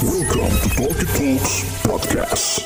Welcome 0.00 0.48
to 0.64 0.68
Talkie 0.80 1.04
Talks 1.12 1.60
Podcast. 1.84 2.64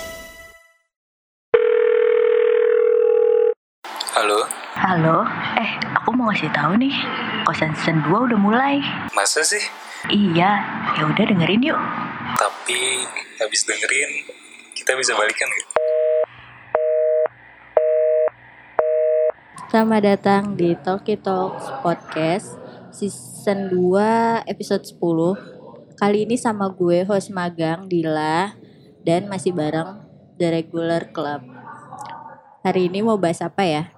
Halo, 4.15 4.47
Halo, 4.79 5.27
eh 5.59 5.71
aku 5.99 6.15
mau 6.15 6.31
ngasih 6.31 6.55
tahu 6.55 6.79
nih, 6.79 6.95
kosan 7.43 7.75
season 7.75 8.07
2 8.07 8.31
udah 8.31 8.39
mulai. 8.39 8.79
masa 9.19 9.43
sih? 9.43 9.59
Iya, 10.07 10.63
ya 10.95 11.03
udah 11.11 11.25
dengerin 11.27 11.75
yuk. 11.75 11.81
Tapi 12.39 13.03
habis 13.43 13.67
dengerin, 13.67 14.11
kita 14.79 14.95
bisa 14.95 15.19
balikan 15.19 15.51
gitu. 15.51 15.73
Selamat 19.75 20.07
datang 20.07 20.55
di 20.55 20.79
Talkie 20.79 21.19
Talks 21.19 21.67
Podcast 21.83 22.55
Season 22.95 23.75
2 23.75 24.47
episode 24.47 24.87
10 24.87 25.54
Kali 26.05 26.29
ini 26.29 26.37
sama 26.37 26.69
gue 26.69 27.01
host 27.09 27.33
magang 27.33 27.89
Dila 27.89 28.53
Dan 29.01 29.25
masih 29.25 29.57
bareng 29.57 30.05
The 30.37 30.53
Regular 30.53 31.09
Club 31.09 31.49
Hari 32.61 32.93
ini 32.93 33.01
mau 33.01 33.17
bahas 33.17 33.41
apa 33.41 33.65
ya? 33.65 33.89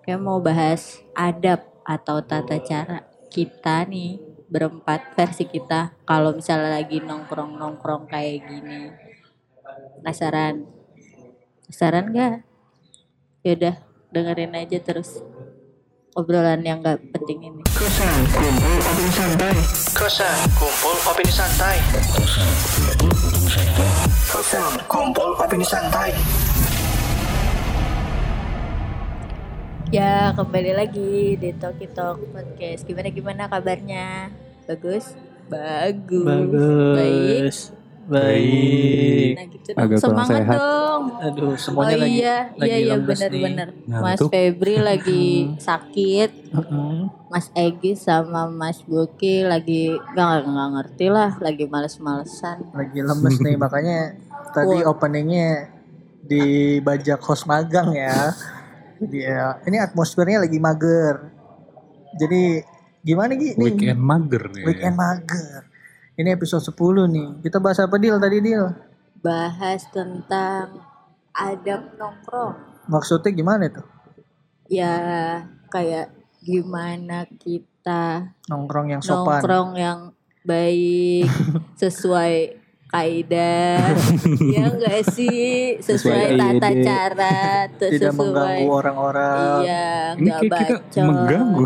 Kayak 0.00 0.24
mau 0.24 0.40
bahas 0.40 1.04
adab 1.12 1.60
atau 1.84 2.24
tata 2.24 2.56
cara 2.64 3.04
kita 3.28 3.84
nih 3.84 4.16
berempat 4.48 5.12
versi 5.12 5.44
kita 5.44 5.92
kalau 6.08 6.32
misalnya 6.32 6.80
lagi 6.80 7.04
nongkrong-nongkrong 7.04 8.08
kayak 8.08 8.48
gini 8.48 8.88
penasaran 10.00 10.64
penasaran 11.68 12.16
gak? 12.16 12.48
Yaudah 13.44 13.76
dengerin 14.08 14.56
aja 14.56 14.80
terus 14.80 15.20
obrolan 16.18 16.66
yang 16.66 16.82
gak 16.82 16.98
penting 17.14 17.46
ini. 17.46 17.62
Kosan 17.70 18.26
kumpul 18.26 18.74
opini 21.06 21.30
santai. 21.30 21.78
Kosan 24.26 24.72
kumpul 24.90 25.38
opini 25.38 25.62
santai. 25.62 26.10
Ya 29.94 30.34
kembali 30.34 30.74
lagi 30.74 31.38
di 31.38 31.54
Talkie 31.54 31.88
Talk 31.94 32.18
Podcast. 32.34 32.82
Gimana 32.82 33.14
gimana 33.14 33.46
kabarnya? 33.46 34.34
Bagus? 34.66 35.14
Bagus. 35.46 36.26
Bagus. 36.26 36.98
Baik. 36.98 37.77
Nah 38.08 39.44
gitu 39.52 39.68
dong. 39.76 39.84
Agak 39.84 39.98
kurang 40.00 40.24
Semangat 40.24 40.40
sehat. 40.40 40.56
dong. 40.56 41.02
Aduh, 41.20 41.52
Oh 41.52 41.56
semuanya 41.60 41.96
lagi 42.00 42.16
iya, 42.16 42.38
lagi 42.56 42.68
iya 42.72 42.76
iya 42.80 42.96
benar-benar. 42.96 43.68
Mas 43.84 44.16
Ngantuk. 44.16 44.28
Febri 44.32 44.76
lagi 44.80 45.24
sakit. 45.68 46.30
Mas 47.28 47.46
Egi 47.52 47.92
sama 47.92 48.48
Mas 48.48 48.80
Boki 48.88 49.44
lagi 49.44 49.92
nggak 49.92 50.48
nggak 50.48 50.68
ngerti 50.80 51.06
lah, 51.12 51.30
lagi 51.44 51.64
males-malesan. 51.68 52.72
Lagi 52.72 53.00
lemes 53.04 53.36
nih 53.44 53.54
makanya 53.62 54.16
tadi 54.56 54.80
Wah. 54.80 54.90
openingnya 54.96 55.68
dibajak 56.24 57.20
host 57.20 57.44
magang 57.44 57.92
ya. 57.92 58.32
Dia 58.98 59.60
ini 59.68 59.76
atmosfernya 59.76 60.48
lagi 60.48 60.56
mager. 60.56 61.28
Jadi 62.16 62.64
gimana 63.04 63.36
Gi? 63.36 63.54
Nih, 63.54 63.68
Weekend 63.68 64.00
mager 64.00 64.42
nih. 64.48 64.64
Weekend 64.64 64.96
mager. 64.96 65.67
Ini 66.18 66.34
episode 66.34 66.64
10 66.64 66.74
nih. 67.08 67.28
Kita 67.40 67.62
bahas 67.62 67.78
apa 67.78 67.94
deal 67.96 68.18
tadi 68.18 68.42
deal? 68.42 68.74
Bahas 69.18 69.86
tentang 69.88 70.82
adab 71.30 71.94
nongkrong. 71.94 72.54
Maksudnya 72.86 73.30
gimana 73.32 73.66
tuh? 73.68 73.86
ya 74.68 74.92
kayak 75.72 76.12
gimana 76.44 77.24
kita 77.40 78.36
Nongkrong 78.52 78.92
yang 78.92 79.00
sopan. 79.00 79.40
nongkrong 79.40 79.70
yang 79.80 80.00
baik 80.44 81.24
sesuai 81.80 82.60
kaidah 82.86 83.96
ya 84.52 84.68
enggak 84.68 85.08
sih 85.08 85.80
sesuai 85.80 86.36
Sesuai 86.36 86.36
tata 86.36 86.68
ide. 86.68 86.84
cara 86.84 87.36
Tidak 87.70 87.80
sesuai 87.80 88.12
mengganggu 88.12 88.68
orang-orang. 88.68 89.56
iya 89.64 89.88
enggak 90.12 90.40
bacot 90.52 90.80
mengganggu. 91.00 91.64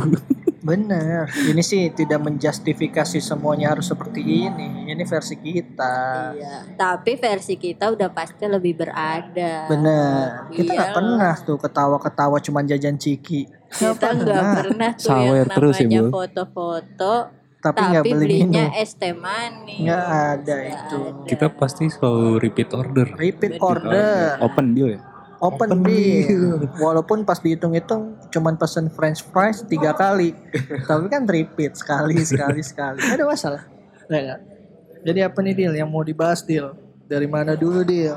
Bener, 0.63 1.27
ini 1.43 1.59
sih 1.61 1.91
tidak 1.91 2.23
menjustifikasi 2.23 3.19
semuanya 3.19 3.71
harus 3.71 3.85
seperti 3.85 4.23
ini. 4.23 4.87
Ini 4.87 5.03
versi 5.03 5.35
kita. 5.35 5.95
iya 6.33 6.63
tapi 6.73 7.15
versi 7.15 7.55
kita 7.57 7.91
udah 7.91 8.09
pasti 8.09 8.45
lebih 8.45 8.77
berada 8.77 9.67
Bener, 9.67 10.47
kita 10.51 10.71
nggak 10.71 10.89
Iya. 10.89 10.95
pernah 10.95 11.35
tuh 11.37 11.57
ketawa-ketawa 11.57 12.37
cuman 12.39 12.65
jajan 12.65 12.95
ciki. 12.95 13.51
kita 13.69 14.07
nggak 14.13 14.43
pernah 14.55 14.91
tuh 14.93 15.09
Sawer 15.09 15.43
yang 15.43 15.51
terus 15.51 15.75
ya, 15.75 15.83
namanya 15.83 16.03
Bu. 16.03 16.11
foto-foto 16.13 17.15
Tapi 17.59 17.75
tapi, 17.75 17.89
nggak 17.89 18.05
beli 18.05 18.15
belinya 18.21 18.65
minum. 18.69 18.81
es 18.81 18.91
teh 18.93 19.15
manis 19.15 19.81
Nggak 19.81 20.05
ada 20.05 20.57
itu. 20.65 20.99
ada. 21.01 21.25
Kita 21.25 21.47
pasti 21.49 21.85
selalu 21.87 22.29
repeat 22.39 22.71
order. 22.73 23.07
Repeat 23.13 23.53
Bener. 23.53 23.63
order, 23.65 24.29
Open 24.41 24.67
deal 24.73 24.89
ya? 24.91 25.01
Open, 25.43 25.69
Open 25.75 25.83
deal. 25.83 26.71
Walaupun 26.79 27.27
pas 27.27 27.43
dihitung-hitung 27.43 28.15
cuman 28.31 28.55
pesen 28.55 28.87
French 28.95 29.27
fries 29.35 29.67
tiga 29.67 29.91
kali, 29.91 30.39
tapi 30.89 31.11
kan 31.11 31.27
repeat 31.27 31.75
sekali, 31.75 32.23
sekali, 32.23 32.63
sekali. 32.63 33.03
Ada 33.03 33.27
masalah? 33.27 33.63
Nggak, 34.07 34.23
nggak. 34.23 34.41
Jadi 35.03 35.19
apa 35.27 35.39
nih 35.43 35.55
deal 35.59 35.75
yang 35.75 35.91
mau 35.91 36.07
dibahas 36.07 36.47
deal? 36.47 36.79
Dari 37.11 37.27
mana 37.27 37.59
dulu 37.59 37.83
deal? 37.83 38.17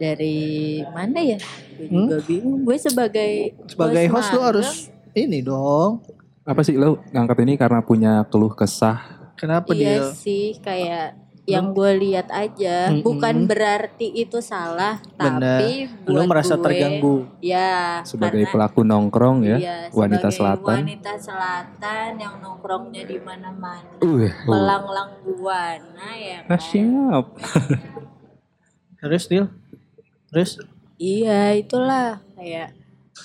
dari 0.00 0.80
mana 0.88 1.20
ya? 1.20 1.36
Gue 1.76 1.86
juga 1.92 2.18
bingung. 2.24 2.64
Gue 2.64 2.80
sebagai 2.80 3.52
Hmm? 3.52 3.68
Sebagai 3.68 4.04
host 4.08 4.32
lu 4.32 4.40
magang, 4.40 4.48
harus 4.48 4.70
ini 5.12 5.38
dong. 5.44 6.00
Apa 6.48 6.64
sih 6.64 6.80
lo 6.80 7.04
ngangkat 7.12 7.44
ini 7.44 7.60
karena 7.60 7.84
punya 7.84 8.24
keluh 8.32 8.56
kesah? 8.56 9.28
Kenapa 9.36 9.76
iya 9.76 10.00
deal? 10.00 10.16
sih 10.16 10.56
kayak 10.64 11.20
yang 11.44 11.72
gue 11.72 11.90
lihat 11.96 12.28
aja 12.28 12.88
Mm-mm. 12.88 13.02
bukan 13.02 13.44
berarti 13.44 14.06
itu 14.08 14.38
salah 14.38 15.00
Bener. 15.14 15.40
tapi 15.60 15.70
Lu 16.06 16.22
merasa 16.24 16.54
gue, 16.54 16.62
terganggu. 16.62 17.16
ya 17.40 18.00
Sebagai 18.02 18.44
karena- 18.44 18.52
pelaku 18.52 18.80
nongkrong 18.82 19.38
ya, 19.42 19.56
iya, 19.56 19.76
wanita 19.90 20.28
selatan. 20.28 20.84
wanita 20.84 21.12
selatan 21.16 22.10
yang 22.16 22.34
nongkrongnya 22.38 23.02
di 23.02 23.18
mana-mana 23.18 23.98
Uh, 23.98 24.28
melanglang 24.44 25.10
buana 25.22 26.08
ya 26.14 26.44
ah, 26.44 26.54
kan? 26.54 26.60
siap. 26.60 27.24
Terus 29.00 29.24
deal? 29.26 29.46
Terus? 30.28 30.60
Iya 30.96 31.56
itulah 31.56 32.20
kayak 32.36 32.76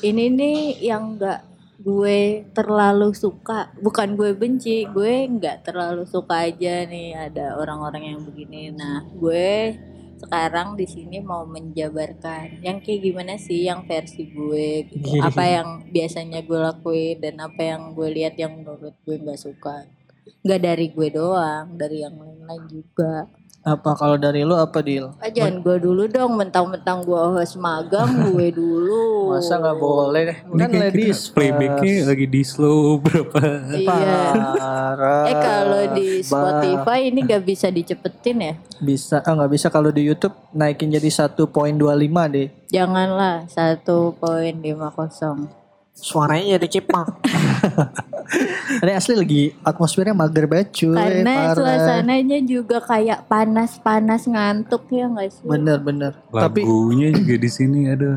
ini 0.01 0.31
nih 0.31 0.57
yang 0.81 1.15
nggak 1.15 1.43
gue 1.85 2.49
terlalu 2.49 3.13
suka 3.13 3.69
bukan 3.77 4.17
gue 4.17 4.33
benci 4.33 4.89
gue 4.89 5.29
nggak 5.29 5.69
terlalu 5.69 6.09
suka 6.09 6.49
aja 6.49 6.81
nih 6.89 7.13
ada 7.13 7.61
orang-orang 7.61 8.09
yang 8.09 8.19
begini. 8.25 8.73
Nah 8.73 9.05
gue 9.13 9.77
sekarang 10.17 10.73
di 10.73 10.89
sini 10.89 11.21
mau 11.21 11.45
menjabarkan 11.45 12.65
yang 12.65 12.81
kayak 12.81 13.05
gimana 13.05 13.37
sih 13.37 13.69
yang 13.69 13.85
versi 13.85 14.25
gue 14.33 14.89
gitu. 14.89 15.21
apa 15.21 15.43
yang 15.45 15.67
biasanya 15.93 16.41
gue 16.41 16.57
lakuin 16.57 17.21
dan 17.21 17.37
apa 17.37 17.61
yang 17.61 17.93
gue 17.93 18.09
lihat 18.09 18.33
yang 18.33 18.57
menurut 18.57 18.97
gue 19.05 19.15
nggak 19.21 19.37
suka. 19.37 19.85
Nggak 20.41 20.61
dari 20.65 20.87
gue 20.89 21.07
doang 21.13 21.77
dari 21.77 22.01
yang 22.01 22.17
lain-lain 22.17 22.65
juga 22.65 23.29
Apa 23.61 23.97
kalau 23.97 24.13
dari 24.13 24.41
lu 24.41 24.53
apa 24.53 24.77
deal? 24.79 25.09
Ah, 25.17 25.25
jangan 25.25 25.57
gue 25.59 25.77
dulu 25.79 26.05
dong, 26.05 26.37
mentang-mentang 26.37 27.01
gue 27.01 27.17
host 27.17 27.57
magang, 27.57 28.05
gue 28.29 28.53
dulu. 28.53 29.33
Masa 29.33 29.57
nggak 29.57 29.77
boleh 29.77 30.21
deh? 30.21 30.37
Kan 30.43 30.69
kayak 30.69 30.81
ladies 30.93 31.19
kita 31.25 31.33
playbacknya 31.33 31.93
first. 31.97 32.09
lagi 32.09 32.25
di 32.27 32.41
slow 32.45 33.01
berapa? 33.01 33.41
Iya. 33.73 34.21
Parah. 34.53 35.25
Eh 35.25 35.35
kalau 35.35 35.81
di 35.93 36.07
Bah, 36.21 36.29
Spotify 36.29 36.99
ini 37.09 37.19
gak 37.23 37.41
bisa 37.41 37.67
dicepetin 37.69 38.37
ya? 38.37 38.53
bisa 38.75 39.23
ah 39.23 39.31
nggak 39.31 39.49
bisa 39.49 39.67
kalau 39.71 39.87
di 39.87 40.03
YouTube 40.03 40.35
naikin 40.51 40.91
jadi 40.91 41.07
1.25 41.07 41.49
deh. 42.29 42.47
Janganlah 42.69 43.47
1.50. 43.47 44.61
Suaranya 45.95 46.59
jadi 46.59 46.67
cipak. 46.69 47.07
Ini 48.83 48.91
asli 48.97 49.13
lagi 49.13 49.43
atmosfernya 49.61 50.17
mager 50.17 50.49
banget 50.49 50.73
cuy. 50.73 50.97
Karena 50.97 51.53
parah. 51.53 51.55
suasananya 51.55 52.39
juga 52.41 52.81
kayak 52.81 53.29
panas-panas 53.29 54.25
ngantuk 54.25 54.89
ya 54.89 55.05
gak 55.13 55.29
sih? 55.29 55.45
Bener-bener. 55.45 56.17
Tapi 56.33 56.65
Lagunya 56.65 57.13
juga 57.13 57.35
di 57.37 57.49
sini 57.49 57.85
ada. 57.85 58.11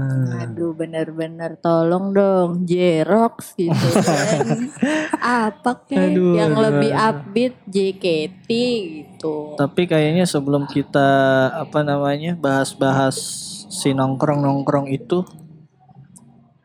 Aduh 0.49 0.73
bener-bener 0.73 1.61
tolong 1.61 2.15
dong 2.15 2.65
Jerox 2.65 3.59
gitu 3.59 3.89
kan 4.01 4.69
Apa 5.45 5.85
kek 5.85 6.15
Aduh, 6.15 6.39
yang 6.39 6.55
aduh, 6.55 6.65
lebih 6.71 6.93
aduh. 6.95 7.09
upbeat 7.11 7.55
JKT 7.69 8.49
gitu 8.49 9.59
tapi 9.59 9.91
kayaknya 9.91 10.23
sebelum 10.23 10.71
kita 10.71 11.11
apa 11.51 11.83
namanya 11.83 12.39
bahas-bahas 12.39 13.19
si 13.67 13.91
nongkrong-nongkrong 13.91 14.87
itu 14.95 15.27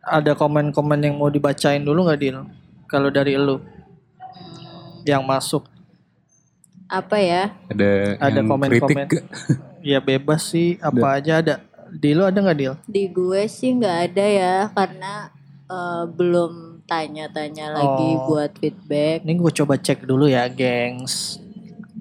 ada 0.04 0.36
komen-komen 0.36 1.00
yang 1.00 1.16
mau 1.16 1.32
dibacain 1.32 1.80
dulu 1.82 2.06
nggak 2.06 2.20
Dil? 2.20 2.38
Kalau 2.94 3.10
dari 3.10 3.34
lu 3.34 3.58
yang 5.02 5.26
masuk 5.26 5.66
Ada, 6.86 7.02
Apa 7.02 7.18
ya 7.18 7.44
Ada 8.22 8.38
yang 8.38 8.48
komen-komen. 8.54 9.08
ya 9.82 9.98
bebas 9.98 10.54
sih 10.54 10.78
apa 10.78 11.18
aja 11.18 11.42
ada. 11.42 11.56
Di 11.90 12.14
lu 12.14 12.22
ada 12.22 12.38
nggak 12.38 12.58
Dil? 12.58 12.78
Di 12.86 13.10
gue 13.10 13.50
sih 13.50 13.74
nggak 13.74 13.98
ada 14.14 14.26
ya 14.30 14.56
karena 14.70 15.34
eh, 15.66 16.04
belum 16.06 16.86
tanya-tanya 16.86 17.74
lagi 17.74 18.10
Oh. 18.14 18.30
buat 18.30 18.54
feedback. 18.62 19.26
Ini 19.26 19.34
gue 19.42 19.52
coba 19.58 19.74
cek 19.80 20.06
dulu 20.06 20.30
ya, 20.30 20.46
gengs. 20.52 21.42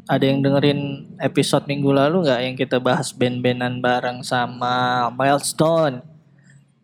Ada 0.05 0.29
yang 0.29 0.43
dengerin 0.45 1.09
episode 1.23 1.65
minggu 1.65 1.89
lalu 1.89 2.27
nggak 2.29 2.41
yang 2.43 2.57
kita 2.59 2.77
bahas 2.83 3.15
band-bandan 3.17 3.81
bareng 3.81 4.21
sama 4.21 5.09
Milestone? 5.15 6.03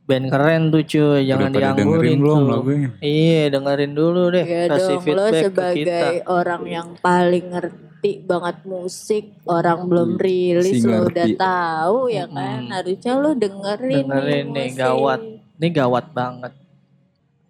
Band 0.09 0.33
keren 0.33 0.73
tuh 0.73 0.81
cuy, 0.83 1.29
jangan 1.29 1.53
pada 1.53 1.77
dianggurin 1.77 2.01
dengerin 2.01 2.19
belum 2.25 2.41
lagunya? 2.49 2.89
Iya, 2.97 3.43
dengerin 3.53 3.93
dulu 3.93 4.23
deh, 4.33 4.45
Ya 4.49 4.65
kasih 4.73 4.97
dong, 4.97 5.05
lo 5.13 5.25
feedback 5.29 5.45
ke 5.45 5.53
kita. 5.53 5.69
sebagai 5.85 6.19
orang 6.25 6.63
yang 6.65 6.89
paling 6.97 7.47
ngerti 7.53 8.13
banget 8.25 8.57
musik, 8.65 9.25
orang 9.45 9.85
belum 9.85 10.17
rilis 10.17 10.81
Si 10.81 10.89
lo 10.89 11.13
udah 11.13 11.29
tahu 11.37 12.09
ya 12.09 12.25
kan. 12.25 12.65
Hmm. 12.65 12.73
Harusnya 12.73 13.13
lo 13.21 13.31
dengerin, 13.37 14.09
Dengerin 14.09 14.47
nih, 14.49 14.69
musik. 14.73 14.81
gawat. 14.81 15.21
Ini 15.61 15.69
gawat 15.77 16.07
banget. 16.17 16.53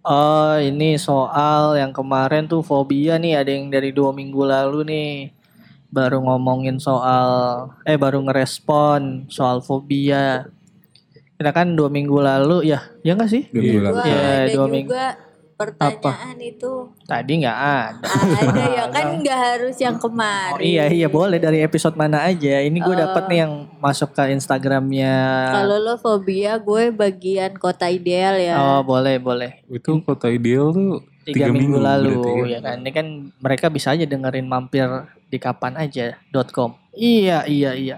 Oh, 0.03 0.57
ini 0.59 0.99
soal 0.99 1.79
yang 1.79 1.95
kemarin 1.95 2.51
tuh 2.51 2.67
fobia 2.67 3.23
nih, 3.23 3.39
ada 3.39 3.55
yang 3.55 3.71
dari 3.71 3.95
dua 3.95 4.11
minggu 4.11 4.43
lalu 4.43 4.83
nih. 4.83 5.13
Baru 5.95 6.27
ngomongin 6.27 6.83
soal, 6.83 7.71
eh 7.87 7.95
baru 7.95 8.19
ngerespon 8.27 9.31
soal 9.31 9.63
fobia. 9.63 10.51
Kita 11.39 11.55
kan 11.55 11.73
dua 11.73 11.87
minggu 11.87 12.19
lalu, 12.19 12.67
ya, 12.67 12.83
ya 13.01 13.15
nggak 13.15 13.31
sih? 13.31 13.47
Dua 13.49 13.63
minggu 13.63 13.81
lalu. 13.81 13.95
Wah, 13.95 14.05
Ya, 14.05 14.19
dua 14.51 14.67
juga 14.67 14.67
minggu. 14.69 14.93
pertanyaan 15.55 16.39
itu. 16.39 16.73
Tadi 17.03 17.33
nggak 17.39 17.59
ada. 17.59 18.07
Ada 18.07 18.65
ya 18.69 18.85
kan 18.89 19.07
nggak 19.23 19.39
harus 19.39 19.77
yang 19.77 19.99
kemarin. 19.99 20.55
Oh, 20.55 20.63
iya 20.63 20.87
iya 20.87 21.07
boleh 21.07 21.39
dari 21.39 21.63
episode 21.63 21.95
mana 21.95 22.23
aja. 22.23 22.59
Ini 22.59 22.75
gue 22.75 22.91
Oh. 22.91 22.99
dapat 23.01 23.27
nih 23.27 23.39
yang 23.43 23.53
masuk 23.79 24.11
ke 24.13 24.31
Instagramnya. 24.31 25.15
Kalau 25.53 25.79
lo 25.79 25.95
fobia, 25.95 26.59
gue 26.59 26.91
bagian 26.91 27.55
kota 27.55 27.87
ideal 27.87 28.35
ya. 28.35 28.55
Oh 28.55 28.83
boleh 28.83 29.19
boleh. 29.19 29.63
Itu 29.67 29.99
kota 30.01 30.27
ideal 30.27 30.71
tuh 30.71 31.03
Tiga, 31.23 31.51
minggu, 31.51 31.77
lalu 31.77 32.17
berarti 32.17 32.51
ya 32.51 32.61
kan. 32.65 32.77
Ini 32.81 32.91
kan 32.91 33.07
mereka 33.37 33.67
bisa 33.69 33.93
aja 33.93 34.03
dengerin 34.03 34.47
mampir 34.47 34.87
di 35.25 35.37
kapan 35.37 35.75
aja 35.77 36.17
.com. 36.49 36.79
Iya 36.91 37.45
iya 37.45 37.75
iya. 37.75 37.97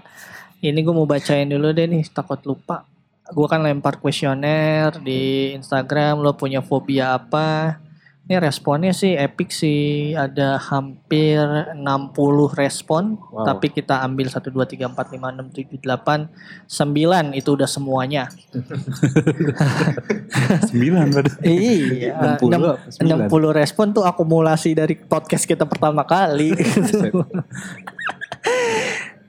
Ini 0.59 0.77
gue 0.77 0.91
mau 0.91 1.05
bacain 1.05 1.45
dulu 1.45 1.71
deh 1.71 1.85
nih 1.85 2.05
takut 2.07 2.37
lupa. 2.43 2.85
Gue 3.31 3.47
kan 3.47 3.63
lempar 3.63 4.03
kuesioner 4.03 4.91
di 4.99 5.55
Instagram. 5.55 6.19
Lo 6.19 6.35
punya 6.35 6.59
fobia 6.59 7.15
apa? 7.15 7.79
Ini 8.21 8.37
responnya 8.37 8.93
sih 8.95 9.17
epic 9.17 9.51
sih. 9.51 10.13
Ada 10.15 10.55
hampir 10.59 11.39
60 11.75 12.51
respon. 12.55 13.17
Wow. 13.31 13.43
Tapi 13.43 13.69
kita 13.71 13.99
ambil 14.03 14.29
1, 14.31 14.51
2, 14.51 14.63
3, 14.67 14.87
4, 14.87 15.15
5, 15.15 15.31
6, 15.35 15.51
7, 15.51 15.79
8, 15.79 16.29
9. 16.67 17.33
Itu 17.35 17.55
udah 17.59 17.67
semuanya. 17.67 18.27
Sembilan 20.69 21.11
pada. 21.11 21.29
Iya, 21.43 22.15
60 22.39 22.47
enam- 22.47 22.63
apa? 22.63 22.73
Sembilan. 22.87 23.27
60 23.27 23.59
respon 23.59 23.85
tuh 23.91 24.03
akumulasi 24.07 24.71
dari 24.75 24.95
podcast 24.95 25.43
kita 25.47 25.65
pertama 25.67 26.03
kali. 26.03 26.51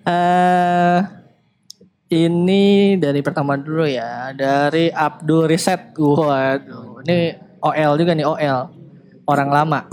Eh 0.02 1.21
ini 2.12 2.94
dari 3.00 3.24
pertama 3.24 3.56
dulu 3.56 3.88
ya, 3.88 4.36
dari 4.36 4.92
Abdul 4.92 5.48
Riset. 5.48 5.96
Waduh, 5.96 7.00
ini 7.08 7.32
OL 7.64 7.92
juga 7.96 8.12
nih 8.12 8.28
OL. 8.28 8.58
Orang 9.24 9.48
lama. 9.48 9.88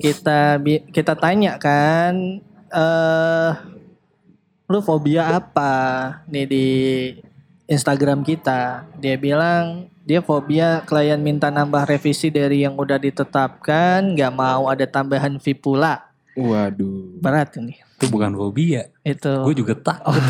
Kita 0.00 0.56
kita 0.88 1.12
tanya 1.20 1.60
kan 1.60 2.40
eh 2.72 3.52
lu 4.66 4.82
fobia 4.82 5.36
apa 5.36 5.72
nih 6.32 6.46
di 6.48 6.66
Instagram 7.68 8.24
kita. 8.24 8.88
Dia 8.96 9.20
bilang 9.20 9.92
dia 10.06 10.22
fobia 10.22 10.86
klien 10.86 11.18
minta 11.18 11.50
nambah 11.50 11.84
revisi 11.84 12.30
dari 12.30 12.62
yang 12.62 12.78
udah 12.78 12.96
ditetapkan, 12.96 14.14
nggak 14.14 14.32
mau 14.32 14.70
ada 14.70 14.86
tambahan 14.86 15.36
fee 15.42 15.58
pula. 15.58 16.08
Waduh. 16.38 17.18
Berat 17.20 17.58
ini. 17.58 17.85
Itu 17.96 18.12
bukan 18.12 18.36
fobia. 18.36 18.92
Itu 19.00 19.44
Gue 19.44 19.56
juga 19.56 19.72
takut. 19.72 20.20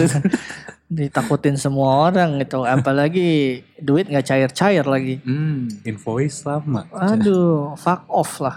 ditakutin 0.86 1.58
semua 1.58 2.06
orang 2.06 2.38
gitu. 2.38 2.62
Apalagi 2.62 3.60
duit 3.82 4.06
nggak 4.06 4.22
cair-cair 4.22 4.86
lagi. 4.86 5.18
Hmm, 5.26 5.66
invoice 5.82 6.46
sama. 6.46 6.86
Aduh, 6.94 7.74
fuck 7.74 8.06
off 8.06 8.38
lah. 8.38 8.54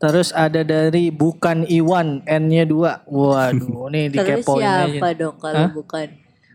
Terus 0.00 0.32
ada 0.32 0.64
dari 0.64 1.12
bukan 1.12 1.68
Iwan 1.68 2.24
N-nya 2.24 2.64
dua. 2.64 3.02
Waduh, 3.04 3.88
nih 3.92 4.08
Terus 4.08 4.40
dikepoin 4.40 4.64
siapa 4.64 5.06
aja. 5.10 5.18
dong 5.18 5.36
kalau 5.36 5.58
Hah? 5.60 5.70
bukan? 5.74 6.08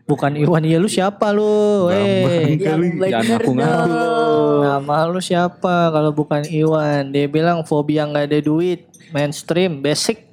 Bukan 0.05 0.37
Iwan, 0.37 0.61
ya 0.61 0.77
lu 0.77 0.85
siapa 0.85 1.33
lu? 1.33 1.89
Eh, 1.89 2.61
Jangan 2.61 2.93
ngaku-ngaku. 3.01 3.89
dong. 3.89 4.61
Nama 4.61 4.97
lu 5.09 5.17
siapa 5.17 5.89
kalau 5.89 6.13
bukan 6.13 6.45
Iwan? 6.45 7.09
Dia 7.09 7.25
bilang 7.25 7.65
fobia 7.65 8.05
nggak 8.05 8.29
ada 8.29 8.39
duit, 8.39 8.85
mainstream, 9.09 9.81
basic. 9.81 10.24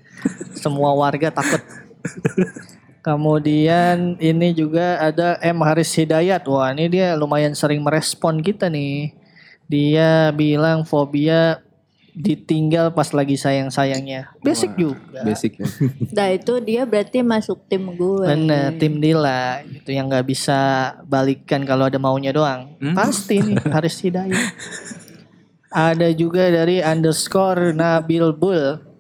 Semua 0.55 0.95
warga 0.95 1.31
takut. 1.33 1.63
Kemudian 3.03 4.15
ini 4.23 4.55
juga 4.55 5.03
ada 5.03 5.35
M 5.43 5.59
Haris 5.67 5.91
Hidayat. 5.99 6.47
Wah, 6.47 6.71
ini 6.71 6.87
dia 6.87 7.19
lumayan 7.19 7.51
sering 7.51 7.83
merespon 7.83 8.39
kita 8.39 8.71
nih. 8.71 9.11
Dia 9.67 10.31
bilang 10.31 10.87
fobia 10.87 11.59
ditinggal 12.13 12.93
pas 12.93 13.09
lagi 13.17 13.41
sayang-sayangnya. 13.41 14.37
Basic 14.45 14.77
juga. 14.77 15.25
Basic 15.25 15.57
ya. 15.59 15.67
Nah 16.17 16.29
itu 16.31 16.61
dia 16.61 16.85
berarti 16.85 17.25
masuk 17.25 17.65
tim 17.67 17.89
gue. 17.97 18.29
Bener, 18.29 18.77
tim 18.77 19.01
Dila 19.01 19.65
itu 19.65 19.91
yang 19.97 20.13
nggak 20.13 20.29
bisa 20.29 20.93
balikan 21.09 21.65
kalau 21.65 21.89
ada 21.89 21.97
maunya 21.97 22.31
doang. 22.31 22.77
Hmm. 22.79 22.93
Pasti 22.93 23.41
nih 23.41 23.57
Haris 23.75 23.97
Hidayat. 24.05 24.45
ada 25.73 26.13
juga 26.13 26.53
dari 26.53 26.85
underscore 26.85 27.73
Nabil 27.73 28.29
Bul. 28.37 28.92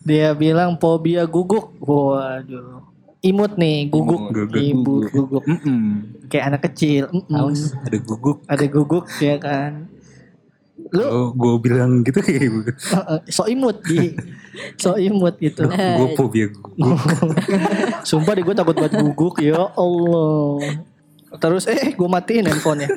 Dia 0.00 0.32
bilang 0.32 0.80
fobia 0.80 1.28
guguk. 1.28 1.76
Waduh. 1.80 2.88
Imut 3.20 3.60
nih, 3.60 3.92
guguk. 3.92 4.32
Guguk. 4.32 4.56
Ibu 4.56 4.94
guguk. 5.12 5.44
Mm-mm. 5.44 5.82
Kayak 6.32 6.44
anak 6.56 6.60
kecil. 6.72 7.12
Mm-mm. 7.12 7.36
Haus, 7.36 7.76
ada 7.76 7.98
guguk. 8.00 8.38
Ada 8.48 8.64
guguk 8.64 9.04
ya 9.20 9.36
kan. 9.36 9.92
Lu 10.90 11.04
Kalau 11.04 11.26
gue 11.36 11.54
bilang 11.60 12.00
gitu 12.00 12.18
kayak 12.24 12.48
gue. 12.48 12.72
so 13.28 13.44
imut 13.44 13.84
Gi. 13.84 14.16
So 14.80 14.96
imut 14.96 15.36
gitu. 15.36 15.68
Gue 15.68 16.08
fobia 16.16 16.48
guguk. 16.48 16.96
Sumpah 18.08 18.32
deh 18.32 18.42
gue 18.42 18.56
takut 18.56 18.72
buat 18.72 18.88
guguk 18.88 19.44
ya 19.44 19.68
Allah. 19.76 20.80
Terus 21.36 21.68
eh 21.68 21.92
gue 21.92 22.08
matiin 22.08 22.48
handphonenya. 22.48 22.88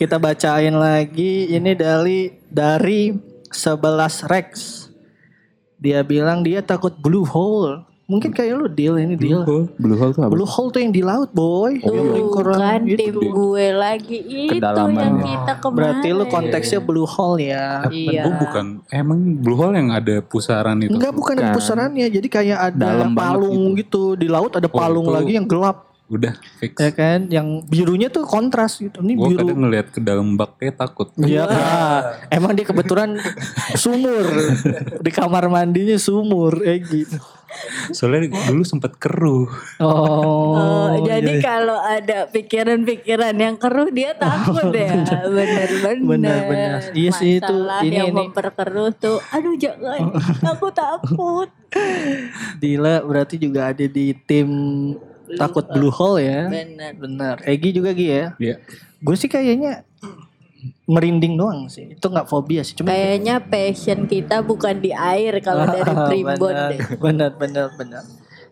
Kita 0.00 0.16
bacain 0.16 0.72
lagi 0.72 1.52
ini 1.52 1.76
dari 1.76 2.32
dari 2.48 3.12
11 3.52 4.24
Rex. 4.24 4.48
Dia 5.80 6.04
bilang 6.04 6.44
dia 6.44 6.60
takut 6.60 6.92
blue 6.94 7.24
hole. 7.24 7.82
Mungkin 8.04 8.34
kayak 8.34 8.52
lu 8.52 8.66
deal 8.66 8.98
ini 8.98 9.14
deal. 9.14 9.46
Blue 9.78 9.94
hole 9.94 10.10
tuh 10.10 10.26
apa? 10.26 10.34
Blue 10.34 10.42
hole 10.44 10.68
tuh 10.68 10.82
yang 10.82 10.90
di 10.90 10.98
laut 10.98 11.30
boy. 11.30 11.78
Tuh 11.78 11.94
yang 11.94 12.10
lingkaran 12.10 12.58
kan 12.58 12.80
gitu. 12.82 12.98
tim 12.98 13.14
gue 13.22 13.66
lagi 13.70 14.18
itu 14.18 14.50
Kedalaman 14.50 14.98
yang 14.98 15.14
ya. 15.14 15.26
kita 15.30 15.52
kemarin. 15.56 15.78
Berarti 15.78 16.08
lu 16.10 16.24
konteksnya 16.26 16.80
blue 16.82 17.06
hole 17.06 17.38
ya. 17.40 17.86
Iya. 17.86 18.26
Gue 18.26 18.34
bukan. 18.36 18.64
Emang 18.90 19.18
blue 19.38 19.54
hole 19.54 19.78
yang 19.78 19.94
ada 19.94 20.18
pusaran 20.20 20.82
itu. 20.82 20.90
Enggak 20.90 21.14
bukan 21.14 21.34
ada 21.38 21.42
Bukan. 21.46 21.56
pusarannya. 21.56 22.06
Jadi 22.10 22.28
kayak 22.28 22.58
ada 22.68 22.82
Dalam 22.98 23.14
palung 23.14 23.78
gitu. 23.78 24.18
Di 24.18 24.26
laut 24.26 24.52
ada 24.52 24.66
Oh, 24.66 24.74
palung 24.74 25.06
itu. 25.06 25.14
lagi 25.14 25.32
yang 25.38 25.46
gelap. 25.46 25.89
Udah 26.10 26.34
fix. 26.58 26.74
Ya 26.74 26.90
kan, 26.90 27.30
yang 27.30 27.62
birunya 27.70 28.10
tuh 28.10 28.26
kontras 28.26 28.82
gitu. 28.82 28.98
Ini 28.98 29.14
Gue 29.14 29.30
biru. 29.30 29.46
kadang 29.46 29.58
ngeliat 29.62 29.86
ke 29.94 30.02
dalam 30.02 30.34
bak 30.34 30.58
kayak 30.58 30.74
takut. 30.74 31.14
Iya, 31.14 31.46
Kak. 31.46 32.34
emang 32.34 32.58
dia 32.58 32.66
kebetulan 32.66 33.14
sumur 33.78 34.26
di 34.98 35.10
kamar 35.14 35.46
mandinya 35.46 35.94
sumur, 35.94 36.66
eh 36.66 36.82
gitu. 36.82 37.14
Soalnya 37.90 38.30
dulu 38.46 38.62
sempet 38.62 38.94
keruh. 38.94 39.50
Oh, 39.78 40.54
Oh, 40.54 40.90
jadi 41.02 41.38
iya. 41.38 41.42
kalau 41.42 41.78
ada 41.78 42.26
pikiran-pikiran 42.30 43.34
yang 43.34 43.54
keruh 43.54 43.90
dia 43.90 44.14
takut 44.14 44.70
ya. 44.70 44.90
Bener-bener. 45.26 45.96
Bener, 45.98 46.38
bener. 46.46 46.70
Iya 46.90 47.10
sih, 47.10 47.38
itu. 47.38 47.54
Ini, 47.86 47.90
yang 47.90 48.10
ini. 48.10 48.18
memperkeruh 48.18 48.94
tuh. 48.94 49.18
Aduh 49.30 49.54
jangan. 49.58 50.10
Aku 50.46 50.70
takut. 50.70 51.50
Dila 52.58 53.02
berarti 53.02 53.38
juga 53.38 53.70
ada 53.70 53.82
di 53.82 54.14
tim 54.26 54.46
takut 55.38 55.66
blue 55.70 55.92
hole 55.92 56.22
ya. 56.22 56.48
Bener. 56.48 56.92
Benar. 56.96 57.36
Egi 57.44 57.70
juga 57.76 57.90
Gi 57.92 58.06
ya. 58.08 58.26
Iya. 58.40 58.56
Gue 59.00 59.16
sih 59.18 59.28
kayaknya 59.30 59.84
merinding 60.90 61.38
doang 61.38 61.70
sih. 61.70 61.94
Itu 61.94 62.10
nggak 62.10 62.26
fobia 62.26 62.66
sih. 62.66 62.74
Cuma 62.76 62.90
Kayaknya 62.90 63.38
passion 63.40 64.04
kita 64.10 64.42
bukan 64.42 64.76
di 64.82 64.90
air 64.90 65.38
kalau 65.40 65.64
dari 65.74 65.92
primbon 66.10 66.36
benar, 66.52 66.70
deh. 66.74 66.78
benar, 66.98 67.30
benar, 67.38 67.66
benar. 67.78 68.02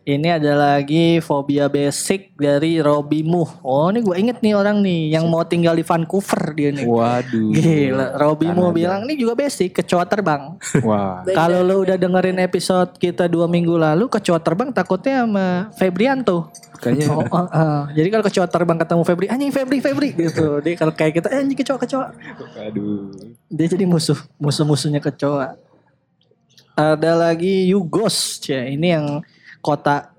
Ini 0.09 0.41
ada 0.41 0.57
lagi 0.57 1.21
fobia 1.21 1.69
basic 1.69 2.33
dari 2.33 2.81
Robby 2.81 3.21
Muh. 3.21 3.61
Oh, 3.61 3.93
ini 3.93 4.01
gue 4.01 4.17
inget 4.17 4.41
nih 4.41 4.57
orang 4.57 4.81
nih 4.81 5.13
yang 5.13 5.29
mau 5.29 5.45
tinggal 5.45 5.77
di 5.77 5.85
Vancouver 5.85 6.57
dia 6.57 6.73
nih. 6.73 6.89
Waduh. 6.89 7.53
Gila, 7.53 8.17
Robby 8.17 8.49
Muh 8.49 8.73
bilang 8.73 9.05
ini 9.05 9.21
juga 9.21 9.37
basic 9.37 9.77
kecoa 9.77 10.09
terbang. 10.09 10.57
Wah. 10.89 11.21
Kalau 11.29 11.61
lo 11.61 11.85
udah 11.85 12.01
dengerin 12.01 12.41
episode 12.41 12.97
kita 12.97 13.29
dua 13.29 13.53
minggu 13.53 13.77
lalu, 13.77 14.09
kecoa 14.09 14.41
terbang 14.41 14.73
takutnya 14.73 15.29
sama 15.29 15.69
Febrianto. 15.77 16.49
Kayaknya 16.81 17.07
Oh, 17.13 17.29
oh, 17.29 17.45
oh. 17.45 17.81
Jadi 17.93 18.09
kalau 18.09 18.25
kecoa 18.25 18.47
terbang 18.49 18.79
ketemu 18.81 19.03
Febri, 19.05 19.27
anjing 19.29 19.53
Febri, 19.53 19.79
Febri 19.85 20.09
gitu. 20.17 20.65
Dia 20.65 20.73
kalau 20.81 20.93
kayak 20.97 21.21
kita, 21.21 21.29
eh, 21.37 21.45
anjing 21.45 21.59
kecoa, 21.61 21.77
kecoa. 21.85 22.07
aduh. 22.57 23.13
Dia 23.53 23.67
jadi 23.77 23.85
musuh, 23.85 24.17
musuh-musuhnya 24.41 25.05
kecoa. 25.05 25.53
Ada 26.73 27.13
lagi 27.13 27.69
Yugos, 27.69 28.41
ya 28.49 28.65
ini 28.65 28.97
yang 28.97 29.21
kota 29.61 30.13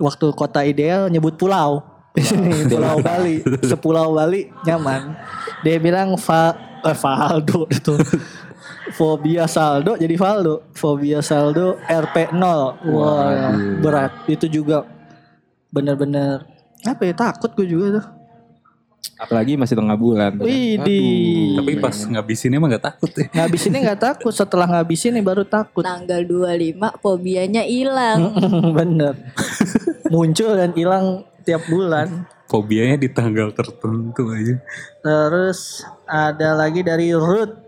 waktu 0.00 0.26
kota 0.34 0.60
ideal 0.66 1.08
nyebut 1.08 1.38
pulau. 1.38 1.82
Di 2.12 2.20
sini 2.20 2.52
pulau 2.72 3.00
Bali, 3.00 3.40
sepulau 3.64 4.12
Bali 4.12 4.52
nyaman. 4.68 5.16
Dia 5.64 5.80
bilang 5.80 6.18
fa 6.20 6.52
eh, 6.84 6.96
Faldo 6.96 7.68
itu. 7.72 7.96
Fobia 8.92 9.48
saldo 9.48 9.96
jadi 9.96 10.12
Valdo. 10.20 10.68
Fobia 10.76 11.24
saldo 11.24 11.80
RP 11.88 12.34
0. 12.36 12.92
Wah, 12.92 13.56
berat. 13.80 14.12
Itu 14.28 14.50
juga 14.50 14.84
bener-bener 15.72 16.44
apa 16.84 17.06
ya 17.06 17.14
takut 17.16 17.56
gue 17.56 17.64
juga 17.64 18.02
tuh. 18.02 18.06
Apalagi 19.22 19.54
masih 19.54 19.78
tengah 19.78 19.94
bulan. 19.94 20.34
Widih. 20.34 21.54
Tapi 21.54 21.72
pas 21.78 21.94
ngabisinnya 21.94 22.58
mah 22.58 22.68
gak 22.74 22.86
takut 22.90 23.10
ya. 23.14 23.26
Ngabisinnya 23.30 23.80
nggak 23.86 24.02
takut, 24.02 24.34
setelah 24.34 24.66
ngabisin 24.66 25.14
nih 25.14 25.22
baru 25.22 25.46
takut. 25.46 25.86
Tanggal 25.86 26.26
25 26.26 26.98
fobianya 26.98 27.62
hilang. 27.62 28.34
Bener. 28.74 29.14
Muncul 30.10 30.58
dan 30.58 30.74
hilang 30.74 31.22
tiap 31.46 31.62
bulan. 31.70 32.26
Fobianya 32.50 32.98
di 32.98 33.08
tanggal 33.14 33.54
tertentu 33.54 34.28
aja. 34.34 34.58
Terus 35.00 35.86
ada 36.04 36.58
lagi 36.58 36.82
dari 36.82 37.14
Ruth. 37.14 37.62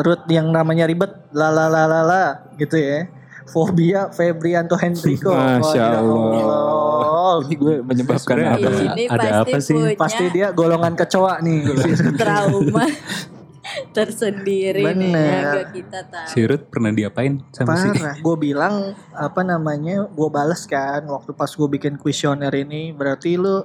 Ruth 0.00 0.24
yang 0.32 0.48
namanya 0.48 0.88
ribet. 0.88 1.12
La 1.36 1.52
la 1.52 1.68
la 1.68 1.84
la 1.84 2.00
la 2.02 2.24
gitu 2.56 2.80
ya. 2.80 3.04
Fobia 3.50 4.08
Febrianto 4.14 4.78
Hendriko. 4.78 5.34
Masya 5.38 5.74
ya 5.76 5.98
Allah. 5.98 7.42
Ini 7.46 7.54
gue 7.58 7.74
menyebabkan 7.82 8.36
apa? 8.46 8.68
Di 8.94 9.06
ada- 9.06 9.42
apa 9.44 9.56
sih? 9.58 9.74
punya 9.74 9.98
Pasti 9.98 10.24
dia 10.30 10.46
golongan 10.54 10.94
kecoa 10.94 11.42
nih. 11.42 11.58
trauma 12.20 12.86
tersendiri 13.94 14.82
nih 14.82 15.12
Bener. 15.12 15.42
gak 15.54 15.68
kita 15.74 16.00
tahu. 16.10 16.26
Si 16.30 16.40
Ruth 16.42 16.64
pernah 16.70 16.90
diapain 16.90 17.42
sama 17.54 17.76
si 17.78 17.88
Parah. 17.92 18.16
Gue 18.18 18.36
bilang 18.38 18.74
apa 19.14 19.40
namanya? 19.42 20.06
Gue 20.10 20.28
bales 20.30 20.64
kan 20.66 21.06
waktu 21.06 21.34
pas 21.34 21.50
gue 21.50 21.68
bikin 21.68 21.98
kuesioner 22.00 22.50
ini. 22.54 22.90
Berarti 22.94 23.36
lu 23.38 23.62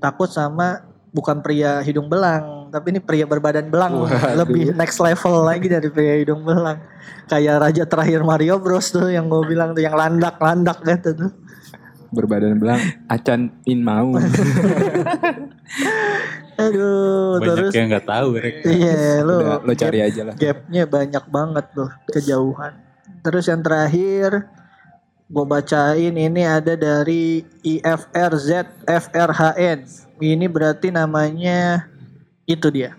takut 0.00 0.30
sama 0.30 0.86
bukan 1.12 1.44
pria 1.44 1.84
hidung 1.84 2.08
belang, 2.08 2.61
tapi 2.72 2.96
ini 2.96 3.00
pria 3.04 3.28
berbadan 3.28 3.68
belang. 3.68 4.08
Lebih 4.40 4.72
next 4.72 4.96
level 4.96 5.44
lagi 5.44 5.68
dari 5.68 5.92
pria 5.92 6.16
hidung 6.16 6.40
belang. 6.40 6.80
Kayak 7.28 7.68
raja 7.68 7.84
terakhir 7.84 8.24
Mario 8.24 8.56
Bros 8.56 8.88
tuh 8.88 9.12
yang 9.12 9.28
gue 9.28 9.44
bilang 9.44 9.76
tuh 9.76 9.84
yang 9.84 9.92
landak-landak 9.92 10.80
gitu 10.80 11.12
tuh. 11.12 11.30
Berbadan 12.12 12.56
belang, 12.56 12.80
acan 13.08 13.52
in 13.68 13.84
mau. 13.84 14.12
Aduh, 16.60 17.40
banyak 17.40 17.48
terus 17.56 17.72
yang 17.72 17.88
nggak 17.88 18.04
tahu 18.04 18.28
Rek. 18.36 18.56
iya 18.68 19.24
lu 19.24 19.40
Udah, 19.40 19.64
lo 19.64 19.72
cari 19.72 19.98
aja 20.04 20.20
lah. 20.28 20.34
gapnya 20.36 20.84
banyak 20.84 21.24
banget 21.32 21.64
tuh 21.72 21.90
kejauhan. 22.12 22.76
Terus 23.24 23.48
yang 23.48 23.64
terakhir 23.64 24.52
gue 25.32 25.44
bacain 25.48 26.12
ini 26.12 26.42
ada 26.44 26.76
dari 26.76 27.40
IFRZ 27.64 28.84
FRHN. 28.84 29.78
Ini 30.20 30.46
berarti 30.52 30.92
namanya 30.92 31.88
itu 32.44 32.68
dia. 32.68 32.94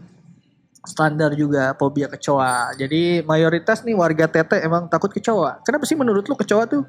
Standar 0.83 1.31
juga 1.33 1.71
fobia 1.73 2.07
kecoa. 2.07 2.75
Jadi 2.75 3.23
mayoritas 3.23 3.81
nih 3.81 3.95
warga 3.95 4.27
Tete 4.27 4.59
emang 4.59 4.88
takut 4.88 5.09
kecoa. 5.09 5.63
Kenapa 5.63 5.88
sih 5.88 5.95
menurut 5.95 6.27
lu 6.27 6.35
kecoa 6.35 6.67
tuh? 6.67 6.83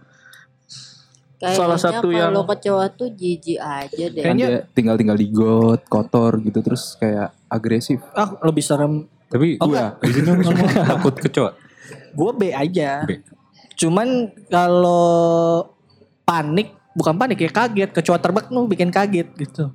Kayaknya 1.35 1.59
Salah 1.59 1.79
satu 1.79 2.09
yang- 2.09 2.31
kalau 2.31 2.43
kecoa 2.45 2.87
tuh 2.91 3.09
jijik 3.11 3.59
aja 3.59 4.05
deh. 4.09 4.23
Kan 4.23 4.35
Kayaknya- 4.35 4.49
dia 4.49 4.61
tinggal-tinggal 4.73 5.15
di 5.15 5.29
got, 5.29 5.83
kotor 5.87 6.39
gitu 6.41 6.59
terus 6.59 6.95
kayak 6.97 7.35
agresif. 7.47 8.03
Ah 8.13 8.35
lebih 8.41 8.63
serem. 8.63 9.07
Tapi 9.29 9.59
Oh, 9.59 9.67
gua 9.67 9.99
di 10.01 10.11
sini 10.11 10.31
semua 10.43 10.69
takut 10.71 11.15
kecoa. 11.21 11.51
Gue 12.15 12.31
B 12.33 12.43
aja. 12.49 13.03
B. 13.03 13.19
Cuman 13.75 14.09
kalau 14.47 15.67
panik 16.23 16.71
bukan 16.95 17.15
panik 17.15 17.39
ya 17.41 17.51
kaget 17.53 17.91
kecoa 17.93 18.19
terbang 18.19 18.47
tuh 18.47 18.67
bikin 18.67 18.91
kaget 18.91 19.29
gitu. 19.37 19.75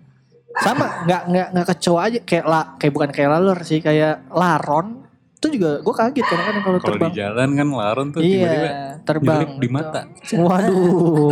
Sama 0.57 1.05
nggak 1.05 1.21
nggak 1.29 1.47
nggak 1.53 1.67
kecoa 1.69 1.99
aja 2.03 2.19
kayak 2.21 2.45
la, 2.45 2.61
kayak 2.75 2.91
bukan 2.91 3.09
kayak 3.09 3.29
laler 3.31 3.59
sih 3.61 3.79
kayak 3.79 4.25
laron 4.29 5.05
itu 5.39 5.55
juga 5.55 5.79
gue 5.79 5.93
kaget 5.93 6.25
kadang-kadang 6.25 6.63
kalau 6.65 6.77
Kalau 6.77 6.83
di 6.83 6.99
terbang. 6.99 7.13
jalan 7.15 7.49
kan 7.55 7.67
laron 7.71 8.07
tuh 8.11 8.19
tiba-tiba 8.19 8.67
Iya, 8.67 8.75
terbang 9.01 9.47
di 9.55 9.67
mata. 9.67 10.01
Waduh. 10.29 11.31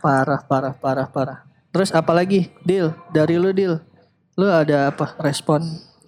Parah 0.00 0.40
parah 0.40 0.72
parah 0.72 1.06
parah. 1.06 1.38
Terus 1.68 1.90
apa 1.90 2.10
lagi? 2.10 2.48
Deal 2.62 2.96
dari 3.08 3.36
lu 3.36 3.52
deal. 3.52 3.84
Lu 4.32 4.46
ada 4.46 4.88
apa 4.88 5.12
respon 5.18 5.60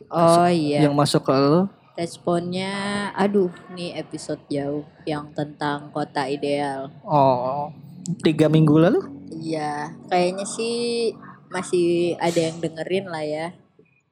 Oh 0.09 0.47
iya. 0.47 0.80
yang 0.80 0.94
masuk 0.94 1.23
ke 1.23 1.35
lu? 1.35 1.68
Responnya, 1.94 2.73
aduh, 3.12 3.52
nih 3.71 3.94
episode 3.94 4.42
jauh 4.49 4.83
yang 5.04 5.30
tentang 5.30 5.90
kota 5.90 6.25
ideal. 6.25 6.90
Oh, 7.02 7.71
tiga 8.18 8.47
minggu 8.47 8.75
lalu? 8.75 8.99
Iya, 9.30 9.94
kayaknya 10.09 10.42
sih 10.44 11.12
masih 11.54 12.18
ada 12.18 12.50
yang 12.50 12.58
dengerin 12.58 13.06
lah 13.06 13.23
ya. 13.23 13.46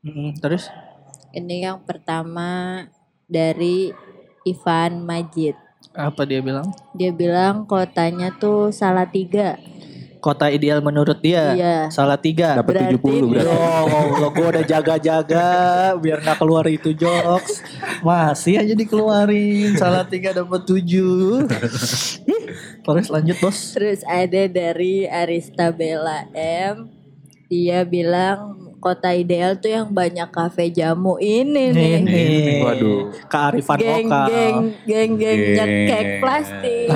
Mm, 0.07 0.39
terus? 0.39 0.71
Ini 1.35 1.67
yang 1.67 1.83
pertama 1.83 2.87
dari 3.27 3.91
Ivan 4.47 5.03
Majid. 5.03 5.59
Apa 5.91 6.23
dia 6.23 6.39
bilang? 6.39 6.71
Dia 6.95 7.11
bilang 7.11 7.67
kotanya 7.67 8.31
tuh 8.39 8.71
salah 8.71 9.11
tiga. 9.11 9.59
Kota 10.23 10.47
ideal 10.55 10.79
menurut 10.79 11.19
dia. 11.19 11.51
Iya. 11.59 11.77
Salah 11.91 12.15
tiga. 12.15 12.55
Dapat 12.55 12.95
Berarti 12.95 12.95
70 12.95 13.27
berarti. 13.27 13.51
Oh, 14.23 14.31
gue 14.31 14.47
udah 14.55 14.63
jaga-jaga 14.63 15.49
biar 15.99 16.23
nggak 16.23 16.39
keluar 16.39 16.63
itu 16.71 16.95
jokes. 16.95 17.59
Masih 18.07 18.63
aja 18.63 18.71
dikeluarin. 18.79 19.75
Salah 19.75 20.07
tiga 20.07 20.31
dapat 20.31 20.63
tujuh. 20.63 21.51
Terus 22.87 23.09
lanjut 23.11 23.37
bos. 23.43 23.75
Terus 23.75 24.07
ada 24.07 24.47
dari 24.47 25.11
Arista 25.11 25.75
Bella 25.75 26.31
M. 26.39 27.02
Dia 27.53 27.85
bilang 27.85 28.57
kota 28.81 29.13
ideal 29.13 29.61
tuh 29.61 29.69
yang 29.69 29.93
banyak 29.93 30.25
kafe 30.33 30.73
jamu 30.73 31.21
ini 31.21 31.69
nih. 31.69 31.93
Ini. 32.01 32.25
Waduh. 32.65 33.13
Kearifan 33.29 33.77
Geng 33.77 34.09
lokal. 34.09 34.27
geng 34.33 34.57
geng 34.89 35.11
geng 35.21 35.39
Geng. 35.39 35.57
nyekek 35.61 36.07
plastik. 36.25 36.89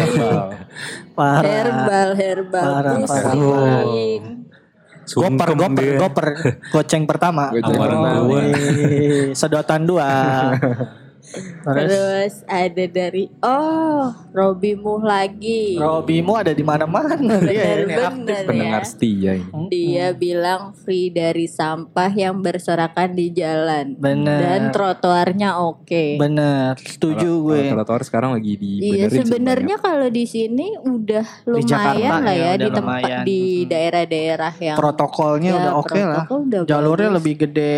Parah. 1.16 1.40
herbal 1.44 2.08
herbal 2.16 2.64
Parah, 2.72 2.96
parah. 3.04 3.40
Goper, 5.06 5.50
goper, 5.54 5.84
dia. 5.86 5.98
goper. 6.00 6.26
Goceng 6.72 7.04
pertama. 7.06 7.52
Goceng 7.54 7.78
Oh, 7.78 8.40
ih, 8.42 9.30
Sedotan 9.36 9.86
dua. 9.86 10.08
Terus 11.26 11.90
Terus 11.90 12.34
ada 12.46 12.84
dari 12.86 13.26
oh 13.40 14.14
Robimu 14.30 15.00
lagi. 15.00 15.74
Robimu 15.74 16.36
ada 16.36 16.50
di 16.50 16.62
mana-mana 16.62 17.16
dia 17.42 17.82
ini 17.82 17.92
aktif. 17.92 18.36
Ya. 18.36 18.46
Pendengar 18.46 18.82
setia 18.84 19.32
ini. 19.34 19.66
Dia 19.68 20.06
bilang 20.12 20.70
free 20.72 21.08
dari 21.08 21.44
sampah 21.44 22.10
yang 22.10 22.38
berserakan 22.38 23.12
di 23.12 23.32
jalan. 23.32 23.96
Bener. 23.96 24.38
Dan 24.38 24.60
trotoarnya 24.70 25.58
oke. 25.58 26.16
Bener, 26.16 26.78
setuju 26.78 27.18
Kalau- 27.26 27.44
gue. 27.44 27.60
Kalau 27.64 27.82
trotoar 27.82 28.02
sekarang 28.02 28.30
lagi 28.32 28.52
dibenerin 28.54 28.86
Iya 28.86 29.06
sebenarnya 29.10 29.76
kalau 29.78 30.08
di 30.08 30.24
sini 30.24 30.78
udah 30.78 31.26
lumayan 31.44 31.66
Jakarta 31.66 32.14
lah 32.20 32.34
ya, 32.34 32.44
ya, 32.46 32.52
di 32.56 32.68
tempat 32.68 33.00
lumayan. 33.02 33.24
di 33.24 33.40
Hmm. 33.56 33.68
daerah-daerah 33.68 34.52
yang 34.60 34.76
Protokolnya 34.76 35.50
Ya, 35.50 35.58
udah 35.58 35.72
oke 35.76 35.94
lah. 35.96 36.22
protokol 36.22 36.38
udah 36.44 36.60
Jalurnya 36.66 37.08
bagus. 37.08 37.16
lebih 37.18 37.34
gede 37.38 37.76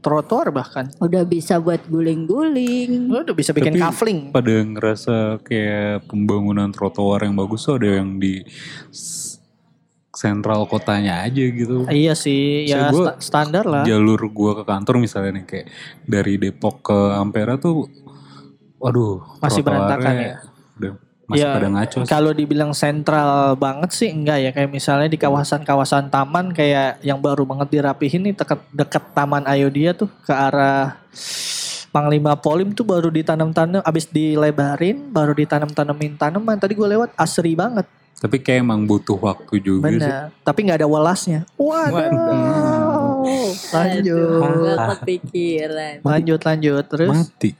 trotoar 0.00 0.48
bahkan. 0.50 0.88
udah 0.96 1.22
bisa 1.22 1.56
buat 1.56 1.84
guling-guling. 1.86 3.08
Udah 3.08 3.32
bisa 3.32 3.52
bikin 3.52 3.76
Tapi- 3.76 3.82
kafling. 3.82 4.18
Pada 4.30 4.54
ngerasa 4.56 5.16
kayak 5.40 6.08
pembangunan 6.08 6.68
trotoar 6.68 7.22
yang 7.22 7.36
bagus 7.36 7.64
tuh 7.64 7.76
ada 7.76 8.00
yang 8.00 8.16
di 8.16 8.40
sentral 10.10 10.66
kotanya 10.66 11.22
aja 11.22 11.44
gitu. 11.46 11.86
Iya 11.86 12.12
sih, 12.12 12.66
ya 12.66 12.90
gua- 12.90 13.14
sta- 13.14 13.18
standar 13.22 13.64
lah. 13.64 13.84
Jalur 13.86 14.20
gua 14.28 14.58
ke 14.60 14.64
kantor 14.66 14.98
misalnya 14.98 15.40
nih 15.40 15.44
kayak 15.46 15.66
dari 16.02 16.34
Depok 16.36 16.82
ke 16.82 16.98
Ampera 17.14 17.56
tuh 17.56 17.86
waduh 18.76 19.20
Masih 19.38 19.60
berantakan 19.60 20.14
ya? 20.16 20.34
Masih 21.30 21.40
Ya, 21.40 21.54
pada 21.54 21.68
ngaco 21.68 21.96
sih. 21.96 22.08
Kalau 22.08 22.32
dibilang 22.32 22.72
sentral 22.72 23.30
banget 23.54 23.90
sih 23.90 24.10
enggak 24.10 24.38
ya 24.40 24.50
kayak 24.50 24.66
misalnya 24.68 25.06
di 25.06 25.14
kawasan-kawasan 25.16 26.10
taman 26.10 26.50
kayak 26.50 26.98
yang 27.00 27.18
baru 27.18 27.46
banget 27.46 27.70
dirapihin 27.72 28.26
nih 28.26 28.34
deket, 28.34 28.58
deket 28.70 29.04
Taman 29.12 29.46
Ayodhya 29.46 29.94
tuh 29.94 30.10
ke 30.20 30.32
arah 30.32 30.98
Panglima 31.90 32.34
Polim 32.34 32.70
tuh 32.70 32.82
baru 32.82 33.08
ditanam-tanam 33.08 33.78
abis 33.80 34.06
dilebarin 34.06 35.06
baru 35.08 35.30
ditanam-tanemin 35.32 36.14
tanaman 36.14 36.54
tadi 36.54 36.72
gue 36.72 36.88
lewat 36.88 37.14
asri 37.14 37.54
banget 37.54 37.86
Tapi 38.16 38.36
kayak 38.38 38.60
emang 38.60 38.84
butuh 38.84 39.16
waktu 39.16 39.58
juga 39.58 39.86
sih. 39.86 39.96
bener 39.96 40.28
tapi 40.40 40.58
nggak 40.62 40.78
ada 40.78 40.86
welasnya 40.86 41.40
waduh 41.56 43.24
lanjut 43.70 44.04
Aduh, 44.04 44.66
gak 44.68 44.78
kepikiran. 44.98 45.94
lanjut 46.02 46.40
lanjut 46.40 46.84
terus 46.86 47.10
Mati. 47.10 47.50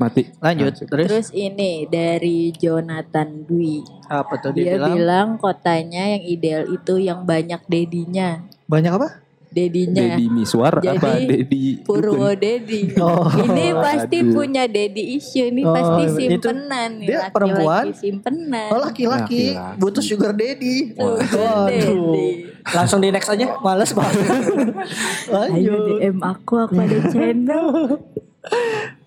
Mati. 0.00 0.22
lanjut 0.38 0.72
Masuk. 0.72 0.86
terus 0.88 1.06
Terus 1.06 1.28
ini 1.30 1.84
dari 1.84 2.48
Jonathan 2.50 3.44
Dwi. 3.44 3.84
apa 4.08 4.32
tuh 4.38 4.50
dia, 4.50 4.64
Dia 4.64 4.74
bilang 4.74 4.94
bilang 4.96 5.28
kotanya 5.36 6.02
yang 6.10 6.24
ideal 6.24 6.62
itu 6.66 6.96
yang 6.96 7.22
banyak 7.22 7.60
dedinya. 7.66 8.40
banyak 8.64 8.90
apa 8.90 9.08
dedinya. 9.50 10.14
Dedi 10.14 10.30
Miswar 10.30 10.78
Jadi, 10.78 10.94
apa 10.94 11.10
Dedi 11.20 11.82
Purwo? 11.82 12.30
Dedi. 12.32 12.94
Oh. 12.96 13.26
Ini 13.26 13.74
pasti 13.76 14.22
Aduh. 14.22 14.30
punya 14.32 14.64
Dedi 14.64 15.18
issue 15.18 15.50
nih 15.50 15.66
Oh, 15.66 15.74
pasti 15.74 16.02
itu 16.06 16.14
simpenan 16.38 16.90
nih. 16.96 17.04
dia 17.04 17.18
laki-laki 17.18 17.34
perempuan? 17.34 17.84
simpenan. 17.92 18.68
Oh 18.70 18.78
laki-laki 18.80 19.42
butuh 19.76 20.00
sugar 20.00 20.32
daddy. 20.32 20.94
Sugar 20.94 21.66
daddy. 21.66 22.46
Langsung 22.62 23.02
di 23.02 23.10
next 23.10 23.26
aja, 23.28 23.58
males 23.58 23.90
banget. 23.90 24.26
Ayo. 25.28 25.98
DM 25.98 26.18
aku, 26.20 26.54
aku 26.56 26.74
ada 26.76 26.98
channel. 27.10 27.66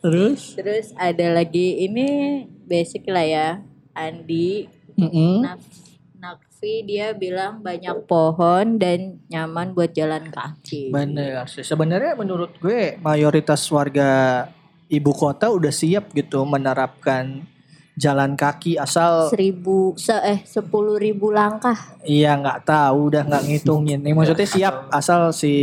Terus? 0.03 0.53
Terus 0.57 0.87
ada 0.99 1.33
lagi 1.33 1.87
ini 1.87 2.43
basic 2.67 3.07
lah 3.07 3.25
ya. 3.25 3.49
Andi 3.93 4.67
Mm-mm. 4.97 5.41
Naf- 5.41 5.81
Nakfi 6.23 6.87
dia 6.87 7.11
bilang 7.11 7.59
banyak 7.59 8.07
pohon 8.07 8.79
dan 8.79 9.19
nyaman 9.27 9.75
buat 9.75 9.91
jalan 9.91 10.31
kaki. 10.31 10.87
Bener 10.95 11.43
sih. 11.51 11.67
Sebenarnya 11.67 12.15
menurut 12.15 12.55
gue 12.63 12.95
mayoritas 13.03 13.67
warga 13.67 14.47
ibu 14.87 15.11
kota 15.11 15.51
udah 15.51 15.73
siap 15.73 16.15
gitu 16.15 16.47
menerapkan 16.47 17.43
jalan 17.93 18.33
kaki 18.33 18.75
asal 18.75 19.27
Seribu, 19.27 19.93
se 19.95 20.11
eh 20.17 20.39
sepuluh 20.43 20.95
ribu 20.95 21.29
langkah. 21.29 21.75
iya 22.01 22.33
nggak 22.33 22.63
tahu 22.63 23.07
udah 23.07 23.21
nggak 23.23 23.43
ngitungin. 23.45 23.99
Ini 24.01 24.11
maksudnya 24.11 24.43
siap 24.43 24.73
asal 24.89 25.29
si 25.29 25.53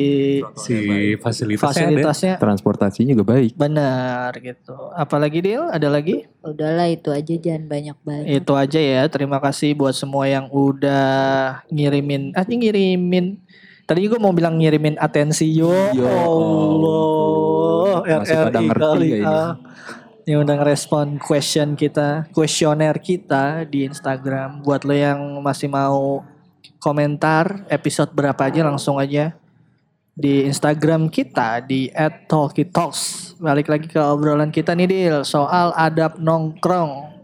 Si 0.54 0.72
fasilitasnya 1.16 1.84
ada. 1.84 1.90
fasilitasnya 1.90 2.32
Transportasinya 2.38 3.10
juga 3.10 3.22
baik. 3.28 3.50
benar 3.54 4.30
gitu. 4.36 4.72
Apalagi 4.92 5.38
Dil? 5.40 5.66
Ada 5.66 5.86
lagi? 5.86 6.24
Udahlah 6.40 6.86
itu 6.86 7.10
aja 7.10 7.32
jangan 7.34 7.66
banyak-banyak. 7.66 8.24
Itu 8.32 8.52
aja 8.54 8.78
ya. 8.78 9.02
Terima 9.06 9.36
kasih 9.36 9.74
buat 9.74 9.92
semua 9.92 10.24
yang 10.24 10.46
udah 10.48 11.60
ngirimin. 11.66 12.30
Ah, 12.32 12.40
ini 12.44 12.54
ngirimin. 12.64 13.24
Tadi 13.84 13.98
juga 14.00 14.16
mau 14.16 14.30
bilang 14.30 14.54
ngirimin 14.54 14.94
atensi 14.96 15.50
yo. 15.50 15.68
Yo 15.90 16.06
Allah. 16.06 17.94
Masih 18.22 18.34
pada 18.38 18.48
RRI 18.54 18.64
ngerti 18.64 18.80
kali, 18.80 19.04
ya 19.04 19.16
ini? 19.16 19.26
ah. 19.26 19.50
Yang 20.28 20.38
udah 20.44 20.56
ngerespon 20.60 21.06
question 21.20 21.76
kita, 21.78 22.28
kuesioner 22.34 22.96
kita 23.00 23.64
di 23.64 23.88
Instagram. 23.88 24.60
Buat 24.60 24.84
lo 24.84 24.92
yang 24.92 25.18
masih 25.40 25.68
mau 25.72 26.24
komentar 26.80 27.64
episode 27.68 28.12
berapa 28.12 28.40
aja 28.40 28.64
langsung 28.64 28.96
aja 28.96 29.36
di 30.16 30.44
Instagram 30.44 31.08
kita 31.08 31.64
di 31.64 31.88
@talkitalks. 32.28 33.32
Balik 33.40 33.72
lagi 33.72 33.86
ke 33.88 34.00
obrolan 34.00 34.52
kita 34.52 34.76
nih 34.76 34.88
Dil 34.88 35.16
soal 35.24 35.72
adab 35.72 36.20
nongkrong. 36.20 37.20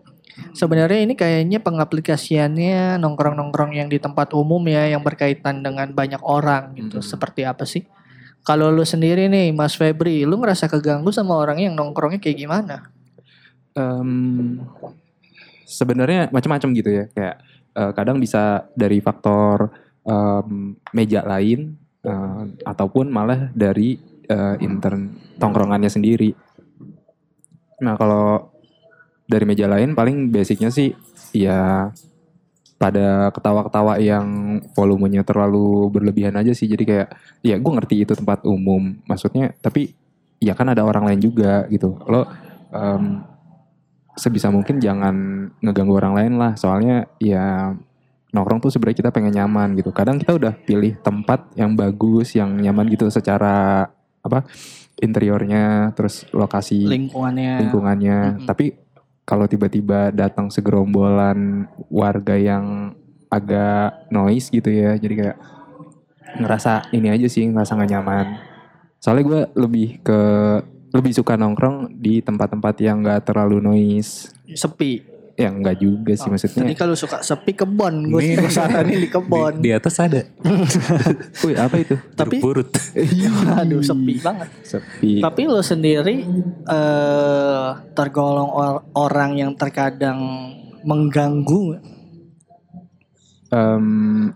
Sebenarnya 0.57 1.05
ini 1.05 1.13
kayaknya 1.17 1.61
pengaplikasiannya 1.61 3.01
nongkrong-nongkrong 3.01 3.77
yang 3.77 3.89
di 3.89 4.01
tempat 4.01 4.33
umum 4.37 4.61
ya 4.69 4.89
yang 4.89 5.05
berkaitan 5.05 5.61
dengan 5.61 5.93
banyak 5.93 6.21
orang 6.25 6.77
gitu. 6.77 7.01
Mhm. 7.01 7.05
Seperti 7.05 7.45
apa 7.45 7.65
sih? 7.69 7.85
Kalau 8.47 8.71
lu 8.71 8.87
sendiri 8.87 9.27
nih 9.27 9.51
Mas 9.51 9.75
Febri, 9.75 10.23
lu 10.23 10.39
ngerasa 10.39 10.71
keganggu 10.71 11.11
sama 11.11 11.35
orang 11.35 11.59
yang 11.59 11.75
nongkrongnya 11.75 12.23
kayak 12.23 12.39
gimana? 12.39 12.95
Em, 13.75 14.63
sebenarnya 15.67 16.31
macam-macam 16.31 16.69
gitu 16.79 16.91
ya 16.95 17.05
kayak 17.11 17.37
eh, 17.75 17.93
kadang 17.99 18.23
bisa 18.23 18.71
dari 18.79 19.03
faktor 19.03 19.75
em, 20.07 20.79
meja 20.95 21.27
lain 21.27 21.75
eh, 22.07 22.43
ataupun 22.63 23.11
malah 23.11 23.51
dari 23.51 23.99
eh, 24.31 24.57
intern 24.63 25.11
tongkrongannya 25.43 25.91
sendiri. 25.91 26.31
Nah 27.83 27.99
kalau 27.99 28.55
dari 29.27 29.43
meja 29.43 29.67
lain 29.67 29.99
paling 29.99 30.31
basicnya 30.31 30.71
sih 30.71 30.95
ya 31.35 31.91
pada 32.77 33.33
ketawa-ketawa 33.33 33.97
yang 33.97 34.61
volumenya 34.77 35.25
terlalu 35.25 35.89
berlebihan 35.89 36.37
aja 36.37 36.53
sih. 36.53 36.69
Jadi 36.69 36.85
kayak 36.85 37.09
ya 37.41 37.57
gue 37.57 37.73
ngerti 37.73 38.05
itu 38.05 38.13
tempat 38.13 38.45
umum. 38.45 39.01
Maksudnya 39.09 39.57
tapi 39.65 39.97
ya 40.41 40.53
kan 40.53 40.69
ada 40.69 40.85
orang 40.85 41.09
lain 41.09 41.21
juga 41.25 41.65
gitu. 41.73 41.97
Lo 42.05 42.29
em, 42.73 43.25
sebisa 44.17 44.53
mungkin 44.53 44.77
jangan 44.77 45.49
ngeganggu 45.65 45.97
orang 45.97 46.15
lain 46.21 46.33
lah. 46.37 46.53
Soalnya 46.61 47.09
ya 47.17 47.73
nongkrong 48.37 48.61
tuh 48.61 48.69
sebenarnya 48.69 49.01
kita 49.01 49.11
pengen 49.13 49.33
nyaman 49.33 49.73
gitu. 49.81 49.89
Kadang 49.97 50.21
kita 50.21 50.37
udah 50.37 50.53
pilih 50.53 51.01
tempat 51.01 51.49
yang 51.57 51.73
bagus 51.73 52.37
yang 52.37 52.53
nyaman 52.61 52.93
gitu 52.93 53.09
secara 53.09 53.89
apa 54.21 54.45
interiornya 55.01 55.93
terus 55.97 56.25
lokasi 56.35 56.85
Lingkungannya. 56.85 57.53
lingkungannya. 57.65 58.19
Mm-mm. 58.37 58.47
tapi 58.49 58.75
kalau 59.27 59.51
tiba-tiba 59.51 60.15
datang 60.15 60.49
segerombolan 60.49 61.67
warga 61.91 62.39
yang 62.39 62.95
agak 63.27 64.07
noise 64.15 64.49
gitu 64.55 64.71
ya 64.71 64.95
jadi 64.95 65.15
kayak 65.19 65.39
ngerasa 66.39 66.95
ini 66.95 67.11
aja 67.11 67.27
sih 67.27 67.45
ngerasa 67.51 67.75
gak 67.75 67.91
nyaman 67.91 68.27
soalnya 69.03 69.25
gue 69.27 69.41
lebih 69.59 69.89
ke 70.01 70.21
lebih 70.95 71.13
suka 71.13 71.35
nongkrong 71.35 71.99
di 71.99 72.23
tempat-tempat 72.23 72.75
yang 72.81 73.03
gak 73.03 73.29
terlalu 73.29 73.59
noise 73.59 74.31
Sepi. 74.55 75.16
Ya 75.37 75.49
enggak 75.49 75.77
juga 75.77 76.13
sih 76.13 76.27
Jadi 76.27 76.49
maksudnya 76.49 76.75
kalau 76.75 76.97
suka 76.97 77.21
sepi 77.21 77.53
kebon, 77.53 78.09
gue 78.09 78.21
Ini- 78.25 78.41
di 78.97 79.07
kebon. 79.07 79.61
Di, 79.61 79.63
di 79.63 79.71
atas 79.71 80.01
ada. 80.01 80.25
wih 81.45 81.55
apa 81.55 81.77
itu 81.77 81.93
Tapi 82.11 82.41
Purut. 82.41 82.73
aduh 83.53 83.81
sepi 83.81 84.17
banget. 84.19 84.49
sepi 84.65 85.21
Tapi 85.21 85.41
lo 85.45 85.61
sendiri 85.61 86.25
eh 86.67 87.69
tergolong 87.93 88.49
or- 88.51 88.85
orang 88.95 89.37
yang 89.37 89.53
terkadang 89.53 90.19
mengganggu. 90.83 91.85
Em, 93.47 93.87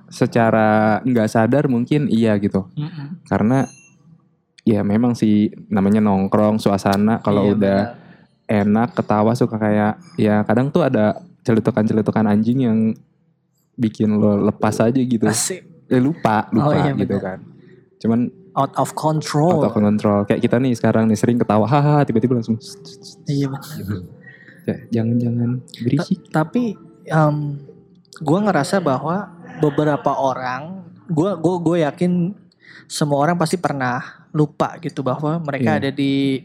secara 0.07 1.01
nggak 1.03 1.27
sadar 1.27 1.67
mungkin 1.67 2.07
iya 2.07 2.39
gitu 2.39 2.71
karena 3.27 3.67
ya 4.63 4.87
memang 4.87 5.19
sih 5.19 5.51
namanya 5.67 5.99
nongkrong 5.99 6.63
suasana 6.63 7.19
kalau 7.19 7.43
Iya, 7.43 7.53
udah 7.53 7.81
enak 8.51 8.93
ketawa 8.93 9.31
suka 9.33 9.55
kayak 9.57 9.95
ya 10.17 10.43
kadang 10.43 10.69
tuh 10.69 10.83
ada 10.83 11.15
celetukan-celetukan 11.41 12.27
anjing 12.27 12.59
yang 12.61 12.79
bikin 13.75 14.13
lo 14.13 14.45
lepas 14.45 14.77
aja 14.79 14.99
gitu. 14.99 15.25
Asik. 15.25 15.63
eh, 15.87 15.99
lupa 15.99 16.47
lupa 16.51 16.69
Oh, 16.69 16.75
iya, 16.77 16.93
gitu 16.93 17.15
benar. 17.15 17.23
kan 17.25 17.39
cuman 17.97 18.21
Out 18.53 18.75
of 18.77 18.91
control. 18.93 19.59
auto 19.59 19.71
control 19.71 20.23
kayak 20.25 20.39
kita 20.41 20.57
nih 20.57 20.71
sekarang 20.73 21.07
nih 21.07 21.15
sering 21.15 21.35
ketawa 21.37 21.65
haha 21.65 22.03
tiba-tiba 22.03 22.35
langsung 22.35 22.59
Iya 23.25 23.47
benar. 23.47 24.03
Ya, 24.63 24.77
jangan-jangan 24.93 25.51
berisik 25.81 26.19
Tapi 26.29 26.75
em 27.07 27.37
gue 28.13 28.39
ngerasa 28.41 28.79
bahwa 28.79 29.33
beberapa 29.57 30.13
orang, 30.13 30.83
gue 31.07 31.31
gue 31.33 31.57
gue 31.61 31.77
yakin 31.81 32.13
semua 32.87 33.19
orang 33.21 33.35
pasti 33.35 33.57
pernah 33.57 34.03
lupa 34.31 34.77
gitu 34.79 35.01
bahwa 35.01 35.39
mereka 35.39 35.75
Iya. 35.75 35.79
ada 35.79 35.91
di 35.91 36.43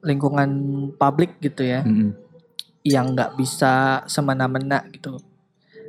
lingkungan 0.00 0.50
publik 0.94 1.36
gitu 1.38 1.62
ya. 1.62 1.82
Mm-mm. 1.82 2.16
yang 2.80 3.12
nggak 3.12 3.36
bisa 3.36 4.00
semena-mena 4.08 4.80
gitu. 4.88 5.20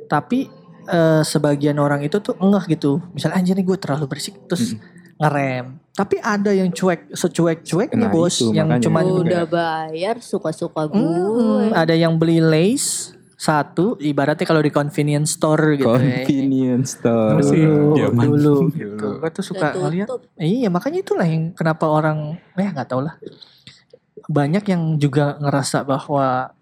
Tapi 0.06 0.44
eh, 0.84 1.22
sebagian 1.24 1.80
orang 1.80 2.04
itu 2.04 2.20
tuh 2.20 2.36
ngeh 2.36 2.68
gitu. 2.68 3.00
Misalnya 3.10 3.40
anjir 3.40 3.56
nih 3.56 3.64
gue 3.64 3.78
terlalu 3.80 4.04
berisik 4.06 4.36
terus 4.44 4.76
ngerem. 5.16 5.80
Tapi 5.92 6.20
ada 6.20 6.52
yang 6.52 6.68
cuek, 6.68 7.12
secuek-cueknya 7.12 8.08
Nah, 8.08 8.12
bos, 8.12 8.36
itu 8.36 8.52
yang 8.52 8.68
makanya. 8.68 8.84
cuman 8.84 9.04
Itu 9.04 9.14
udah 9.24 9.42
bayar 9.46 10.16
suka-suka 10.20 10.88
gue. 10.88 11.00
Hmm, 11.00 11.72
ada 11.72 11.92
yang 11.92 12.16
beli 12.16 12.40
lace 12.40 13.12
satu, 13.34 13.96
ibaratnya 13.96 14.44
kalau 14.44 14.60
di 14.60 14.68
convenience 14.68 15.34
store 15.34 15.74
gitu 15.74 15.88
ya. 15.88 15.96
convenience 16.28 16.96
store 16.96 17.40
Masih 17.40 17.60
Dulu, 17.60 17.96
zaman. 17.96 18.22
dulu 18.22 18.36
Dulu. 18.38 18.56
gitu. 18.72 19.06
Gue 19.16 19.30
tuh 19.32 19.44
suka 19.44 19.66
ngeliat. 19.74 20.08
Iya 20.36 20.68
makanya 20.68 21.00
itulah 21.00 21.24
yang 21.24 21.52
kenapa 21.52 21.88
orang, 21.88 22.36
eh 22.54 22.68
nggak 22.68 22.86
tau 22.86 23.00
lah. 23.00 23.16
Banyak 24.28 24.64
yang 24.68 24.82
juga 25.00 25.36
ngerasa 25.40 25.84
bahwa 25.84 26.52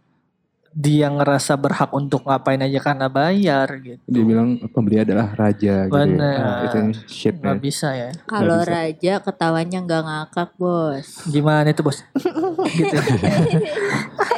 dia 0.70 1.10
ngerasa 1.10 1.58
berhak 1.58 1.90
untuk 1.90 2.22
ngapain 2.22 2.62
aja 2.62 2.78
karena 2.78 3.10
bayar 3.10 3.66
gitu. 3.82 3.98
dia 4.06 4.22
bilang 4.22 4.54
pembeli 4.70 5.02
adalah 5.02 5.34
raja 5.34 5.90
gitu 5.90 5.98
ya. 5.98 6.06
Bener. 6.06 6.38
Nah, 6.38 6.62
itu 6.62 6.78
shit 7.10 7.34
Nggak 7.42 7.58
ya. 7.58 7.62
bisa 7.62 7.88
ya. 7.90 8.10
Kalau 8.22 8.62
raja 8.62 9.12
ketawanya 9.18 9.78
nggak 9.82 10.02
ngakak 10.06 10.50
bos. 10.54 11.26
Gimana 11.26 11.74
itu 11.74 11.82
bos? 11.82 12.06
gitu. 12.78 12.96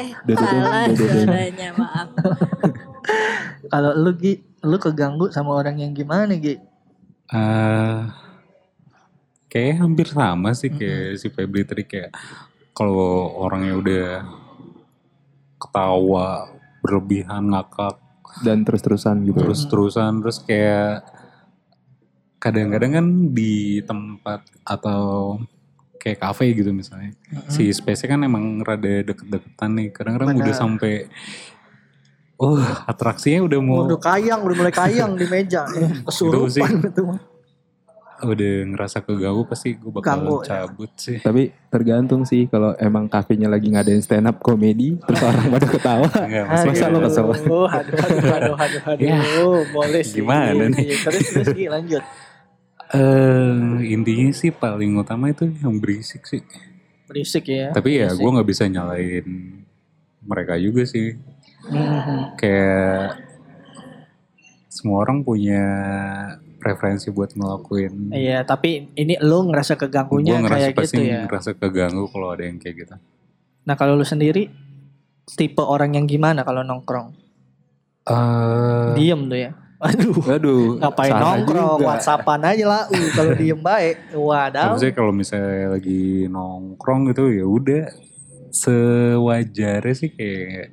Eh 0.01 0.09
salah 0.33 0.89
suaranya 0.97 1.69
maaf. 1.77 2.09
Kalau 3.73 3.93
lu 3.93 4.17
Gi, 4.17 4.41
lu 4.65 4.77
keganggu 4.81 5.29
sama 5.29 5.53
orang 5.53 5.85
yang 5.85 5.93
gimana 5.93 6.33
Gi? 6.41 6.57
Eh, 7.29 8.01
kayak 9.53 9.85
hampir 9.85 10.09
sama 10.09 10.57
sih 10.57 10.73
kayak 10.73 11.21
si 11.21 11.29
Febri 11.29 11.69
tadi 11.69 11.85
kayak 11.85 12.09
kalau 12.73 13.37
orangnya 13.37 13.75
udah 13.77 14.07
ketawa 15.61 16.49
berlebihan 16.83 17.53
ngakak 17.53 18.01
dan 18.43 18.65
terus-terusan 18.65 19.23
gitu 19.29 19.45
terus-terusan 19.45 20.25
terus 20.25 20.41
kayak 20.43 21.05
kadang-kadang 22.43 22.93
kan 22.99 23.07
di 23.31 23.85
tempat 23.87 24.43
atau 24.67 25.39
kayak 26.03 26.19
kafe 26.19 26.51
gitu 26.59 26.75
misalnya 26.75 27.15
si 27.47 27.71
space 27.71 28.11
kan 28.11 28.27
emang 28.27 28.59
rada 28.67 29.07
deket-deketan 29.07 29.71
nih 29.79 29.89
kadang-kadang 29.95 30.35
udah 30.43 30.57
sampai 30.57 31.07
oh 32.43 32.59
atraksinya 32.91 33.47
udah 33.47 33.61
mau 33.63 33.87
Udah 33.87 34.03
kayang, 34.03 34.43
udah 34.43 34.57
mulai 34.59 34.75
kayang 34.75 35.15
di 35.15 35.27
meja. 35.31 35.63
Itu 35.71 36.51
sih. 36.51 36.59
Kesurupan 36.59 36.91
itu. 36.91 37.03
Udah 38.23 38.55
ngerasa 38.71 39.03
keganggu 39.03 39.43
pasti 39.45 39.75
gue 39.75 39.91
bakal 39.91 40.07
Ganggu, 40.23 40.37
ya. 40.41 40.65
cabut 40.65 40.91
sih. 40.95 41.19
Tapi 41.19 41.51
tergantung 41.69 42.23
sih 42.23 42.47
kalau 42.47 42.73
emang 42.79 43.11
kafenya 43.11 43.51
lagi 43.51 43.67
ngadain 43.69 43.99
stand 43.99 44.31
up 44.31 44.39
komedi 44.39 44.95
terus 45.03 45.21
orang 45.21 45.51
pada 45.51 45.67
ketawa. 45.67 46.07
Enggak, 46.07 46.45
maksudnya 46.47 46.73
Masa 46.73 46.87
lo 46.87 46.99
kesel? 47.03 47.25
Aduh, 47.27 47.67
aduh, 47.67 47.97
aduh, 47.99 48.31
aduh, 48.31 48.55
aduh, 48.57 48.83
aduh. 48.87 49.03
Ya, 49.03 49.19
boleh 49.71 50.03
sih. 50.03 50.23
gimana 50.23 50.63
nih? 50.71 50.87
Iya, 50.87 50.97
Terus, 51.03 51.27
terus, 51.29 51.47
Gi, 51.51 51.67
lanjut. 51.67 52.03
eh 52.93 53.57
intinya 53.89 54.29
sih 54.31 54.51
paling 54.53 54.93
utama 54.95 55.29
itu 55.29 55.49
yang 55.59 55.81
berisik 55.81 56.23
sih. 56.23 56.45
Berisik 57.09 57.49
ya. 57.49 57.73
Tapi 57.73 57.99
ya 57.99 58.13
gue 58.13 58.29
nggak 58.31 58.49
bisa 58.49 58.69
nyalain 58.69 59.27
mereka 60.23 60.55
juga 60.57 60.87
sih. 60.87 61.19
Mhm. 61.67 62.37
Kayak 62.37 63.19
semua 64.69 65.03
orang 65.03 65.21
punya 65.21 65.63
preferensi 66.63 67.11
buat 67.11 67.35
ngelakuin. 67.35 68.15
Iya, 68.15 68.47
tapi 68.47 68.95
ini 68.95 69.19
lu 69.19 69.51
ngerasa 69.51 69.75
keganggunya 69.75 70.39
ngerasa 70.39 70.71
kayak 70.71 70.79
pasti 70.79 70.95
gitu 70.95 71.03
ya. 71.11 71.21
ngerasa 71.27 71.51
keganggu 71.59 72.07
kalau 72.07 72.31
ada 72.31 72.47
yang 72.47 72.63
kayak 72.63 72.87
gitu. 72.87 72.95
Nah, 73.67 73.75
kalau 73.75 73.99
lu 73.99 74.07
sendiri 74.07 74.47
tipe 75.35 75.63
orang 75.63 75.99
yang 75.99 76.07
gimana 76.07 76.47
kalau 76.47 76.63
nongkrong? 76.63 77.11
Eh, 78.07 78.89
Diem 78.95 79.27
tuh 79.27 79.39
ya. 79.39 79.51
Aduh. 79.83 80.15
Waduh, 80.15 80.79
Ngapain 80.79 81.11
nongkrong, 81.11 81.83
juga. 81.83 81.87
whatsappan 81.91 82.41
aja 82.55 82.65
lah. 82.71 82.83
Uh, 82.87 83.09
kalau 83.19 83.35
diem 83.35 83.59
baik. 83.59 84.15
Waduh. 84.15 84.79
Maksudnya 84.79 84.95
kalau 84.95 85.11
misalnya 85.11 85.75
lagi 85.75 86.31
nongkrong 86.31 87.11
gitu 87.11 87.35
ya 87.35 87.43
udah 87.43 87.83
sewajarnya 88.55 89.95
sih 89.97 90.15
kayak 90.15 90.71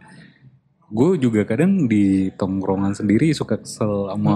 gue 0.90 1.10
juga 1.22 1.42
kadang 1.46 1.90
di 1.90 2.30
tongkrongan 2.38 2.94
sendiri 2.94 3.34
suka 3.34 3.58
kesel 3.62 4.14
sama 4.14 4.36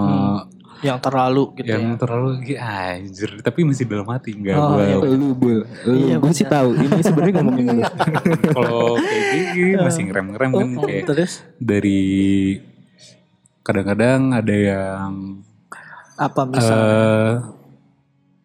Yang 0.80 0.98
terlalu 1.00 1.42
gitu 1.54 1.68
yang 1.68 1.84
ya. 1.86 1.96
terlalu 1.96 2.28
"Gi, 2.40 2.54
anjir 2.56 3.30
tapi 3.38 3.60
masih 3.62 3.84
dalam 3.84 4.06
hati 4.06 4.30
nggak 4.32 4.54
Oh, 4.54 4.68
gue 4.70 4.82
iya. 4.82 4.96
Lu 5.12 5.28
bul, 5.32 5.58
lu, 5.84 5.92
Iya, 5.94 6.16
gue 6.16 6.32
sih 6.32 6.44
tahu. 6.44 6.68
Ini 6.74 6.98
sebenarnya 7.00 7.32
ngomongin 7.38 7.66
lu. 7.70 7.82
kalau 8.50 8.96
kayak 8.96 9.24
gini 9.52 9.72
masih 9.76 10.02
ngerem 10.04 10.26
ngerem 10.30 10.50
kan 10.52 10.68
Oh, 10.74 10.84
kayak 10.84 11.04
terus 11.06 11.32
dari 11.56 12.02
kadang-kadang 13.60 14.20
ada 14.32 14.54
yang 14.54 15.12
apa 16.14 16.40
misal? 16.44 16.72
eh 16.72 17.32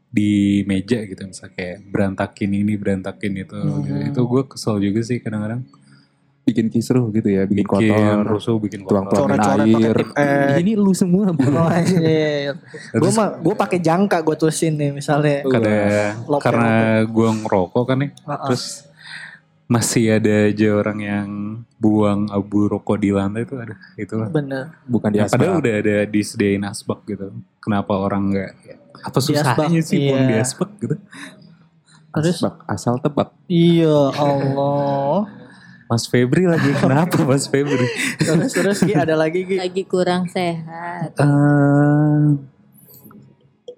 di 0.10 0.32
meja 0.64 0.98
gitu 1.00 1.22
misalnya 1.22 1.54
kayak 1.54 1.78
berantakin 1.86 2.50
ini 2.52 2.74
berantakin 2.74 3.34
itu 3.38 3.54
Hmm. 3.54 3.84
gitu. 3.84 4.00
itu 4.10 4.22
gue 4.28 4.44
kesel 4.48 4.76
juga 4.80 5.02
sih 5.02 5.22
kadang-kadang 5.22 5.62
bikin 6.50 6.68
kisruh 6.68 7.06
gitu 7.10 7.30
ya, 7.30 7.44
bikin, 7.44 7.64
bikin 7.64 7.94
kotor, 7.94 8.24
rusuh 8.26 8.58
bikin 8.58 8.82
kotor 8.82 9.06
Coret-coret 9.08 9.40
pakai 9.40 9.86
air. 9.86 9.98
es. 9.98 10.58
Ini 10.60 10.72
lu 10.74 10.92
semua. 10.92 11.30
Oh, 11.30 11.68
anjir. 11.68 12.58
Gue 12.92 13.12
mah 13.12 13.38
gue 13.38 13.54
pakai 13.54 13.78
jangka 13.78 14.18
gue 14.20 14.36
tulisin 14.36 14.74
nih 14.74 14.92
misalnya. 14.92 15.42
kadang 15.44 16.26
Lope, 16.26 16.42
karena 16.42 16.72
gue 17.04 17.30
ngerokok 17.40 17.84
kan 17.84 17.98
nih 18.00 18.12
Heeh. 18.20 18.46
terus 18.46 18.66
masih 19.66 20.18
ada 20.18 20.50
aja 20.50 20.68
orang 20.74 21.00
yang 21.00 21.30
buang 21.78 22.26
abu 22.28 22.66
rokok 22.66 22.98
di 22.98 23.10
lantai 23.10 23.46
itu 23.46 23.54
ada 23.54 23.78
itulah 23.96 24.26
Bener. 24.28 24.74
Bukan 24.84 25.10
di 25.10 25.18
Ya, 25.18 25.30
padahal 25.30 25.54
asbak. 25.54 25.62
udah 25.62 25.74
ada 25.78 25.96
disediain 26.04 26.64
asbak 26.64 27.00
gitu 27.06 27.30
kenapa 27.60 27.94
orang 27.94 28.34
nggak 28.34 28.52
apa 29.00 29.18
Di 29.22 29.38
asbak, 29.38 29.70
susahnya 29.70 29.82
sih 29.86 29.98
buang 30.02 30.24
iya. 30.24 30.28
di 30.28 30.36
asbak 30.40 30.70
gitu 30.80 30.96
Terus 32.10 32.36
Asbak, 32.36 32.56
asal 32.66 32.98
tebak. 32.98 33.30
iya 33.46 34.10
Allah. 34.12 35.30
Mas 35.90 36.06
Febri 36.06 36.46
lagi 36.46 36.70
kenapa 36.82 37.26
Mas 37.26 37.50
Febri 37.50 37.90
Terus 38.22 38.54
terus 38.54 38.80
Gi, 38.86 38.94
ada 38.94 39.18
lagi 39.18 39.42
Gi. 39.44 39.58
Lagi 39.58 39.84
kurang 39.90 40.30
sehat. 40.30 41.18
Eh, 41.18 42.26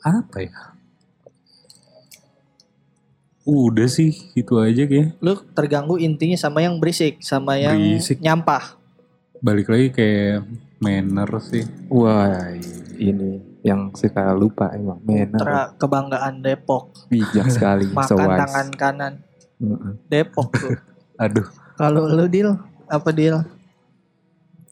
apa 0.01 0.37
ya 0.41 0.53
udah 3.41 3.89
sih 3.89 4.13
itu 4.37 4.53
aja 4.61 4.85
kayak 4.85 5.17
Lu 5.17 5.33
terganggu 5.57 5.97
intinya 5.97 6.37
sama 6.37 6.61
yang 6.61 6.77
berisik, 6.77 7.25
sama 7.25 7.57
yang 7.57 7.73
Berisik. 7.77 8.21
nyampah. 8.21 8.77
balik 9.41 9.65
lagi 9.65 9.89
kayak 9.89 10.45
manner 10.77 11.29
sih 11.41 11.65
Wah, 11.89 12.53
ini 13.01 13.41
yang 13.61 13.93
suka 13.93 14.33
lupa 14.33 14.73
emang. 14.73 15.01
Manner. 15.05 15.37
Tra 15.37 15.61
kebanggaan 15.77 16.41
Depok. 16.41 17.09
Bijak 17.09 17.49
sekali. 17.49 17.85
so 18.09 18.17
Makan 18.17 18.25
wise. 18.29 18.39
tangan 18.41 18.67
kanan. 18.73 19.13
Depok 20.09 20.49
tuh. 20.53 20.77
aduh 21.21 21.45
Kalau 21.81 22.05
lu 22.05 22.25
deal 22.29 22.53
apa 22.85 23.09
deal? 23.09 23.41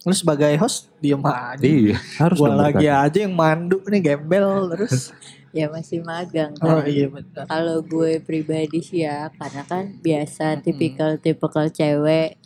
Lu 0.05 0.13
sebagai 0.13 0.53
host 0.61 0.93
diem 1.01 1.19
aja. 1.25 1.59
iya 1.59 1.97
Harus 2.21 2.37
Gua 2.37 2.53
lagi 2.53 2.85
aja 2.85 3.17
yang 3.17 3.33
mandu 3.33 3.81
nih 3.89 4.13
gembel 4.13 4.69
terus. 4.77 5.09
Ya 5.49 5.65
masih 5.65 6.05
magang 6.05 6.53
oh 6.61 6.77
kan. 6.77 6.85
iya 6.85 7.09
betul. 7.09 7.41
Kalau 7.49 7.81
gue 7.81 8.21
pribadi 8.21 8.85
sih 8.85 9.01
ya, 9.01 9.33
karena 9.33 9.65
kan 9.65 9.97
biasa 9.97 10.61
tipikal-tipikal 10.61 11.73
cewek 11.73 12.37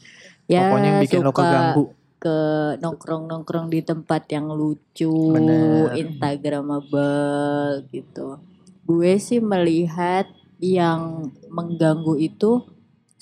ya 0.47 0.71
Pokoknya 0.71 0.88
yang 0.88 1.04
bikin 1.04 1.19
lo 1.19 1.36
suka 1.36 1.43
keganggu. 1.43 1.84
ke 2.15 2.38
nongkrong-nongkrong 2.80 3.67
di 3.67 3.84
tempat 3.84 4.23
yang 4.32 4.47
lucu, 4.56 5.36
Bener. 5.36 5.99
instagramable 5.99 7.84
gitu. 7.91 8.39
Gue 8.88 9.19
sih 9.19 9.43
melihat 9.43 10.32
yang 10.63 11.28
mengganggu 11.52 12.15
itu 12.23 12.63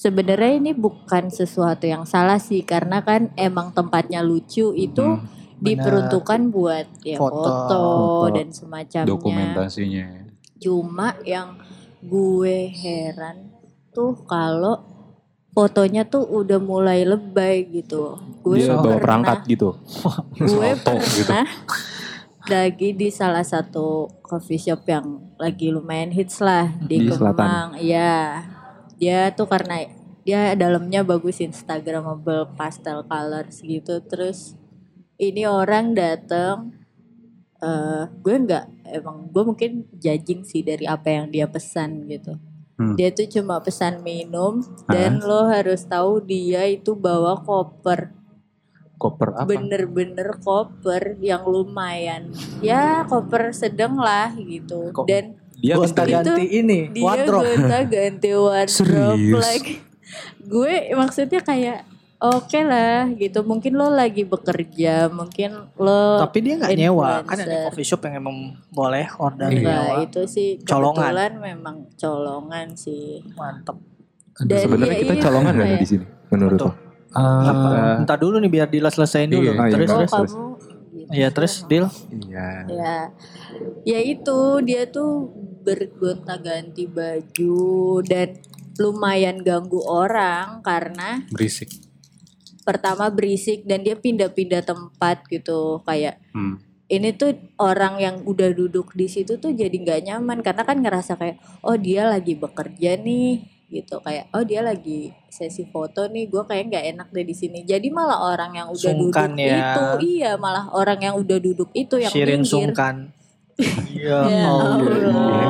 sebenarnya 0.02 0.58
ini 0.58 0.72
bukan 0.74 1.30
sesuatu 1.30 1.86
yang 1.86 2.10
salah 2.10 2.42
sih 2.42 2.66
karena 2.66 3.06
kan 3.06 3.30
emang 3.38 3.70
tempatnya 3.70 4.26
lucu 4.26 4.74
itu 4.74 5.06
Hmm, 5.22 5.30
diperuntukkan 5.62 6.50
buat 6.50 6.90
ya 7.06 7.22
Foto. 7.22 7.38
foto, 7.38 7.78
Foto. 8.26 8.34
dan 8.34 8.50
semacamnya. 8.50 9.06
dokumentasinya 9.14 10.06
Cuma 10.58 11.14
yang 11.22 11.62
gue 12.02 12.74
heran 12.74 13.54
tuh 13.94 14.18
kalau 14.26 14.82
fotonya 15.54 16.02
tuh 16.02 16.26
udah 16.26 16.58
mulai 16.58 17.06
lebay 17.06 17.70
gitu. 17.70 18.18
Gue 18.42 18.58
Dia 18.66 18.74
bawa 18.74 18.98
pernah, 18.98 18.98
perangkat 19.06 19.40
gitu. 19.46 19.70
gue 20.50 20.70
Foto 20.82 20.94
gitu. 20.98 21.30
pernah 21.30 21.46
lagi 22.50 22.90
di 22.98 23.14
salah 23.14 23.46
satu 23.46 24.10
coffee 24.26 24.58
shop 24.58 24.82
yang 24.90 25.06
lagi 25.38 25.70
lumayan 25.70 26.10
hits 26.10 26.42
lah 26.42 26.74
di, 26.82 27.06
Di 27.06 27.14
selatan. 27.14 27.46
Kemang. 27.46 27.70
Dia 29.02 29.34
tuh 29.34 29.50
karena 29.50 29.90
dia 30.22 30.54
dalamnya 30.54 31.02
bagus 31.02 31.42
instagramable 31.42 32.54
pastel 32.54 33.02
colors 33.10 33.66
gitu. 33.66 33.98
Terus 34.06 34.54
ini 35.18 35.50
orang 35.50 35.98
datang 35.98 36.78
eh 37.62 38.06
gue 38.10 38.36
nggak 38.42 38.66
emang 39.02 39.30
gue 39.30 39.44
mungkin 39.46 39.72
judging 39.98 40.42
sih 40.42 40.62
dari 40.66 40.86
apa 40.86 41.10
yang 41.10 41.34
dia 41.34 41.50
pesan 41.50 42.06
gitu. 42.06 42.38
Hmm. 42.82 42.98
dia 42.98 43.14
tuh 43.14 43.30
cuma 43.30 43.62
pesan 43.62 44.02
minum 44.02 44.58
dan 44.90 45.22
lo 45.22 45.46
harus 45.46 45.86
tahu 45.86 46.18
dia 46.26 46.66
itu 46.66 46.98
bawa 46.98 47.38
koper. 47.46 48.10
Koper 48.98 49.38
apa? 49.38 49.46
bener-bener 49.46 50.38
koper 50.42 51.18
yang 51.22 51.46
lumayan. 51.46 52.34
Ya 52.62 53.06
koper 53.06 53.54
sedang 53.54 54.02
lah 54.02 54.34
gitu. 54.34 54.90
Kok- 54.94 55.06
dan 55.06 55.41
Dia 55.62 55.78
Gonta 55.78 56.04
ganti 56.04 56.44
ini 56.52 56.90
dia 56.90 57.06
wardrobe. 57.06 57.46
gonta 57.48 57.80
ganti 57.86 58.30
wardrobe 58.32 59.22
Serius? 59.22 59.38
like 59.40 59.70
gue 60.42 60.74
maksudnya 60.92 61.40
kayak 61.40 61.86
oke 62.18 62.60
lah 62.62 63.08
gitu 63.14 63.42
mungkin 63.42 63.74
lo 63.74 63.88
lagi 63.88 64.22
bekerja 64.24 65.08
mungkin 65.08 65.72
lo 65.76 66.18
Tapi 66.20 66.38
dia 66.40 66.54
nggak 66.56 66.74
nyewa, 66.76 67.22
kan 67.24 67.38
ada 67.40 67.66
coffee 67.66 67.82
shop 67.84 68.02
yang 68.04 68.20
emang 68.20 68.38
boleh 68.70 69.06
order 69.16 69.48
Iya. 69.48 69.62
Nyewa. 69.62 69.96
itu 70.04 70.22
sih 70.26 70.58
Colongan. 70.62 70.98
kebetulan 71.00 71.32
memang 71.40 71.76
colongan 71.96 72.68
sih 72.74 73.22
Mantep. 73.32 73.78
Dan 74.42 74.58
Sebenarnya 74.60 74.92
iya, 74.92 75.02
kita 75.04 75.14
iya, 75.14 75.24
colongan 75.24 75.54
nggak 75.56 75.68
ya? 75.68 75.78
di 75.78 75.88
sini 75.88 76.06
menurut 76.28 76.58
Betul. 76.58 76.68
lo? 76.68 76.90
Ah, 77.12 77.44
Apa? 77.44 77.70
Entar 78.00 78.18
dulu 78.18 78.36
nih 78.38 78.50
biar 78.50 78.68
Dila 78.68 78.88
selesaiin 78.88 79.30
dulu. 79.30 79.44
Iya, 79.48 79.60
iya, 79.60 79.70
terus 79.70 79.86
iya. 79.86 79.94
oh 79.94 80.02
terus. 80.08 80.32
kamu 80.32 80.50
gitu. 80.92 81.10
Iya 81.12 81.28
terus 81.30 81.54
deal. 81.66 81.86
Iya. 82.10 82.48
ya 82.68 82.96
ya 83.84 84.00
itu 84.00 84.40
dia 84.62 84.84
tuh 84.88 85.28
bergonta-ganti 85.62 86.90
baju 86.90 87.62
dan 88.04 88.38
lumayan 88.78 89.46
ganggu 89.46 89.80
orang 89.86 90.60
karena 90.62 91.24
berisik 91.30 91.70
pertama 92.62 93.10
berisik 93.10 93.66
dan 93.66 93.82
dia 93.82 93.98
pindah-pindah 93.98 94.62
tempat 94.62 95.26
gitu 95.28 95.82
kayak 95.82 96.22
Hmm. 96.32 96.62
ini 96.88 97.14
tuh 97.14 97.34
orang 97.58 97.98
yang 97.98 98.16
udah 98.24 98.54
duduk 98.54 98.94
di 98.94 99.08
situ 99.08 99.38
tuh 99.38 99.52
jadi 99.52 99.74
nggak 99.74 100.02
nyaman 100.08 100.40
karena 100.42 100.64
kan 100.64 100.78
ngerasa 100.80 101.18
kayak 101.18 101.38
oh 101.64 101.76
dia 101.76 102.06
lagi 102.06 102.38
bekerja 102.38 103.00
nih 103.00 103.42
gitu 103.72 104.04
kayak 104.04 104.28
oh 104.36 104.44
dia 104.44 104.60
lagi 104.60 105.16
sesi 105.32 105.64
foto 105.64 106.04
nih 106.06 106.28
gue 106.28 106.44
kayak 106.44 106.64
nggak 106.68 106.86
enak 106.92 107.08
deh 107.10 107.24
di 107.24 107.32
sini 107.32 107.64
jadi 107.64 107.88
malah 107.88 108.20
orang 108.28 108.52
yang 108.52 108.68
udah 108.68 108.92
Sungkan 108.92 109.32
duduk 109.32 109.48
ya. 109.48 109.56
itu 109.56 109.84
iya 110.20 110.32
malah 110.36 110.68
orang 110.76 111.00
yang 111.00 111.16
udah 111.16 111.38
duduk 111.40 111.72
itu 111.72 111.96
yang 111.96 112.12
Shirin 112.12 112.44
minggir 112.44 112.52
sungkan. 112.76 113.16
Iya. 113.58 114.20
Ya 114.26 114.48
Allah. 114.48 114.80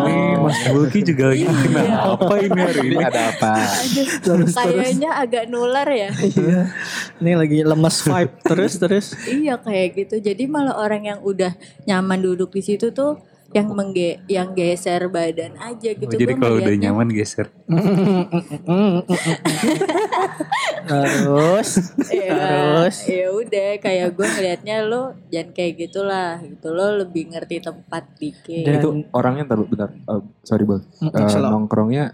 ini 0.02 0.18
Mas 0.38 0.60
Bulki 0.68 1.00
juga 1.02 1.32
lagi 1.32 1.44
Iya. 1.44 1.54
kenapa 1.54 2.34
ini 2.38 2.60
hari 2.60 2.82
ini 2.84 2.98
ada 3.00 3.22
apa? 3.30 3.54
Terus. 4.20 4.52
kayaknya 4.52 5.10
agak 5.16 5.44
nular 5.48 5.88
ya 5.88 6.10
Iya. 6.12 6.62
Ini 7.18 7.32
lagi 7.36 7.58
lemes 7.62 7.98
vibe. 8.02 8.34
Terus 8.44 8.74
terus. 8.76 9.06
iya 9.26 9.56
kayak 9.56 9.88
gitu 9.96 10.16
jadi 10.20 10.44
malah 10.46 10.76
orang 10.76 11.06
yang 11.06 11.20
udah 11.22 11.54
nyaman 11.86 12.20
duduk 12.20 12.52
di 12.52 12.62
situ 12.62 12.90
tuh 12.92 13.22
yang 13.52 13.68
mengge 13.72 14.24
yang 14.26 14.56
geser 14.56 15.08
badan 15.08 15.60
aja 15.60 15.92
gitu. 15.92 16.08
Oh, 16.08 16.16
jadi 16.16 16.34
kalau 16.36 16.56
udah 16.58 16.76
nyaman 16.78 17.08
geser. 17.12 17.52
Terus 20.82 21.70
ya, 22.10 22.32
Terus? 22.32 22.98
ya 23.08 23.26
udah 23.30 23.70
kayak 23.80 24.08
gue 24.16 24.28
ngelihatnya 24.28 24.78
lo 24.84 25.04
jangan 25.28 25.50
kayak 25.52 25.74
gitulah 25.78 26.40
gitu 26.42 26.68
lo 26.70 26.88
lebih 26.98 27.32
ngerti 27.32 27.62
tempat 27.62 28.04
dikit. 28.18 28.64
Dan- 28.66 28.80
itu 28.80 28.90
orangnya 29.12 29.46
terlalu 29.46 29.68
bentar. 29.70 29.90
Eh, 29.92 30.22
sorry 30.44 30.64
bang. 30.64 30.82
Mm, 31.00 31.12
Eh, 31.12 31.40
nongkrongnya 31.42 32.06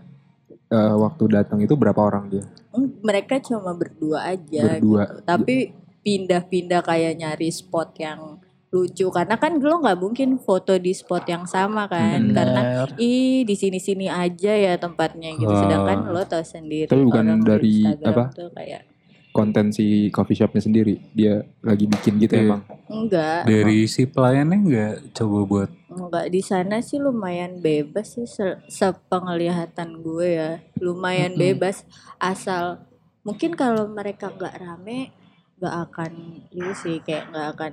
eh, 0.67 0.93
waktu 0.95 1.23
datang 1.31 1.59
itu 1.61 1.73
berapa 1.73 1.97
orang 1.97 2.29
dia? 2.29 2.43
Mm, 2.73 3.01
mereka 3.01 3.39
cuma 3.39 3.71
berdua 3.73 4.25
aja 4.27 4.77
Berdua. 4.77 5.03
gitu. 5.05 5.21
Tapi 5.23 5.55
pindah-pindah 6.01 6.81
kayak 6.81 7.13
nyari 7.17 7.49
spot 7.51 7.93
yang 7.99 8.39
lucu 8.67 9.07
karena 9.07 9.35
kan 9.35 9.55
lo 9.55 9.79
nggak 9.79 9.95
mungkin 9.95 10.35
foto 10.37 10.75
di 10.75 10.91
spot 10.91 11.23
yang 11.25 11.43
sama 11.43 11.87
kan 11.87 12.19
Hmm. 12.21 12.35
karena 12.35 12.61
Bener. 12.83 12.87
ih 12.97 13.41
di 13.41 13.53
sini-sini 13.53 14.05
aja 14.05 14.51
ya 14.51 14.75
tempatnya 14.75 15.31
gitu 15.33 15.47
sedangkan 15.47 16.03
lo 16.05 16.19
tau 16.21 16.41
sendiri 16.41 16.85
Tapi 16.85 16.99
bukan 17.01 17.39
dari 17.39 17.87
Instagram 17.87 18.11
apa? 18.13 18.23
tuh 18.33 18.51
kayak 18.51 18.83
Konten 19.29 19.69
si 19.69 19.85
coffee 20.09 20.33
shopnya 20.35 20.59
sendiri 20.59 20.97
dia 21.11 21.45
lagi 21.61 21.85
bikin 21.85 22.17
gitu 22.17 22.33
Iya. 22.33 22.43
emang. 22.43 22.61
enggak 22.87 23.39
Dari 23.45 23.79
si 23.85 24.03
pelayannya 24.03 24.57
nggak 24.57 24.93
coba 25.13 25.39
buat 25.45 25.69
enggak 25.87 26.25
di 26.27 26.41
sana 26.41 26.79
sih 26.79 26.97
lumayan 26.97 27.57
bebas 27.57 28.13
sih 28.13 28.25
se- 28.25 28.59
sepenglihatan 28.67 30.01
gue 30.01 30.27
ya 30.33 30.51
lumayan 30.77 31.31
Mm-mm. 31.31 31.43
bebas 31.53 31.85
asal 32.17 32.83
mungkin 33.21 33.53
kalau 33.53 33.87
mereka 33.87 34.27
nggak 34.29 34.55
rame 34.57 35.11
nggak 35.55 35.75
akan 35.83 36.11
ini 36.49 36.71
sih 36.73 36.97
kayak 36.99 37.29
nggak 37.29 37.47
akan 37.53 37.71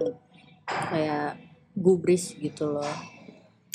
kayak 0.67 1.39
gubris 1.75 2.35
gitu 2.39 2.79
loh. 2.79 2.95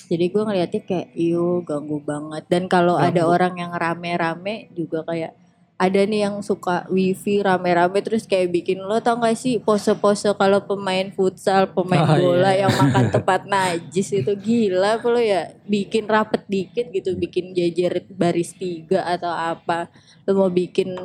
Jadi 0.09 0.25
gue 0.33 0.41
ngeliatnya 0.41 0.81
kayak 0.81 1.09
iyo 1.13 1.61
ganggu 1.61 2.01
banget. 2.01 2.49
Dan 2.49 2.65
kalau 2.65 2.97
ada 2.97 3.29
orang 3.29 3.61
yang 3.61 3.71
rame-rame 3.77 4.73
juga 4.73 5.05
kayak 5.05 5.37
ada 5.79 6.03
nih 6.03 6.27
yang 6.27 6.43
suka 6.43 6.83
wifi 6.91 7.39
rame-rame 7.39 8.03
terus 8.03 8.27
kayak 8.27 8.51
bikin 8.51 8.83
lo 8.83 8.99
tau 8.99 9.15
gak 9.15 9.39
sih 9.39 9.63
pose-pose 9.63 10.27
kalau 10.35 10.59
pemain 10.67 11.07
futsal 11.15 11.71
pemain 11.71 12.03
Oh, 12.03 12.19
bola 12.19 12.51
iya. 12.51 12.67
yang 12.67 12.73
makan 12.75 13.07
tempat 13.15 13.47
najis 13.47 14.11
itu 14.11 14.33
gila 14.35 14.99
lo 14.99 15.21
ya? 15.23 15.55
Bikin 15.63 16.03
rapet 16.11 16.43
dikit 16.51 16.91
gitu 16.91 17.15
bikin 17.15 17.55
jejer 17.55 18.03
baris 18.11 18.51
tiga 18.59 19.07
atau 19.07 19.31
apa. 19.31 19.87
Lo 20.27 20.35
mau 20.35 20.51
bikin 20.51 20.99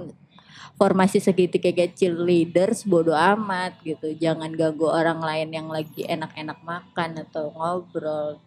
formasi 0.75 1.23
segitiga 1.23 1.71
kayak 1.71 1.95
cheerleaders 1.95 2.83
bodo 2.83 3.15
amat 3.15 3.79
gitu 3.87 4.11
jangan 4.19 4.51
ganggu 4.53 4.91
orang 4.91 5.23
lain 5.23 5.49
yang 5.55 5.69
lagi 5.71 6.03
enak-enak 6.05 6.59
makan 6.63 7.23
atau 7.23 7.55
ngobrol 7.55 8.39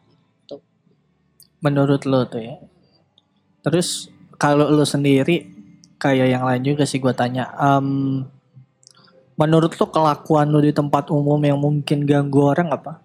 menurut 1.57 2.05
lo 2.05 2.21
tuh 2.29 2.37
ya. 2.37 2.55
Terus 3.65 4.13
kalau 4.37 4.69
lo 4.69 4.85
sendiri 4.85 5.49
kayak 5.97 6.29
yang 6.29 6.45
lain 6.45 6.61
juga 6.61 6.85
sih 6.85 7.01
gue 7.01 7.09
tanya. 7.17 7.49
em, 7.57 8.21
menurut 9.33 9.73
lo 9.73 9.89
kelakuan 9.89 10.53
lo 10.53 10.61
di 10.61 10.69
tempat 10.69 11.09
umum 11.09 11.41
yang 11.41 11.57
mungkin 11.57 12.05
ganggu 12.05 12.53
orang 12.53 12.69
apa? 12.69 13.01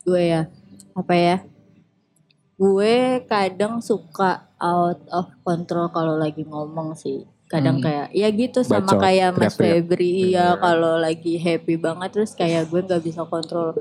gue 0.00 0.32
ya 0.32 0.42
apa 0.96 1.14
ya 1.14 1.36
gue 2.56 3.20
kadang 3.28 3.84
suka 3.84 4.48
out 4.56 5.00
of 5.12 5.28
control 5.44 5.92
kalau 5.92 6.16
lagi 6.16 6.40
ngomong 6.48 6.96
sih 6.96 7.28
kadang 7.50 7.76
Hmm. 7.76 7.84
kayak 7.84 8.06
ya 8.12 8.28
gitu 8.30 8.62
sama 8.62 8.86
Bacot, 8.86 9.02
kayak 9.02 9.30
Mas. 9.34 9.58
Febri 9.58 10.30
ya 10.30 10.54
kalau 10.56 10.94
lagi 10.96 11.34
happy 11.36 11.74
banget 11.76 12.08
terus 12.12 12.32
kayak 12.32 12.64
gue 12.64 12.80
nggak 12.80 13.02
bisa 13.02 13.26
kontrol 13.26 13.74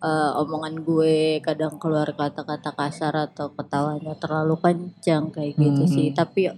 eh, 0.00 0.30
omongan 0.34 0.80
gue 0.80 1.14
kadang 1.38 1.76
keluar 1.76 2.08
kata-kata 2.10 2.72
kasar 2.72 3.14
atau 3.22 3.52
ketawanya 3.52 4.16
terlalu 4.16 4.56
kencang 4.56 5.30
kayak 5.30 5.54
gitu 5.54 5.82
Hmm. 5.82 5.92
sih 5.92 6.08
tapi 6.10 6.50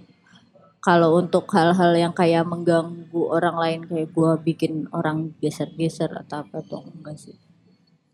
kalau 0.79 1.13
untuk 1.13 1.45
hal-hal 1.49 1.91
yang 1.93 2.09
kayak 2.11 2.41
mengganggu 2.43 3.21
orang 3.27 3.53
lain 3.55 3.79
kayak 3.83 4.09
gue 4.09 4.31
bikin 4.43 4.73
orang 4.89 5.33
geser-geser 5.37 6.09
atau 6.15 6.41
apa 6.41 6.61
tuh 6.61 6.87
enggak 6.87 7.17
sih 7.17 7.35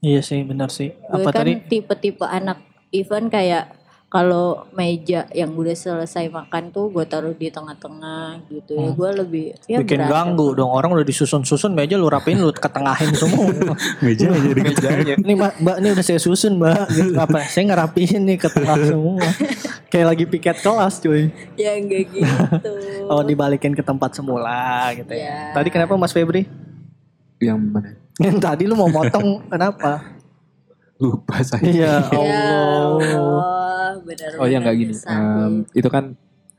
Iya 0.02 0.20
sih 0.20 0.42
benar 0.42 0.68
sih. 0.68 0.92
gue 0.92 1.14
Apa 1.14 1.30
kan 1.30 1.46
tadi? 1.46 1.62
tipe-tipe 1.64 2.26
anak 2.26 2.58
even 2.90 3.30
kayak 3.30 3.70
kalau 4.12 4.68
meja 4.72 5.24
yang 5.32 5.56
udah 5.56 5.72
selesai 5.72 6.28
makan 6.28 6.68
tuh 6.68 6.92
gue 6.92 7.08
taruh 7.08 7.32
di 7.32 7.48
tengah-tengah 7.48 8.44
gitu 8.46 8.76
ya 8.76 8.84
Hmm. 8.84 8.94
gue 8.94 9.10
lebih 9.18 9.46
ya 9.66 9.80
Bikin 9.80 10.04
berasa. 10.04 10.12
ganggu 10.12 10.48
dong 10.52 10.68
orang 10.68 10.92
udah 10.92 11.08
disusun-susun 11.08 11.72
meja 11.72 11.96
lu 11.96 12.06
rapiin 12.06 12.38
lu 12.38 12.52
ketengahin 12.52 13.08
semua. 13.14 13.48
meja 14.04 14.28
aja 14.28 14.50
di 14.52 14.60
Mejanya. 14.60 15.16
Nih 15.16 15.32
mbak, 15.34 15.54
mbak 15.58 15.76
ini 15.80 15.88
udah 15.90 16.04
saya 16.04 16.20
susun 16.20 16.60
mbak. 16.60 16.92
Gitu. 16.92 17.16
Apa? 17.16 17.48
Saya 17.48 17.64
ngerapiin 17.66 18.22
nih 18.22 18.38
ke 18.38 18.52
tengah 18.52 18.76
semua. 18.92 19.24
Kayak 19.88 20.08
lagi 20.12 20.26
piket 20.26 20.58
kelas 20.60 21.00
cuy. 21.00 21.32
ya 21.56 21.72
enggak 21.74 22.04
gitu 22.12 22.72
Oh 23.12 23.24
dibalikin 23.24 23.72
ke 23.72 23.82
tempat 23.82 24.12
semula 24.12 24.92
gitu 24.92 25.08
ya. 25.10 25.24
Ya. 25.24 25.56
Tadi 25.56 25.72
kenapa 25.72 25.96
Mas 25.96 26.12
Febri? 26.12 26.52
Yang 27.40 27.60
mana? 27.64 27.90
Yang 28.20 28.38
tadi 28.38 28.64
lu 28.68 28.76
mau 28.76 28.92
motong 28.92 29.48
kenapa? 29.48 30.04
Lupa 31.00 31.40
saya. 31.42 31.64
Iya 31.64 31.94
ya 32.06 32.44
Allah. 32.52 33.61
Oh 34.38 34.46
ya 34.46 34.58
nggak 34.58 34.76
gini. 34.76 34.94
Em, 35.04 35.54
itu 35.72 35.88
kan 35.88 36.16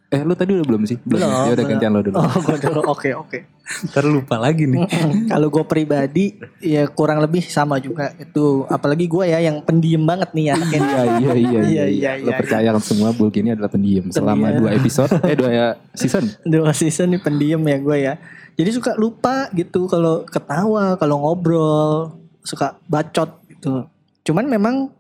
eh 0.09 0.21
lu 0.21 0.37
tadi 0.37 0.53
udah 0.53 0.67
belum 0.69 0.85
sih? 0.85 1.01
Belum, 1.01 1.25
Ya 1.25 1.33
udah 1.49 1.57
belum. 1.57 1.71
gantian 1.73 1.91
lo 1.91 2.01
dulu. 2.01 2.17
Oh 2.17 2.29
gue 2.29 2.57
dulu 2.61 2.81
oke 2.85 3.11
oke. 3.17 3.39
Ntar 3.89 4.05
lupa 4.05 4.37
lagi 4.37 4.69
nih. 4.69 4.85
Kalau 5.25 5.49
gue 5.49 5.65
pribadi 5.65 6.37
ya 6.61 6.85
kurang 6.85 7.17
lebih 7.19 7.41
sama 7.43 7.81
juga 7.81 8.13
itu. 8.15 8.69
Apalagi 8.69 9.09
gue 9.09 9.25
ya 9.25 9.41
yang 9.41 9.65
pendiam 9.65 10.05
banget 10.05 10.37
nih 10.37 10.53
anaknya. 10.53 10.79
Iya 10.79 11.01
iya 11.09 11.33
iya 11.33 11.33
Iya, 11.33 11.63
iya. 11.65 11.85
iya, 11.89 12.11
Lo 12.21 12.29
iya, 12.29 12.37
percaya 12.37 12.69
kan 12.69 12.83
semua 12.85 13.09
Bulk 13.11 13.33
ini 13.35 13.57
adalah 13.57 13.73
pendiam 13.73 14.13
selama 14.13 14.53
dua 14.53 14.77
episode 14.77 15.17
eh 15.25 15.33
dua 15.33 15.81
season. 15.97 16.29
Dua 16.45 16.77
season 16.77 17.17
nih 17.17 17.21
pendiam 17.25 17.65
ya 17.65 17.79
gue 17.81 17.97
ya. 17.99 18.15
Jadi 18.53 18.69
suka 18.69 18.93
lupa 18.95 19.49
gitu 19.57 19.89
kalau 19.89 20.29
ketawa, 20.29 21.01
kalau 21.01 21.25
ngobrol, 21.25 22.13
suka 22.45 22.77
bacot 22.85 23.41
gitu. 23.49 23.89
Cuman 24.23 24.45
memang 24.45 24.93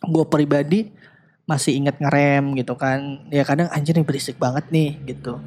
gue 0.00 0.24
pribadi 0.24 0.88
masih 1.46 1.78
inget 1.78 1.96
ngerem 2.02 2.58
gitu 2.58 2.74
kan. 2.74 3.26
Ya 3.30 3.46
kadang 3.46 3.70
anjir 3.70 3.94
nih 3.94 4.06
berisik 4.06 4.36
banget 4.36 4.66
nih 4.68 4.98
gitu. 5.06 5.38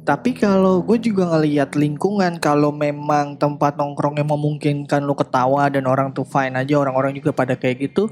Tapi 0.00 0.32
kalau 0.32 0.80
gue 0.80 0.96
juga 0.96 1.28
ngelihat 1.28 1.76
lingkungan 1.76 2.40
kalau 2.40 2.72
memang 2.72 3.36
tempat 3.36 3.76
nongkrongnya 3.76 4.24
memungkinkan 4.24 5.04
lu 5.04 5.12
ketawa 5.12 5.68
dan 5.68 5.84
orang 5.84 6.10
tuh 6.10 6.24
fine 6.24 6.56
aja 6.56 6.80
orang-orang 6.80 7.12
juga 7.12 7.36
pada 7.36 7.54
kayak 7.54 7.90
gitu 7.90 8.08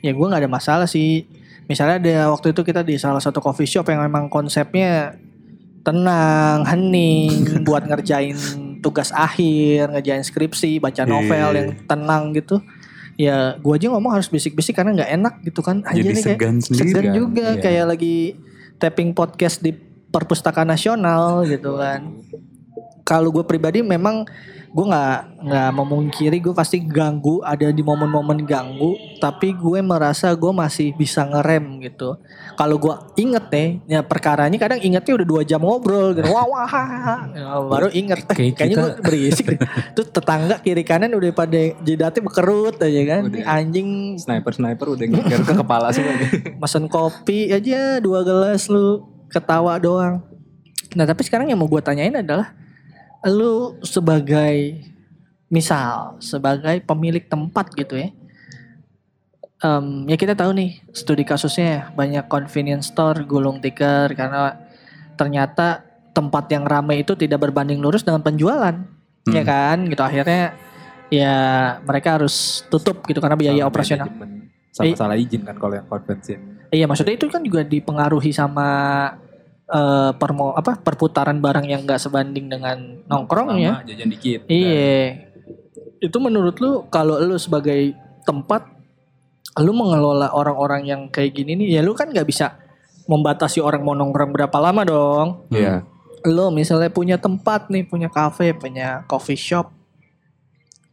ya 0.00 0.10
gue 0.10 0.26
nggak 0.26 0.42
ada 0.42 0.50
masalah 0.50 0.88
sih 0.90 1.28
misalnya 1.70 2.02
ada 2.02 2.34
waktu 2.34 2.50
itu 2.50 2.60
kita 2.66 2.82
di 2.82 2.98
salah 2.98 3.22
satu 3.22 3.38
coffee 3.38 3.68
shop 3.68 3.88
yang 3.88 4.02
memang 4.02 4.26
konsepnya 4.26 5.14
tenang, 5.80 6.66
hening, 6.66 7.32
buat 7.68 7.88
ngerjain 7.88 8.36
tugas 8.84 9.12
akhir, 9.12 9.88
ngerjain 9.92 10.24
skripsi, 10.24 10.76
baca 10.80 11.04
novel 11.08 11.52
Iya. 11.52 11.56
yang 11.56 11.68
tenang 11.88 12.36
gitu. 12.36 12.60
Ya, 13.20 13.60
gua 13.60 13.76
aja 13.76 13.92
ngomong 13.92 14.16
harus 14.16 14.32
bisik-bisik 14.32 14.72
karena 14.72 14.96
nggak 14.96 15.12
enak 15.20 15.34
gitu 15.44 15.60
kan. 15.60 15.84
Jadi 15.84 16.08
nih 16.08 16.24
kayak 16.24 16.40
segan 16.40 16.56
sendiri. 16.64 16.88
segan 16.88 17.04
kan, 17.04 17.12
juga 17.12 17.46
iya. 17.52 17.60
kayak 17.60 17.84
lagi 17.92 18.16
tapping 18.80 19.12
podcast 19.12 19.60
di 19.60 19.76
perpustakaan 20.08 20.72
nasional 20.72 21.44
gitu 21.44 21.76
kan. 21.76 22.16
Kalau 23.04 23.28
gue 23.28 23.44
pribadi 23.44 23.84
memang 23.84 24.24
gue 24.70 24.86
nggak 24.86 25.42
nggak 25.50 25.70
memungkiri 25.74 26.38
gue 26.38 26.54
pasti 26.54 26.78
ganggu 26.78 27.42
ada 27.42 27.74
di 27.74 27.82
momen-momen 27.82 28.46
ganggu 28.46 28.94
tapi 29.18 29.50
gue 29.50 29.82
merasa 29.82 30.30
gue 30.30 30.52
masih 30.54 30.94
bisa 30.94 31.26
ngerem 31.26 31.82
gitu 31.82 32.14
kalau 32.54 32.78
gue 32.78 32.94
inget 33.18 33.50
nih 33.50 33.68
ya 33.90 34.00
perkaranya 34.06 34.54
kadang 34.62 34.78
ingetnya 34.78 35.18
udah 35.18 35.26
dua 35.26 35.42
jam 35.42 35.58
ngobrol 35.58 36.14
gitu 36.14 36.30
wah 36.30 36.46
wah. 36.46 36.70
Ya, 37.34 37.58
baru 37.66 37.90
inget 37.90 38.22
eh, 38.30 38.36
Kayak 38.36 38.54
kayaknya 38.54 38.76
gue 38.78 38.90
berisik. 39.02 39.46
Terus 39.98 40.08
tetangga 40.14 40.62
kiri 40.62 40.86
kanan 40.86 41.18
udah 41.18 41.34
pada 41.34 41.60
jidatnya 41.82 42.22
bekerut 42.22 42.78
aja 42.78 43.02
kan 43.10 43.22
Udah. 43.26 43.44
anjing 43.50 44.14
Sniper 44.22 44.54
sniper 44.54 44.86
udah 44.94 45.06
ngeker 45.10 45.40
ke 45.50 45.54
kepala 45.66 45.90
semua 45.90 46.14
mesen 46.62 46.86
kopi 46.86 47.50
aja 47.50 47.98
dua 47.98 48.22
gelas 48.22 48.70
lu 48.70 49.02
ketawa 49.34 49.74
doang. 49.82 50.22
Nah 50.94 51.04
tapi 51.10 51.26
sekarang 51.26 51.50
yang 51.50 51.58
mau 51.58 51.66
gue 51.66 51.82
tanyain 51.82 52.14
adalah 52.14 52.54
lu 53.26 53.76
sebagai 53.82 54.80
misal 55.46 56.16
sebagai 56.18 56.80
pemilik 56.80 57.26
tempat 57.26 57.68
gitu 57.74 57.98
ya. 57.98 58.08
Em, 59.60 60.08
ya 60.08 60.16
kita 60.16 60.32
tahu 60.32 60.56
nih 60.56 60.80
studi 60.88 61.20
kasusnya 61.20 61.92
banyak 61.92 62.24
convenience 62.26 62.88
store 62.88 63.28
gulung 63.28 63.60
tikar 63.60 64.08
karena 64.16 64.56
ternyata 65.20 65.84
tempat 66.16 66.48
yang 66.48 66.64
ramai 66.64 67.04
itu 67.04 67.12
tidak 67.12 67.44
berbanding 67.44 67.76
lurus 67.76 68.00
dengan 68.00 68.24
penjualan 68.24 68.72
ya 69.28 69.44
Hmm. 69.44 69.44
kan 69.44 69.78
gitu 69.84 70.00
akhirnya 70.00 70.56
ya 71.12 71.34
mereka 71.84 72.16
harus 72.16 72.64
tutup 72.72 73.04
gitu 73.04 73.20
karena 73.20 73.36
biaya 73.36 73.60
Sama 73.60 73.68
operasional. 73.68 74.08
Sama 74.72 74.84
Eh. 74.88 74.96
salah 74.96 75.16
izin 75.18 75.44
kan 75.44 75.60
kalau 75.60 75.76
yang 75.76 75.84
konvensi. 75.84 76.40
Iya 76.72 76.88
maksudnya 76.88 77.20
itu 77.20 77.28
kan 77.28 77.44
juga 77.44 77.60
dipengaruhi 77.60 78.32
sama 78.32 78.68
eh 79.70 80.10
permo 80.18 80.50
apa 80.58 80.74
perputaran 80.82 81.38
barang 81.38 81.66
yang 81.70 81.86
nggak 81.86 82.02
sebanding 82.02 82.50
dengan 82.50 83.06
nongkrong 83.06 83.54
ya. 83.54 83.78
Sama, 83.78 83.86
jajan 83.86 84.08
dikit. 84.10 84.40
Iya. 84.50 85.30
Itu 86.02 86.18
menurut 86.18 86.58
lu 86.58 86.90
kalau 86.90 87.22
lu 87.22 87.38
sebagai 87.38 87.94
tempat 88.26 88.66
lu 89.58 89.74
mengelola 89.74 90.30
orang-orang 90.34 90.82
yang 90.86 91.00
kayak 91.10 91.34
gini 91.34 91.58
nih 91.58 91.78
ya 91.78 91.80
lu 91.82 91.90
kan 91.90 92.10
nggak 92.10 92.26
bisa 92.26 92.54
membatasi 93.10 93.58
orang 93.58 93.82
mau 93.82 93.98
nongkrong 93.98 94.30
berapa 94.30 94.54
lama 94.62 94.86
dong 94.86 95.28
Iya. 95.50 95.82
lo 96.30 96.54
misalnya 96.54 96.92
punya 96.92 97.16
tempat 97.16 97.72
nih, 97.72 97.82
punya 97.88 98.06
cafe, 98.12 98.52
punya 98.52 99.02
coffee 99.08 99.40
shop, 99.40 99.72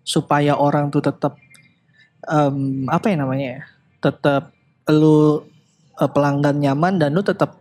supaya 0.08 0.56
orang 0.56 0.88
tuh 0.88 1.04
tetap 1.04 1.36
em, 2.24 2.88
apa 2.88 3.12
ya 3.12 3.16
namanya 3.20 3.48
ya, 3.60 3.62
tetap 4.00 4.56
lu 4.88 5.44
eh, 6.00 6.10
pelanggan 6.10 6.56
nyaman 6.64 6.96
dan 6.96 7.12
lu 7.12 7.20
tetap 7.28 7.60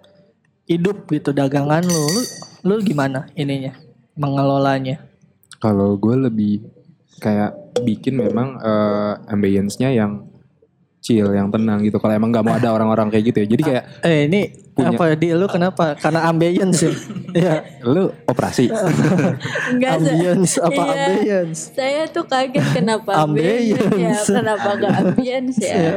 hidup 0.67 1.07
gitu 1.11 1.31
dagangan 1.31 1.83
lu, 1.87 1.95
lu, 1.95 2.23
lu 2.67 2.75
gimana 2.83 3.31
ininya 3.39 3.75
mengelolanya? 4.19 5.03
Kalau 5.63 5.95
gue 5.97 6.29
lebih 6.29 6.67
kayak 7.23 7.81
bikin 7.87 8.19
memang 8.21 8.61
eh, 8.61 9.15
ambience-nya 9.31 9.95
yang 9.95 10.27
chill, 11.07 11.31
yang 11.31 11.49
tenang 11.49 11.79
gitu. 11.81 11.97
Kalau 11.97 12.11
emang 12.13 12.29
nggak 12.29 12.43
mau 12.43 12.55
ada 12.55 12.69
orang-orang 12.69 13.07
kayak 13.09 13.25
gitu 13.25 13.39
ya. 13.39 13.49
Jadi 13.49 13.63
kayak 13.63 13.83
Eh 14.03 14.27
ini 14.27 14.41
Punya- 14.69 14.93
apa 14.93 15.15
di 15.15 15.31
lu 15.31 15.47
kenapa? 15.47 15.95
Karena 15.95 16.27
ambience 16.27 16.83
ya. 16.83 16.93
Iya. 17.39 17.55
lu 17.83 18.11
operasi. 18.25 18.67
Enggak 19.73 19.91
ambience 19.97 20.53
apa 20.59 20.83
Iya. 20.83 21.05
ambience? 21.07 21.61
Saya 21.71 22.03
tuh 22.07 22.25
kaget 22.25 22.67
kenapa 22.75 23.11
ambience 23.23 23.71
ya, 23.71 23.79
Ambience. 23.79 24.27
kenapa 24.27 24.69
gak 24.75 24.93
ambience 24.97 25.57
ya? 25.59 25.75
Iya, 25.77 25.93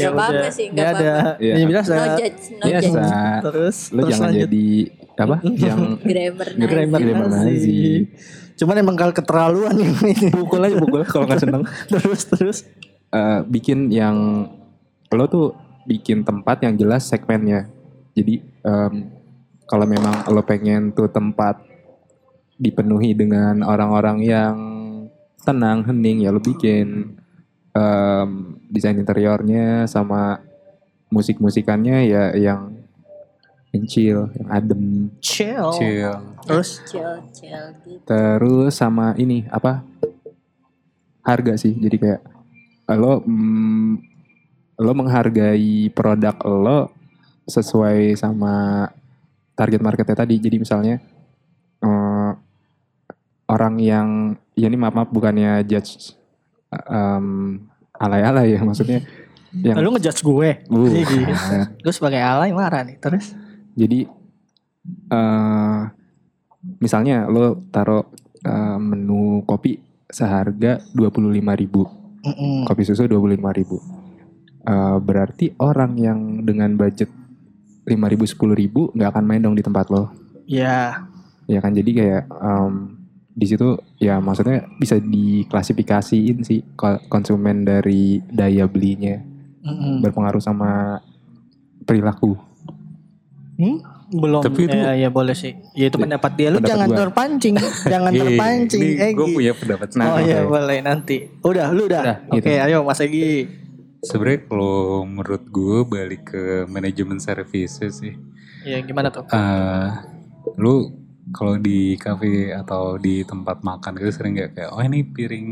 Gak 0.00 0.10
apa-apa 0.10 0.32
udah. 0.34 0.50
sih, 0.50 0.66
Ini 0.66 0.74
gak 0.74 0.88
ada. 0.88 0.96
apa-apa. 0.96 1.30
Iya. 1.38 1.52
Ini 1.52 1.64
biasa. 1.66 1.92
No 1.92 2.06
judge, 2.14 2.40
no 2.50 2.64
Iya, 2.64 2.78
judge. 2.78 2.88
Biasa. 2.88 3.18
Terus 3.44 3.76
Lu 3.86 3.98
terus 3.98 4.08
jangan 4.08 4.28
lanjut. 4.28 4.40
jadi 4.40 4.66
apa? 5.18 5.36
yang 5.44 5.78
Grammar 6.00 6.48
Nazi. 6.48 6.64
Grammar 6.64 7.00
Grammar 7.00 7.26
Nazi. 7.28 7.44
Nazi. 7.44 7.78
Cuman 8.56 8.74
emang 8.76 8.96
kalau 8.96 9.12
keterlaluan 9.12 9.74
yang 9.76 9.94
ini. 10.00 10.30
pukul 10.32 10.58
aja 10.60 10.76
pukul 10.76 11.02
kalau 11.04 11.24
nggak 11.24 11.38
seneng. 11.38 11.62
terus 11.88 12.22
terus. 12.26 12.58
Eh, 13.08 13.40
bikin 13.48 13.88
yang 13.88 14.44
lo 15.08 15.24
tuh 15.24 15.56
bikin 15.88 16.20
tempat 16.28 16.60
yang 16.60 16.76
jelas 16.76 17.08
segmennya. 17.08 17.64
Jadi 18.12 18.44
em, 18.44 18.94
kalau 19.64 19.88
memang 19.88 20.28
lo 20.28 20.44
pengen 20.44 20.92
tuh 20.92 21.08
tempat 21.08 21.56
dipenuhi 22.60 23.16
dengan 23.16 23.64
orang-orang 23.64 24.18
yang 24.20 24.56
tenang, 25.40 25.88
hening 25.88 26.28
ya 26.28 26.36
lo 26.36 26.44
bikin 26.44 27.16
em, 27.72 28.30
desain 28.68 29.00
interiornya 29.00 29.88
sama 29.88 30.44
musik-musikannya 31.08 32.04
ya 32.04 32.36
yang 32.36 32.76
yang 33.72 33.84
chill, 33.88 34.28
yang 34.36 34.48
adem. 34.52 34.84
Chill. 35.24 35.72
Chill. 35.72 36.16
Terus 36.44 36.84
Chill, 36.84 37.24
chill 37.32 37.66
gitu. 37.88 38.04
Terus 38.04 38.76
sama 38.76 39.16
ini 39.16 39.48
apa? 39.48 39.80
Harga 41.24 41.56
sih. 41.56 41.72
Jadi 41.72 41.96
kayak 41.96 42.37
lo 42.96 43.20
mm, 43.20 43.90
lo 44.78 44.92
menghargai 44.94 45.90
produk 45.92 46.36
lo 46.46 46.88
sesuai 47.48 48.14
sama 48.16 48.86
target 49.58 49.80
marketnya 49.82 50.16
tadi. 50.24 50.38
Jadi 50.38 50.56
misalnya 50.62 50.96
eh, 51.82 52.32
orang 53.48 53.74
yang 53.80 54.08
ya 54.54 54.68
ini 54.68 54.76
maaf 54.76 54.94
maaf 54.94 55.10
bukannya 55.10 55.64
judge 55.64 56.14
em, 56.70 57.58
alay-alay 57.96 58.54
ya 58.54 58.60
maksudnya 58.62 59.00
yang 59.66 59.80
lu 59.80 59.90
ngejudge 59.96 60.20
gue. 60.22 60.50
Uh, 60.68 60.86
Iya, 60.92 61.02
gitu. 61.08 61.32
Gue 61.82 61.92
sebagai 61.96 62.20
alay 62.20 62.52
marah 62.52 62.84
nih. 62.84 63.00
Terus 63.00 63.32
Jadi 63.78 64.10
eh 65.08 65.80
misalnya 66.82 67.26
lo 67.30 67.62
taruh 67.70 68.04
eh, 68.44 68.78
menu 68.78 69.42
kopi 69.46 69.78
seharga 70.08 70.80
25.000 70.96 71.60
ribu, 71.60 71.84
Mm-mm. 72.24 72.66
kopi 72.66 72.82
susu 72.82 73.06
25.000 73.06 73.58
ribu. 73.58 73.78
Eh, 74.64 74.96
berarti 75.00 75.54
orang 75.56 75.96
yang 75.96 76.18
dengan 76.42 76.74
budget 76.74 77.08
5.000 77.88 78.28
10.000 78.28 78.52
ribu 78.52 78.92
nggak 78.92 79.10
akan 79.16 79.24
main 79.24 79.40
dong 79.40 79.56
di 79.56 79.64
tempat 79.64 79.88
lo, 79.88 80.12
ya 80.44 81.08
ya 81.48 81.58
kan? 81.64 81.72
Jadi 81.72 81.90
kayak 81.96 82.28
em, 82.28 82.72
di 83.32 83.46
situ 83.48 83.78
ya 83.96 84.20
maksudnya 84.20 84.66
bisa 84.76 85.00
diklasifikasiin 85.00 86.44
sih 86.44 86.60
ko- 86.76 87.00
konsumen 87.08 87.64
dari 87.64 88.20
daya 88.28 88.68
belinya 88.68 89.16
mm-mm. 89.64 90.04
berpengaruh 90.04 90.42
sama 90.42 91.00
perilaku. 91.86 92.36
Hmm? 93.56 93.80
Belum. 94.10 94.40
Tapi 94.40 94.60
itu- 94.62 94.72
ya, 94.74 94.90
ya 94.96 95.08
boleh 95.08 95.32
sih. 95.32 95.52
Ya 95.72 95.86
itu 95.86 95.94
Ya, 95.94 96.02
pendapat 96.02 96.32
dia. 96.34 96.48
Lu 96.48 96.56
pendapat 96.56 96.70
jangan 96.70 96.88
gua. 96.88 96.98
terpancing, 96.98 97.54
jangan 97.84 98.10
Iya, 98.14 98.20
terpancing. 98.22 98.80
ini 98.80 98.94
Egi. 98.98 99.14
gue 99.14 99.26
punya 99.30 99.52
pendapat 99.52 99.86
Nah, 99.94 100.06
oh 100.06 100.18
iya 100.18 100.36
oke. 100.38 100.48
boleh 100.50 100.78
nanti. 100.80 101.16
Udah, 101.38 101.66
lu 101.68 101.82
udah. 101.84 102.02
Udah, 102.02 102.16
Oke, 102.30 102.40
gitu. 102.40 102.64
ayo 102.64 102.78
Mas 102.82 102.98
Egi. 102.98 103.30
Sebenarnya 104.00 104.40
kalau 104.44 104.76
menurut 105.02 105.44
gue 105.44 105.76
balik 105.84 106.22
ke 106.28 106.42
manajemen 106.64 107.18
services 107.18 107.74
sih. 107.94 108.14
Ya 108.62 108.78
gimana 108.80 109.08
tuh? 109.08 109.26
eh 109.28 109.88
lu 110.54 110.90
kalau 111.28 111.56
di 111.56 111.92
kafe 111.94 112.50
atau 112.50 112.96
di 112.96 113.20
tempat 113.22 113.60
makan 113.60 113.92
gitu 113.94 114.10
sering 114.10 114.32
nggak 114.32 114.50
kayak 114.54 114.70
oh 114.70 114.80
ini 114.80 115.04
piring 115.04 115.48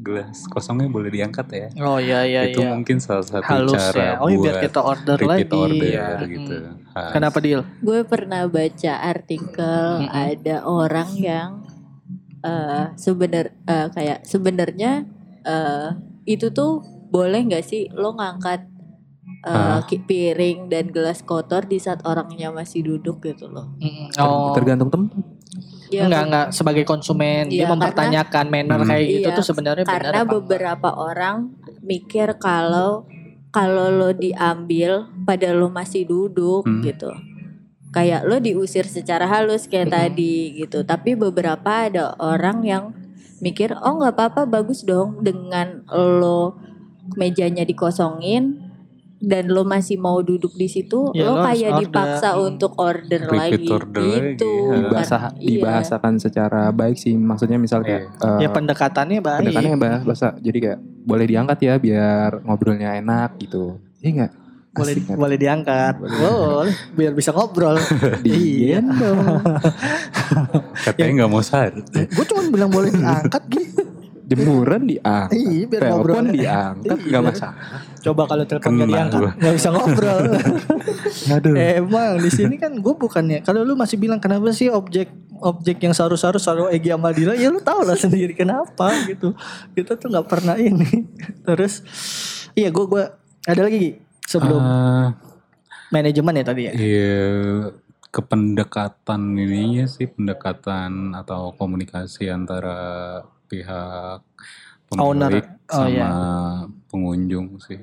gelas 0.00 0.44
kosongnya 0.46 0.88
boleh 0.88 1.08
diangkat 1.08 1.46
ya. 1.50 1.66
Oh 1.78 1.96
iya 1.96 2.24
iya 2.24 2.40
itu 2.46 2.58
iya. 2.58 2.70
mungkin 2.70 2.96
salah 2.98 3.20
satu 3.22 3.44
Halus 3.44 3.76
cara 3.76 4.00
ya. 4.00 4.12
Oh 4.16 4.26
iya 4.26 4.38
biar 4.38 4.54
buat 4.54 4.64
kita 4.64 4.80
order 4.80 5.16
repeat 5.16 5.28
lagi. 5.46 5.54
order 5.54 5.86
ya. 5.86 6.08
gitu. 6.26 6.54
Hmm. 6.90 7.10
Kenapa 7.10 7.38
deal? 7.38 7.60
Gue 7.78 8.00
pernah 8.02 8.42
baca 8.46 8.92
artikel 8.98 9.84
Mm-mm. 10.00 10.08
ada 10.10 10.56
orang 10.62 11.10
yang 11.12 11.50
eh 12.40 12.84
sebenar 12.96 13.52
eh, 13.62 13.88
kayak 13.90 14.24
sebenarnya 14.24 15.04
eh 15.42 15.88
itu 16.26 16.48
tuh 16.50 16.80
boleh 17.06 17.44
nggak 17.44 17.62
sih 17.62 17.92
lo 17.92 18.12
ngangkat 18.12 18.64
eh, 19.40 19.52
Ah. 19.52 19.80
ki- 19.82 20.00
piring 20.00 20.68
dan 20.68 20.88
gelas 20.88 21.20
kotor 21.20 21.64
di 21.64 21.76
saat 21.76 22.00
orangnya 22.02 22.48
masih 22.50 22.80
duduk 22.82 23.20
gitu 23.22 23.46
loh. 23.46 23.72
Mm-mm. 23.76 24.08
Ter- 24.10 24.20
Oh. 24.20 24.52
Tergantung 24.52 24.88
tempat. 24.88 25.16
Ya, 25.90 26.06
enggak 26.06 26.22
enggak 26.26 26.46
sebagai 26.54 26.84
konsumen 26.86 27.50
dia 27.50 27.66
Iya, 27.66 27.68
mempertanyakan 27.68 28.46
manner 28.46 28.78
Hmm. 28.78 28.88
kayak 28.88 29.06
gitu 29.10 29.28
Iya, 29.28 29.36
tuh 29.36 29.44
sebenarnya 29.44 29.84
benar 29.84 29.94
karena 29.98 30.10
apa 30.10 30.22
enggak? 30.22 30.34
beberapa 30.38 30.88
orang 30.94 31.36
mikir 31.82 32.28
kalau 32.38 33.04
kalau 33.50 33.90
lo 33.90 34.14
diambil 34.14 35.10
pada 35.26 35.50
lo 35.50 35.66
masih 35.68 36.06
duduk 36.06 36.62
Hmm. 36.62 36.78
gitu 36.80 37.10
kayak 37.90 38.22
lo 38.22 38.38
diusir 38.38 38.86
secara 38.86 39.26
halus 39.26 39.66
kayak 39.66 39.90
Mm-mm. 39.90 39.98
tadi 39.98 40.34
gitu 40.56 40.86
tapi 40.86 41.18
beberapa 41.18 41.90
ada 41.90 42.14
orang 42.22 42.62
yang 42.62 42.84
mikir 43.42 43.74
oh 43.74 43.98
nggak 43.98 44.14
apa-apa 44.14 44.46
bagus 44.46 44.86
dong 44.86 45.18
dengan 45.20 45.82
lo 45.90 46.54
mejanya 47.18 47.66
dikosongin 47.66 48.69
dan 49.20 49.46
lo 49.46 49.62
masih 49.62 49.94
mau 49.94 50.18
duduk 50.18 50.52
di 50.52 50.64
situ 50.64 51.12
Ya, 51.12 51.22
lo 51.22 51.36
lo 51.36 51.44
kayak 51.44 51.70
order. 51.70 51.82
dipaksa 51.82 52.28
untuk 52.36 52.72
order 52.74 53.20
Repeat 53.22 53.36
lagi. 53.52 53.68
order 53.68 54.00
lagi, 54.00 54.16
gitu. 54.32 54.50
ya. 54.50 54.76
dibahasa, 54.80 55.16
Kan- 55.18 55.34
iya. 55.36 55.48
dibahasakan 55.50 56.14
secara 56.16 56.62
baik 56.70 56.96
sih 56.96 57.14
maksudnya 57.14 57.56
misalnya 57.56 58.08
ya 58.38 58.48
pendekatannya 58.48 59.20
baik. 59.20 59.38
pendekatannya 59.44 59.76
bahasa 59.76 60.02
bahasa 60.02 60.28
jadi 60.36 60.58
kayak 60.58 60.78
boleh 61.02 61.26
diangkat 61.26 61.58
ya 61.60 61.74
biar 61.76 62.30
ngobrolnya 62.40 62.96
enak 62.96 63.36
gitu. 63.38 63.76
Iya 63.98 64.10
nggak? 64.16 64.32
Boleh 64.70 64.94
Asik 64.94 65.04
kan? 65.04 65.16
boleh 65.18 65.36
diangkat. 65.36 65.94
Boleh. 65.98 66.74
Biar 66.94 67.12
bisa 67.12 67.30
ngobrol. 67.30 67.76
Iya. 68.24 68.80
digendong 68.80 69.44
Katanya 70.80 71.12
nggak 71.18 71.30
mau 71.30 71.42
sehari. 71.42 71.82
gue 72.06 72.24
cuma 72.24 72.42
bilang 72.48 72.70
boleh 72.70 72.90
diangkat 72.90 73.42
gitu 73.50 73.82
jemuran 74.24 74.86
diangkat. 74.86 75.34
Iya 75.34 75.64
biar 75.66 75.80
telepon 75.82 75.98
ngobrol. 75.98 76.24
diangkat 76.30 76.96
Iya. 76.96 77.08
nggak 77.10 77.22
masalah 77.26 77.54
coba 78.00 78.22
kalau 78.24 78.44
telepon 78.48 78.80
Kena 78.80 78.84
diangkat 78.88 79.20
nggak 79.36 79.54
bisa 79.54 79.68
ngobrol. 79.70 80.20
Aduh. 81.36 81.54
Emang 81.54 82.16
di 82.18 82.30
sini 82.32 82.56
kan 82.56 82.72
gue 82.72 82.94
bukannya 82.96 83.44
kalau 83.44 83.60
lu 83.62 83.76
masih 83.76 84.00
bilang 84.00 84.16
kenapa 84.18 84.48
sih 84.56 84.72
objek 84.72 85.12
objek 85.40 85.80
yang 85.80 85.92
sarus-sarus 85.92 86.44
sarus 86.44 86.68
Egi 86.72 86.92
Amadila 86.92 87.36
ya 87.36 87.52
lu 87.52 87.60
tau 87.60 87.84
lah 87.84 87.96
sendiri 87.96 88.32
kenapa 88.32 88.92
gitu. 89.08 89.36
Kita 89.76 89.96
tuh 90.00 90.08
nggak 90.08 90.26
pernah 90.28 90.56
ini. 90.56 90.88
Terus 91.46 91.84
iya 92.56 92.72
gue 92.72 92.84
gue 92.88 93.04
ada 93.48 93.60
lagi 93.64 93.78
Gi, 93.80 93.92
sebelum 94.28 94.60
Ah, 94.60 95.08
manajemen 95.88 96.40
ya 96.40 96.44
tadi 96.44 96.62
ya? 96.68 96.72
Iya, 96.76 97.24
kependekatan 98.10 99.38
ininya 99.38 99.86
sih 99.88 100.06
pendekatan 100.10 101.16
atau 101.16 101.54
komunikasi 101.56 102.28
antara 102.28 102.76
pihak 103.48 104.20
Owner. 104.98 105.30
pemilik 105.30 105.46
Oh, 105.70 105.86
sama 105.86 105.90
iya. 105.90 106.08
Pengunjung 106.90 107.56
sih. 107.58 107.78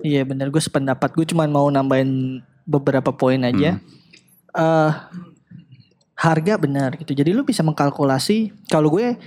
Iya 0.00 0.22
bener 0.22 0.48
gue 0.48 0.58
sependapat 0.58 1.12
gue 1.12 1.26
cuman 1.26 1.48
mau 1.48 1.66
nambahin 1.68 2.40
beberapa 2.64 3.10
poin 3.10 3.42
aja. 3.42 3.76
eh 4.54 4.90
harga 6.14 6.54
benar 6.56 6.94
gitu. 6.94 7.10
Jadi 7.10 7.30
lu 7.30 7.42
bisa 7.42 7.60
mengkalkulasi 7.60 8.54
kalau 8.68 8.88
gue 8.88 9.18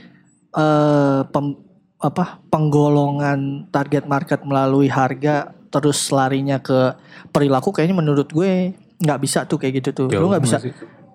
eh 0.50 1.22
pem- 1.28 1.60
apa 1.98 2.40
penggolongan 2.48 3.68
target 3.68 4.06
market 4.06 4.40
melalui 4.42 4.88
harga 4.88 5.50
terus 5.68 6.00
larinya 6.10 6.58
ke 6.58 6.96
perilaku 7.28 7.70
kayaknya 7.72 7.98
menurut 7.98 8.30
gue 8.30 8.72
nggak 8.98 9.20
bisa 9.20 9.44
tuh 9.44 9.58
kayak 9.58 9.84
gitu 9.84 9.90
tuh. 9.94 10.08
lu 10.08 10.14
Jauh 10.16 10.30
nggak 10.30 10.44
bisa 10.44 10.58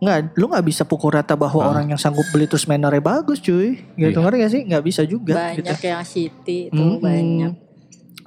nggak 0.03 0.35
lu 0.35 0.51
nggak 0.51 0.67
bisa 0.67 0.83
pukul 0.83 1.15
rata 1.15 1.33
bahwa 1.33 1.63
Ah. 1.63 1.71
orang 1.71 1.87
yang 1.89 1.97
sanggup 1.97 2.27
beli 2.29 2.45
terus 2.45 2.67
mannernya 2.67 3.01
bagus 3.01 3.39
cuy. 3.39 3.79
Gitu 3.95 4.11
Iya. 4.11 4.19
ngerti 4.19 4.37
gak 4.39 4.53
sih? 4.53 4.63
nggak 4.67 4.85
bisa 4.85 5.03
juga 5.07 5.35
banyak 5.39 5.63
gitu. 5.73 5.87
yang 5.87 6.05
city 6.05 6.59
itu 6.69 6.77
Mm-mm. 6.77 6.99
banyak 7.01 7.53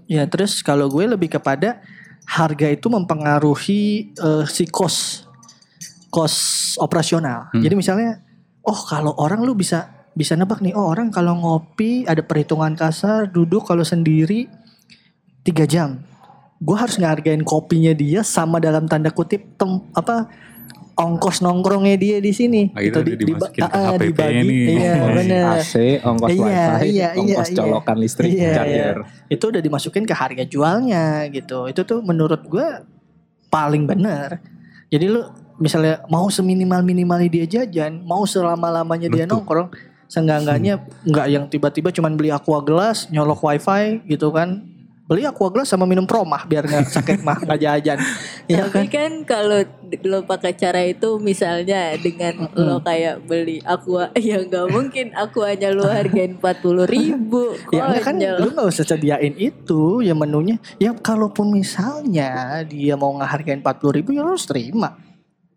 Ya 0.06 0.26
terus 0.30 0.62
kalau 0.62 0.90
gue 0.90 1.06
lebih 1.10 1.34
kepada 1.34 1.82
harga 2.26 2.68
itu 2.70 2.90
mempengaruhi 2.90 4.14
eh, 4.18 4.46
si 4.50 4.66
kos 4.70 5.26
kos 6.10 6.36
operasional. 6.80 7.52
Hmm. 7.52 7.62
Jadi 7.62 7.76
misalnya, 7.76 8.24
oh 8.64 8.80
kalau 8.88 9.12
orang 9.20 9.44
lu 9.44 9.52
bisa 9.52 10.08
bisa 10.16 10.34
nebak 10.40 10.64
nih, 10.64 10.72
oh 10.72 10.88
orang 10.88 11.12
kalau 11.12 11.36
ngopi 11.36 12.08
ada 12.08 12.24
perhitungan 12.24 12.72
kasar 12.74 13.28
duduk 13.28 13.68
kalau 13.68 13.84
sendiri 13.84 14.48
tiga 15.44 15.68
jam. 15.68 16.02
Gue 16.64 16.80
harus 16.80 16.96
ngehargain 16.96 17.44
kopinya 17.44 17.92
dia 17.92 18.24
sama 18.24 18.64
dalam 18.64 18.88
tanda 18.88 19.12
kutip 19.12 19.44
tem, 19.60 19.84
apa 19.92 20.32
ongkos 20.96 21.44
nongkrongnya 21.44 21.96
dia 21.96 22.18
di 22.18 22.32
sini. 22.32 22.72
Ah, 22.72 22.80
itu 22.80 22.96
Itu 22.98 23.20
dimasukin 23.20 23.62
ke 23.62 23.68
ah, 23.68 23.94
HPP-nya 23.94 24.08
dibagi. 24.08 24.48
nih. 24.48 24.64
Iya 24.72 24.94
Oh, 24.96 25.10
benar. 25.12 25.56
AC, 25.60 25.74
ongkos 26.02 26.30
Iya, 26.30 26.42
wifi, 26.42 26.88
iya, 26.90 27.08
ongkos 27.14 27.48
iya, 27.48 27.58
colokan 27.58 27.98
listrik, 28.00 28.30
Iya, 28.32 28.52
charger. 28.56 28.96
itu 29.28 29.44
udah 29.46 29.62
dimasukin 29.62 30.04
ke 30.04 30.16
harga 30.16 30.44
jualnya 30.44 31.06
gitu. 31.30 31.68
Itu 31.68 31.82
tuh 31.84 32.00
menurut 32.00 32.42
gue 32.46 32.68
paling 33.48 33.84
benar. 33.84 34.40
Jadi 34.88 35.06
lu 35.06 35.22
misalnya 35.56 36.04
mau 36.08 36.28
seminimal 36.28 36.80
minimalnya 36.82 37.30
dia 37.30 37.46
jajan, 37.46 38.00
mau 38.02 38.24
selama 38.24 38.72
lamanya 38.72 39.08
dia 39.08 39.24
Betul. 39.24 39.36
nongkrong, 39.40 39.70
seenggak-enggaknya 40.08 40.74
nggak 41.04 41.28
yang 41.28 41.44
tiba-tiba 41.48 41.92
cuman 41.92 42.16
beli 42.16 42.32
aqua 42.32 42.60
gelas, 42.62 43.08
nyolok 43.08 43.44
wifi 43.44 44.00
gitu 44.06 44.32
kan. 44.32 44.64
Beli 45.06 45.22
aqua 45.22 45.54
gelas 45.54 45.70
sama 45.70 45.86
minum 45.86 46.10
promah 46.10 46.50
biar 46.50 46.66
nggak 46.66 46.90
sakit 46.98 47.22
mah 47.22 47.38
nggak 47.38 47.62
jajan. 47.62 48.02
Iya 48.50 48.66
Tapi 48.66 48.90
kan? 48.90 48.90
kan 48.90 49.12
kalau 49.22 49.62
lo 50.02 50.26
pakai 50.26 50.58
cara 50.58 50.82
itu 50.82 51.22
misalnya 51.22 51.94
dengan 52.02 52.50
lo 52.58 52.82
kayak 52.82 53.22
beli 53.30 53.62
aqua 53.62 54.10
ya 54.18 54.42
nggak 54.42 54.66
mungkin 54.66 55.14
aquanya 55.14 55.70
lo 55.70 55.86
hargain 55.86 56.38
40 56.42 56.90
ribu 56.90 57.54
Ya 57.70 57.86
enggak 57.86 58.02
kan 58.02 58.16
lu 58.18 58.50
gak 58.58 58.66
usah 58.66 58.82
sediain 58.82 59.38
itu 59.38 60.02
ya 60.02 60.18
menunya. 60.18 60.58
Ya 60.82 60.90
kalaupun 60.98 61.54
misalnya 61.54 62.66
dia 62.66 62.98
mau 62.98 63.14
ngehargain 63.14 63.62
40 63.62 63.98
ribu 64.02 64.10
ya 64.10 64.26
lu 64.26 64.34
harus 64.34 64.50
terima. 64.50 65.05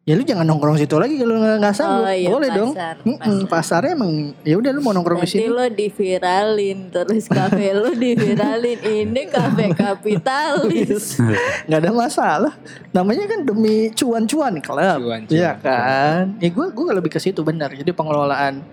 Ya 0.08 0.16
lu 0.16 0.24
jangan 0.24 0.40
nongkrong 0.42 0.74
situ 0.74 0.96
lagi 0.96 1.20
kalau 1.20 1.36
nggak 1.36 1.56
nggak 1.60 1.74
sanggup. 1.74 2.00
Oh, 2.00 2.08
iya, 2.10 2.28
Boleh 2.28 2.48
dong. 2.50 2.72
pasar, 2.72 2.96
Mm-mm, 3.02 3.38
pasarnya 3.44 3.92
emang 3.92 4.12
ya 4.40 4.56
udah 4.56 4.70
lu 4.72 4.80
mau 4.80 4.90
nongkrong 4.90 5.20
di 5.20 5.28
Nanti 5.28 5.36
sini. 5.36 5.52
lo 5.52 5.68
diviralin 5.68 6.78
terus 6.88 7.24
kafe 7.28 7.66
lo 7.70 7.92
diviralin 7.92 8.80
ini 8.80 9.22
kafe 9.26 9.68
kapitalis. 9.78 11.20
nggak 11.62 11.78
ada 11.78 11.92
masalah. 11.92 12.52
Namanya 12.90 13.28
kan 13.28 13.44
demi 13.44 13.92
cuan-cuan 13.92 14.56
klub. 14.58 14.80
Cuan-cuan. 14.98 15.28
Iya 15.28 15.52
kan? 15.54 16.40
Ya 16.40 16.48
gue 16.48 16.66
gue 16.66 16.88
lebih 16.90 17.10
ke 17.10 17.20
situ 17.20 17.40
benar. 17.42 17.68
Jadi 17.68 17.92
pengelolaan 17.92 18.64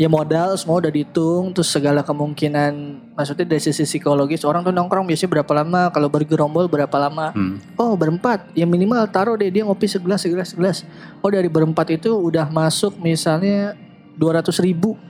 ya 0.00 0.08
modal 0.08 0.54
semua 0.56 0.80
udah 0.80 0.92
dihitung 0.92 1.52
terus 1.52 1.68
segala 1.72 2.00
kemungkinan 2.06 2.72
maksudnya 3.16 3.44
dari 3.44 3.60
sisi 3.60 3.84
psikologis 3.84 4.46
orang 4.46 4.64
tuh 4.64 4.72
nongkrong 4.72 5.04
biasanya 5.04 5.40
berapa 5.40 5.52
lama 5.52 5.92
kalau 5.92 6.08
bergerombol 6.08 6.70
berapa 6.70 6.96
lama 6.96 7.32
Hmm. 7.32 7.58
Oh 7.80 7.96
berempat, 7.96 8.52
ya 8.52 8.68
minimal 8.68 9.08
taruh 9.08 9.34
deh 9.34 9.48
dia 9.48 9.64
ngopi 9.64 9.88
segelas 9.88 10.22
segelas 10.22 10.52
segelas. 10.52 10.78
Oh 11.24 11.32
dari 11.32 11.48
berempat 11.48 11.88
itu 11.96 12.12
udah 12.12 12.46
masuk 12.52 13.00
misalnya 13.00 13.74
200 14.20 14.52
ribu 14.60 15.00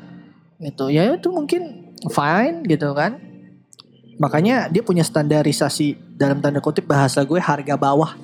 gitu. 0.63 0.89
Ya 0.89 1.11
itu 1.11 1.29
mungkin 1.35 1.93
fine 2.09 2.63
gitu 2.71 2.95
kan. 2.95 3.19
Makanya 4.23 4.71
dia 4.71 4.87
punya 4.87 5.03
standarisasi 5.03 6.15
dalam 6.15 6.39
tanda 6.39 6.63
kutip 6.63 6.87
bahasa 6.87 7.27
gue 7.27 7.43
harga 7.43 7.75
bawah. 7.75 8.15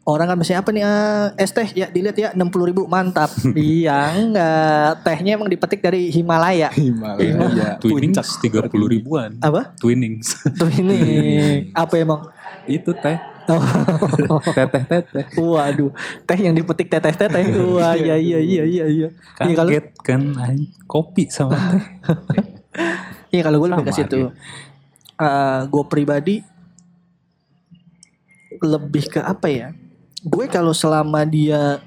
Orang 0.00 0.32
kan 0.32 0.36
misalnya 0.40 0.64
apa 0.64 0.70
nih 0.72 0.82
ah, 0.82 1.28
es 1.36 1.52
teh 1.52 1.68
ya 1.76 1.86
dilihat 1.92 2.16
ya 2.16 2.28
60 2.32 2.48
ribu 2.72 2.88
mantap. 2.88 3.28
Iya 3.54 4.16
enggak 4.16 5.04
tehnya 5.04 5.36
emang 5.36 5.52
dipetik 5.52 5.84
dari 5.84 6.08
Himalaya. 6.08 6.72
Himalaya. 6.72 7.76
Twinings 7.76 8.40
tiga 8.40 8.64
puluh 8.64 8.88
ribuan. 8.88 9.36
Apa? 9.44 9.76
Twinings. 9.76 10.40
Tuh 10.60 10.72
ini 10.72 10.98
apa 11.76 11.94
emang? 12.00 12.32
Itu 12.64 12.96
teh, 12.96 13.16
Oh. 13.50 14.40
teteh-teteh. 14.56 15.26
Waduh, 15.36 15.90
teh 16.24 16.38
yang 16.38 16.54
dipetik 16.56 16.86
teteh-teteh. 16.86 17.50
Wah, 17.68 17.92
iya 17.92 18.14
iya 18.16 18.38
iya 18.40 18.62
iya 18.64 18.84
iya. 18.86 19.08
Iya 19.42 19.54
kalau 19.58 19.70
Kaget 19.74 19.86
kan 20.00 20.22
kopi 20.86 21.28
sama 21.28 21.58
teh. 21.58 21.82
iya 23.34 23.42
kalau 23.44 23.58
gue 23.60 23.68
lebih 23.68 23.84
ke 23.84 23.92
Sama 23.92 24.00
situ. 24.00 24.18
Eh, 25.20 25.60
gue 25.68 25.84
pribadi 25.84 26.36
lebih 28.60 29.04
ke 29.08 29.20
apa 29.20 29.48
ya? 29.50 29.68
Gue 30.24 30.44
kalau 30.52 30.76
selama 30.76 31.24
dia 31.24 31.80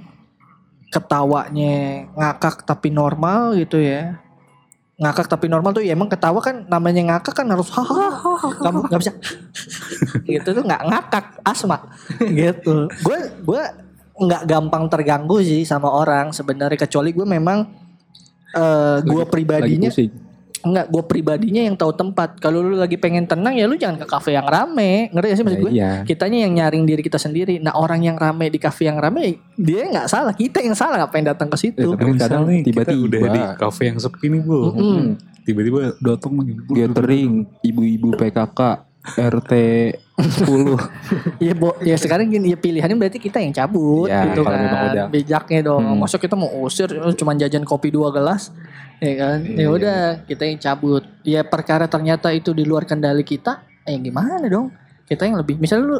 ketawanya 0.89 2.05
ngakak 2.13 2.65
tapi 2.65 2.89
normal 2.93 3.57
gitu 3.57 3.81
ya. 3.81 4.17
Ngakak 4.97 5.25
tapi 5.25 5.49
normal 5.49 5.73
tuh 5.73 5.81
ya 5.81 5.97
emang 5.97 6.09
ketawa 6.09 6.37
kan 6.41 6.65
namanya 6.69 7.13
ngakak 7.13 7.33
kan 7.33 7.47
harus 7.49 7.69
hahaha. 7.73 8.33
Kamu 8.61 8.79
nggak 8.89 9.01
bisa 9.01 9.13
gitu 10.29 10.49
tuh 10.53 10.63
nggak 10.65 10.83
ngakak 10.89 11.25
asma 11.45 11.77
gitu. 12.29 12.89
Gue 13.01 13.19
gue 13.41 13.63
nggak 14.13 14.43
gampang 14.45 14.85
terganggu 14.89 15.41
sih 15.41 15.65
sama 15.65 15.89
orang 15.89 16.29
sebenarnya 16.29 16.77
kecuali 16.77 17.09
gue 17.09 17.25
memang 17.25 17.65
eh 18.53 18.97
gue 19.01 19.23
pribadinya 19.25 19.89
Lagi 19.89 20.09
pusing. 20.09 20.22
Enggak, 20.63 20.87
gue 20.87 21.03
pribadinya 21.03 21.59
yang 21.59 21.75
tahu 21.75 21.91
tempat. 21.91 22.39
Kalau 22.39 22.63
lu 22.63 22.79
lagi 22.79 22.95
pengen 22.95 23.27
tenang 23.27 23.51
ya 23.53 23.67
lu 23.67 23.75
jangan 23.75 23.99
ke 23.99 24.07
kafe 24.07 24.31
yang 24.31 24.47
rame. 24.47 25.11
Ngerti 25.11 25.27
gak 25.27 25.35
sih 25.35 25.43
maksud 25.43 25.59
Ya, 25.59 25.63
gue? 25.63 25.71
iya. 25.75 25.91
Kitanya 26.07 26.39
yang 26.47 26.53
nyaring 26.55 26.83
diri 26.87 27.01
kita 27.03 27.19
sendiri. 27.19 27.59
Nah 27.59 27.75
orang 27.75 27.99
yang 27.99 28.15
rame 28.15 28.47
di 28.47 28.57
kafe 28.57 28.87
yang 28.87 28.95
rame 28.95 29.43
dia 29.59 29.91
nggak 29.91 30.07
salah. 30.07 30.31
Kita 30.31 30.63
yang 30.63 30.71
salah 30.73 31.03
ngapain 31.03 31.27
datang 31.27 31.51
ke 31.51 31.57
situ. 31.59 31.83
Ya, 31.83 31.99
tapi 31.99 32.15
kadang 32.15 32.47
kita 32.47 32.63
tiba-tiba. 32.89 33.03
udah 33.03 33.21
di 33.27 33.41
kafe 33.59 33.83
yang 33.91 33.99
sepi 33.99 34.25
nih 34.29 34.41
bu. 34.41 34.59
Mm-mm. 34.71 35.03
Tiba-tiba 35.43 35.79
datang 35.99 36.39
lagi. 36.39 36.55
Gathering, 36.65 37.31
ibu-ibu 37.61 38.15
PKK, 38.15 38.59
RT 39.19 39.51
10. 40.13 40.77
Ya, 41.41 41.53
bo, 41.53 41.73
ya 41.79 41.97
sekarang 41.97 42.29
gini 42.29 42.53
ya 42.53 42.57
pilihannya 42.57 42.93
berarti 42.95 43.17
kita 43.17 43.41
yang 43.41 43.49
cabut 43.51 44.05
Ya, 44.05 44.29
gitu 44.29 44.45
kan. 44.45 44.61
udah. 44.93 45.05
Bijaknya 45.09 45.61
dong. 45.63 45.81
Hmm. 45.83 45.97
Masa 45.97 46.15
kita 46.15 46.33
mau 46.33 46.49
usir 46.61 46.85
cuma 47.15 47.33
jajan 47.33 47.63
kopi 47.63 47.89
dua 47.89 48.09
gelas 48.09 48.53
ya 48.99 49.13
kan. 49.17 49.37
Ya 49.41 49.57
Iya. 49.57 49.67
udah 49.67 49.97
kita 50.23 50.43
yang 50.45 50.59
cabut. 50.59 51.03
Ya 51.21 51.41
perkara 51.41 51.85
ternyata 51.85 52.29
itu 52.29 52.51
di 52.51 52.61
luar 52.61 52.83
kendali 52.83 53.21
kita, 53.21 53.65
ya 53.83 53.97
gimana 53.97 54.37
dong? 54.43 54.69
Kita 55.03 55.25
yang 55.25 55.35
lebih 55.35 55.57
misalnya 55.57 55.85
lu 55.87 55.97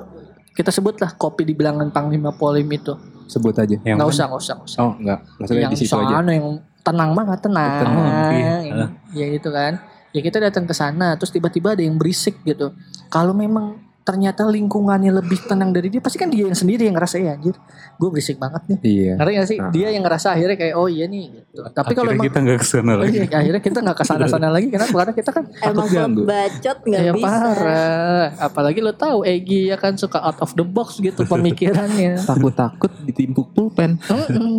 kita 0.51 0.69
sebutlah 0.69 1.09
kopi 1.11 1.41
di 1.41 1.53
bilangan 1.53 1.89
Panglima 1.89 2.29
Polim 2.31 2.69
itu. 2.69 2.93
Sebut 3.25 3.55
aja. 3.55 3.73
Yang 3.75 3.97
Nggak 3.97 4.09
usah, 4.09 4.25
nggak 4.29 4.39
usah, 4.39 4.53
nggak 4.53 4.69
usah. 4.69 4.79
Oh 4.79 4.93
enggak, 4.93 5.19
maksudnya 5.35 5.61
yang 5.63 5.73
di 5.73 5.79
situ 5.79 5.95
aja. 5.95 6.13
sana 6.13 6.31
yang 6.31 6.47
tenang 6.79 7.11
banget, 7.11 7.39
tenang. 7.41 7.71
Tenang, 7.81 8.31
iya. 8.31 8.55
Yang- 8.61 8.93
Ya 9.09 9.25
gitu 9.31 9.49
kan. 9.49 9.73
Ya 10.13 10.21
kita 10.21 10.37
datang 10.37 10.69
ke 10.69 10.75
sana 10.77 11.17
terus 11.17 11.33
tiba-tiba 11.33 11.73
ada 11.73 11.81
yang 11.81 11.97
berisik 11.97 12.37
gitu. 12.45 12.69
Kalau 13.09 13.33
memang 13.33 13.81
ternyata 14.03 14.43
lingkungannya 14.43 15.15
lebih 15.15 15.39
tenang 15.47 15.71
dari 15.71 15.87
dia, 15.87 16.03
pasti 16.03 16.19
kan 16.19 16.27
dia 16.27 16.43
yang 16.45 16.53
sendiri 16.53 16.83
yang 16.83 16.95
ngerasa 16.95 17.15
ya 17.17 17.39
anjir, 17.39 17.55
gue 17.95 18.09
berisik 18.11 18.35
banget 18.35 18.59
nih. 18.67 18.79
Iya. 18.83 19.13
Ngerti 19.15 19.31
gak 19.33 19.47
sih? 19.47 19.57
Ah. 19.57 19.71
Dia 19.71 19.87
yang 19.95 20.03
ngerasa 20.03 20.27
akhirnya 20.35 20.57
kayak 20.59 20.75
oh 20.75 20.87
iya 20.91 21.05
nih 21.07 21.23
gitu. 21.31 21.63
Tapi 21.63 21.91
kalau 21.95 22.11
emang 22.11 22.25
kita 22.27 22.37
nggak 22.43 22.59
ke 22.59 22.67
sana 22.67 22.91
Oh 22.93 22.99
lagi. 22.99 23.15
iya, 23.15 23.27
akhirnya 23.31 23.61
kita 23.63 23.79
nggak 23.79 23.97
ke 23.97 24.05
sana 24.05 24.25
sana 24.27 24.47
lagi 24.51 24.67
kenapa? 24.67 24.93
Karena 24.93 25.13
kita 25.15 25.29
kan 25.31 25.43
Emang 25.63 25.87
bacot 26.27 26.77
nggak 26.83 27.01
ya 27.01 27.11
bisa. 27.15 27.25
parah. 27.25 28.25
Apalagi 28.37 28.79
lo 28.83 28.91
tahu 28.91 29.23
Egi 29.23 29.71
ya 29.71 29.77
kan 29.79 29.95
suka 29.95 30.19
out 30.19 30.39
of 30.43 30.51
the 30.53 30.65
box 30.67 30.99
gitu 30.99 31.23
pemikirannya. 31.23 32.19
Takut-takut 32.19 32.91
ditimpuk 33.07 33.55
pulpen. 33.55 33.95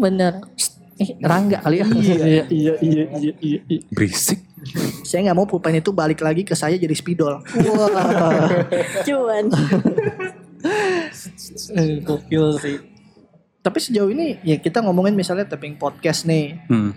Bener. 0.01 0.41
Eh, 0.95 1.19
Rangga 1.21 1.59
kali 1.59 1.83
ya. 1.83 1.85
Iya, 1.85 2.15
iya, 2.15 2.43
iya, 2.49 2.75
iya, 2.81 3.05
iya, 3.43 3.61
iya. 3.67 3.81
Berisik. 3.91 4.41
Saya 5.05 5.31
nggak 5.31 5.37
mau 5.37 5.47
pulpen 5.47 5.77
itu 5.79 5.93
balik 5.93 6.25
lagi 6.25 6.43
ke 6.43 6.57
saya 6.57 6.75
jadi 6.81 6.93
spidol. 6.97 7.41
Wah, 7.41 8.49
Cuan. 9.07 9.45
Eh, 11.77 12.01
gokil 12.01 12.47
sih. 12.61 12.79
Tapi 13.65 13.79
sejauh 13.81 14.13
ini 14.13 14.41
ya 14.45 14.61
kita 14.61 14.85
ngomongin 14.85 15.17
misalnya 15.17 15.49
tapping 15.49 15.77
podcast 15.81 16.29
nih. 16.29 16.61
Hmm. 16.69 16.93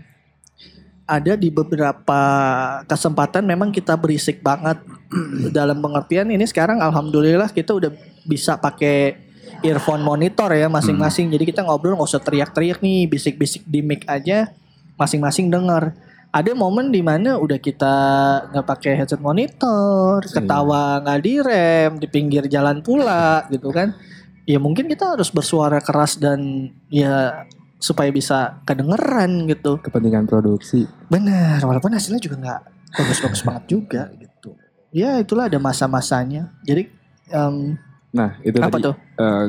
Ada 1.08 1.40
di 1.40 1.48
beberapa 1.48 2.22
kesempatan 2.84 3.48
memang 3.48 3.72
kita 3.72 3.96
berisik 3.96 4.44
banget 4.44 4.84
dalam 5.58 5.80
pengertian 5.80 6.28
ini 6.28 6.44
sekarang 6.44 6.84
alhamdulillah 6.84 7.48
kita 7.56 7.72
udah 7.72 7.92
bisa 8.28 8.60
pakai 8.60 9.16
earphone 9.64 10.04
monitor 10.04 10.52
ya 10.52 10.68
masing-masing. 10.68 11.32
Jadi 11.32 11.56
kita 11.56 11.64
ngobrol 11.64 11.96
nggak 11.96 12.12
usah 12.12 12.24
teriak-teriak 12.24 12.84
nih, 12.84 13.08
bisik-bisik 13.08 13.64
di 13.64 13.80
mic 13.80 14.04
aja 14.08 14.52
masing-masing 15.00 15.48
denger. 15.48 15.94
Ada 16.38 16.54
momen 16.54 16.94
di 16.94 17.02
mana 17.02 17.42
udah 17.42 17.58
kita 17.58 17.96
nggak 18.54 18.68
pakai 18.70 18.94
headset 18.94 19.18
monitor, 19.18 20.22
ketawa 20.22 21.02
nggak 21.02 21.20
direm 21.26 21.92
di 21.98 22.06
pinggir 22.06 22.46
jalan 22.46 22.86
pula 22.86 23.50
gitu 23.50 23.74
kan. 23.74 23.98
Ya 24.46 24.62
mungkin 24.62 24.86
kita 24.86 25.18
harus 25.18 25.34
bersuara 25.34 25.82
keras 25.82 26.22
dan 26.22 26.70
ya 26.94 27.42
supaya 27.82 28.14
bisa 28.14 28.62
kedengeran 28.70 29.50
gitu. 29.50 29.82
Kepentingan 29.82 30.30
produksi. 30.30 30.86
Benar, 31.10 31.58
walaupun 31.66 31.98
hasilnya 31.98 32.22
juga 32.22 32.38
nggak 32.38 32.62
bagus-bagus 32.94 33.42
banget 33.42 33.64
juga 33.66 34.04
gitu. 34.14 34.54
Ya 34.94 35.18
itulah 35.18 35.50
ada 35.50 35.58
masa-masanya. 35.58 36.54
Jadi 36.62 36.86
em, 37.34 37.82
Nah, 38.14 38.38
itu 38.42 38.58
apa 38.62 38.78
tadi 38.78 38.86
tuh? 38.88 38.96
eh, 39.20 39.46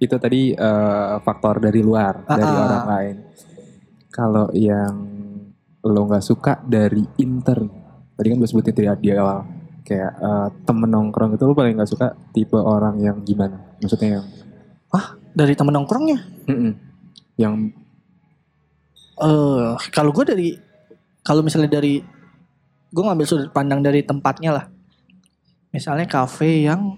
itu 0.00 0.16
tadi 0.16 0.40
eh, 0.52 1.14
faktor 1.20 1.60
dari 1.60 1.80
luar, 1.80 2.24
Ah, 2.24 2.36
dari 2.36 2.52
ah. 2.56 2.64
orang 2.64 2.84
lain. 2.88 3.16
Kalau 4.08 4.48
yang 4.52 5.15
lo 5.86 6.06
nggak 6.10 6.24
suka 6.24 6.58
dari 6.66 7.02
intern, 7.22 7.70
tadi 8.18 8.26
kan 8.32 8.36
gue 8.42 8.48
sebutin 8.48 8.74
tadi 8.74 8.88
di 9.00 9.10
awal. 9.14 9.42
kayak 9.86 10.12
eh, 10.18 10.48
temen 10.66 10.90
nongkrong 10.90 11.38
itu 11.38 11.46
lu 11.46 11.54
paling 11.54 11.78
gak 11.78 11.86
suka 11.86 12.10
tipe 12.34 12.58
orang 12.58 12.98
yang 12.98 13.22
gimana? 13.22 13.54
Maksudnya 13.78 14.18
yang 14.18 14.26
Dari 15.30 15.54
temen 15.54 15.78
nongkrongnya. 15.78 16.18
Mm-mm. 16.50 16.72
yang 17.38 17.70
eh 19.22 19.72
kalau 19.94 20.10
gue 20.10 20.24
dari 20.26 20.48
kalau 21.22 21.46
misalnya 21.46 21.78
dari 21.78 22.02
gue 22.90 23.02
ngambil 23.04 23.26
sudut 23.28 23.50
pandang 23.52 23.84
dari 23.84 24.00
tempatnya 24.02 24.50
lah 24.56 24.66
misalnya 25.72 26.08
kafe 26.08 26.64
yang 26.64 26.96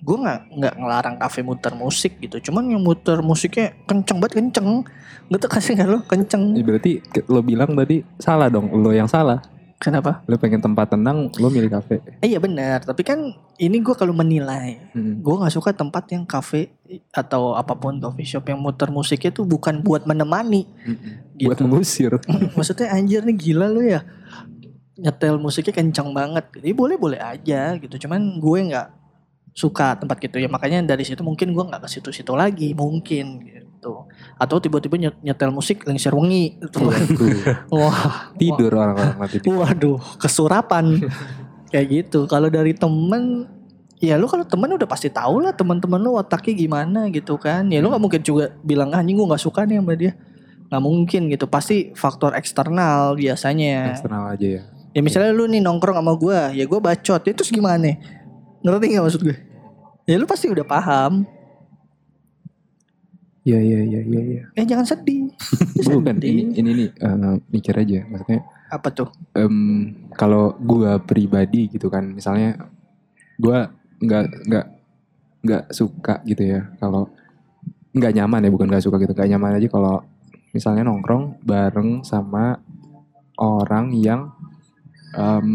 gue 0.00 0.16
nggak 0.16 0.40
nggak 0.50 0.74
ngelarang 0.76 1.16
kafe 1.16 1.40
muter 1.40 1.72
musik 1.72 2.16
gitu 2.18 2.40
cuman 2.42 2.68
yang 2.68 2.80
muter 2.80 3.20
musiknya 3.20 3.76
kenceng 3.84 4.16
banget 4.16 4.38
kenceng 4.38 4.84
gitu 5.28 5.46
kasih 5.46 5.72
nggak 5.74 5.88
lo 5.88 5.98
kenceng 6.02 6.42
ya 6.52 6.62
berarti 6.62 6.92
lo 7.26 7.40
bilang 7.40 7.72
tadi 7.74 8.00
salah 8.16 8.48
dong, 8.48 8.72
lo 8.72 8.90
yang 8.90 9.06
salah. 9.06 9.38
kenapa 9.76 10.20
Lo 10.24 10.36
pengen 10.36 10.60
tempat 10.60 10.92
tenang, 10.92 11.32
lo 11.32 11.48
milih 11.48 11.68
kafe. 11.70 12.04
eh 12.20 12.28
iya 12.28 12.36
benar 12.36 12.82
tapi 12.82 13.00
kan 13.00 13.16
ini 13.56 13.76
gue 13.78 13.94
kalau 13.94 14.12
menilai 14.12 14.76
Mm. 14.90 15.20
gue 15.20 15.34
nggak 15.34 15.48
suka 15.50 15.72
tempat 15.72 16.04
yang 16.10 16.24
kafe 16.24 16.68
atau 17.10 17.54
apa 17.54 17.72
pun 17.72 17.96
coffee 17.96 18.26
shop 18.26 18.44
yang 18.46 18.58
muter 18.58 18.88
musiknya 18.88 19.30
tuh 19.30 19.44
bukan 19.44 19.80
buat 19.80 20.04
menemani. 20.04 20.68
Buat 21.38 21.56
Gitu. 21.56 21.64
mengusir. 21.64 22.12
maksudnya 22.56 22.88
anjir 22.90 23.20
nih 23.22 23.32
gila 23.34 23.66
lu 23.66 23.80
ya 23.82 24.04
nyetel 24.96 25.38
musiknya 25.38 25.72
kencang 25.74 26.12
banget 26.12 26.44
jadi 26.52 26.72
boleh 26.72 26.96
boleh 26.96 27.16
aja 27.16 27.72
gitu 27.74 27.96
cuman 27.98 28.20
gue 28.36 28.58
nggak 28.68 28.88
suka 29.54 29.98
tempat 29.98 30.16
gitu 30.22 30.38
ya. 30.38 30.48
Makanya 30.48 30.82
dari 30.84 31.02
situ 31.02 31.20
mungkin 31.20 31.52
gue 31.52 31.64
nggak 31.64 31.82
ke 31.86 31.88
situ-situ 31.90 32.32
lagi 32.34 32.72
mungkin 32.72 33.42
gitu. 33.44 34.06
Atau 34.38 34.60
tiba-tiba 34.62 34.96
nyet- 34.96 35.20
nyetel 35.22 35.50
musik 35.52 35.84
lengser 35.86 36.14
wengi. 36.14 36.56
Gitu. 36.60 36.80
wah 37.74 38.32
Tidur 38.38 38.72
orang-orang 38.74 39.16
nanti. 39.18 39.38
waduh 39.46 39.98
kesurapan. 40.20 41.00
Kayak 41.70 41.86
gitu. 41.90 42.26
Kalau 42.26 42.50
dari 42.50 42.74
temen 42.74 43.46
ya 44.00 44.16
lu 44.16 44.24
kalau 44.24 44.48
temen 44.48 44.72
udah 44.80 44.88
pasti 44.88 45.12
tahu 45.12 45.44
lah 45.44 45.52
teman-teman 45.52 46.00
lu 46.00 46.16
otaknya 46.16 46.54
gimana 46.56 47.00
gitu 47.12 47.36
kan. 47.36 47.68
Ya 47.68 47.82
lu 47.82 47.92
nggak 47.92 48.02
mungkin 48.02 48.22
juga 48.24 48.54
bilang 48.64 48.94
ah 48.94 49.02
anjing 49.02 49.18
gue 49.18 49.26
nggak 49.28 49.42
suka 49.42 49.66
nih 49.66 49.78
sama 49.82 49.94
dia. 49.98 50.12
Nggak 50.70 50.82
mungkin 50.82 51.20
gitu. 51.30 51.44
Pasti 51.50 51.90
faktor 51.98 52.32
eksternal 52.38 53.18
biasanya. 53.18 53.94
Eksternal 53.94 54.34
aja 54.34 54.48
ya. 54.60 54.62
ya 54.90 55.00
misalnya 55.06 55.30
lu 55.30 55.46
nih 55.46 55.62
nongkrong 55.62 55.98
sama 56.02 56.12
gue 56.18 56.38
ya 56.58 56.64
gue 56.66 56.80
bacot. 56.80 57.22
Ya 57.22 57.32
terus 57.34 57.50
gimana 57.50 57.94
ngerti 58.60 58.86
nggak 58.92 59.04
maksud 59.04 59.22
gue 59.24 59.36
ya 60.08 60.16
lu 60.16 60.26
pasti 60.28 60.46
udah 60.50 60.66
paham 60.66 61.24
Iya 63.40 63.56
iya 63.56 63.80
iya 63.88 64.00
iya. 64.04 64.20
iya. 64.20 64.42
eh 64.52 64.64
jangan 64.68 64.84
sedih 64.84 65.32
Bukan 65.88 66.20
Sedih. 66.20 66.28
ini 66.28 66.42
ini 66.60 66.70
nih 66.76 66.88
eh, 66.92 67.36
mikir 67.48 67.72
aja 67.72 68.04
maksudnya 68.04 68.44
apa 68.68 68.88
tuh 68.92 69.08
em, 69.32 69.90
kalau 70.12 70.54
gua 70.60 71.00
pribadi 71.00 71.72
gitu 71.72 71.88
kan 71.88 72.04
misalnya 72.04 72.68
gua 73.40 73.72
nggak 73.98 74.24
nggak 74.44 74.66
nggak 75.40 75.64
suka 75.72 76.20
gitu 76.28 76.52
ya 76.52 76.68
kalau 76.76 77.08
nggak 77.96 78.12
nyaman 78.12 78.44
ya 78.44 78.50
bukan 78.52 78.68
nggak 78.68 78.84
suka 78.84 79.00
gitu 79.00 79.16
nggak 79.16 79.30
nyaman 79.32 79.56
aja 79.56 79.68
kalau 79.72 80.04
misalnya 80.52 80.84
nongkrong 80.84 81.40
bareng 81.40 82.04
sama 82.04 82.60
orang 83.40 83.96
yang 83.96 84.36
em, 85.16 85.48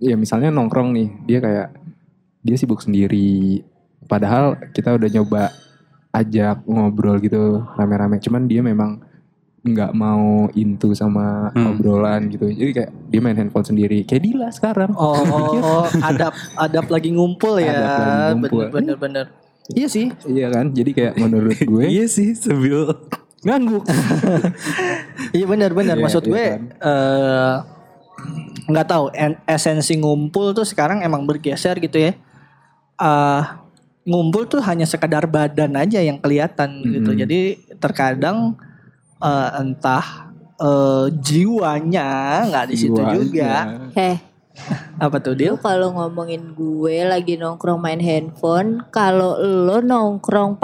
ya 0.00 0.16
misalnya 0.16 0.48
nongkrong 0.48 0.96
nih 0.96 1.08
dia 1.28 1.38
kayak 1.44 1.68
dia 2.44 2.54
sibuk 2.54 2.78
sendiri 2.78 3.64
padahal 4.04 4.44
kita 4.70 4.92
udah 4.92 5.08
nyoba 5.10 5.42
ajak 6.12 6.62
ngobrol 6.64 7.16
gitu 7.18 7.42
rame-rame 7.74 8.20
cuman 8.20 8.44
dia 8.44 8.60
memang 8.60 9.00
nggak 9.62 9.92
mau 9.92 10.44
into 10.52 10.92
sama 10.92 11.48
Hmm. 11.50 11.72
obrolan 11.72 12.28
gitu 12.28 12.46
jadi 12.46 12.70
kayak 12.74 12.90
dia 13.08 13.18
main 13.18 13.32
handphone 13.34 13.64
sendiri 13.64 14.04
kayak 14.04 14.22
Dila 14.22 14.48
sekarang 14.50 14.92
Oh, 14.92 15.16
oh, 15.16 15.84
adab 16.04 16.36
adab 16.54 16.84
lagi 16.86 17.08
ngumpul 17.10 17.56
ya. 17.56 17.72
Adab 17.72 17.88
lagi 17.88 18.12
ngumpul. 18.36 18.60
Bener 18.60 18.70
bener 18.70 18.96
bener. 18.98 19.26
Iya 19.66 19.88
sih. 19.88 20.12
iya 20.26 20.52
kan 20.52 20.68
jadi 20.68 20.90
kayak 20.92 21.14
menurut 21.16 21.56
gue 21.64 21.84
Iya 21.88 22.04
sih 22.06 22.36
sambil 22.36 22.92
ngangguk 23.40 23.88
Iya 25.32 25.44
bener 25.46 25.70
bener. 25.72 25.96
Iya, 25.96 26.04
Maksud 26.04 26.22
iya 26.22 26.30
gue 26.30 26.44
kan. 26.46 26.62
eh, 26.82 27.54
nggak 28.66 28.86
tahu 28.86 29.04
en- 29.12 29.40
esensi 29.46 29.96
ngumpul 29.96 30.52
tuh 30.52 30.64
sekarang 30.64 31.00
emang 31.00 31.24
bergeser 31.24 31.76
gitu 31.78 31.96
ya. 31.98 32.12
Eh 33.00 33.42
ngumpul 34.04 34.44
tuh 34.44 34.60
hanya 34.60 34.84
sekadar 34.84 35.24
badan 35.24 35.74
aja 35.80 35.98
yang 36.04 36.20
kelihatan 36.20 36.84
gitu. 36.84 37.10
Mm-mm. 37.16 37.20
Jadi 37.24 37.40
terkadang 37.80 38.54
eh, 39.22 39.50
entah 39.60 40.30
eh, 40.60 41.06
jiwanya 41.24 42.44
nggak 42.48 42.66
di 42.68 42.76
situ 42.76 43.00
juga. 43.00 43.80
Heh, 43.96 44.20
Apa 45.02 45.18
tuh 45.18 45.34
dia? 45.34 45.50
kalau 45.58 45.90
ngomongin 45.98 46.54
gue 46.54 47.02
lagi 47.02 47.34
nongkrong 47.34 47.80
main 47.82 47.98
handphone, 47.98 48.86
kalau 48.94 49.34
lo 49.40 49.82
nongkrong 49.82 50.62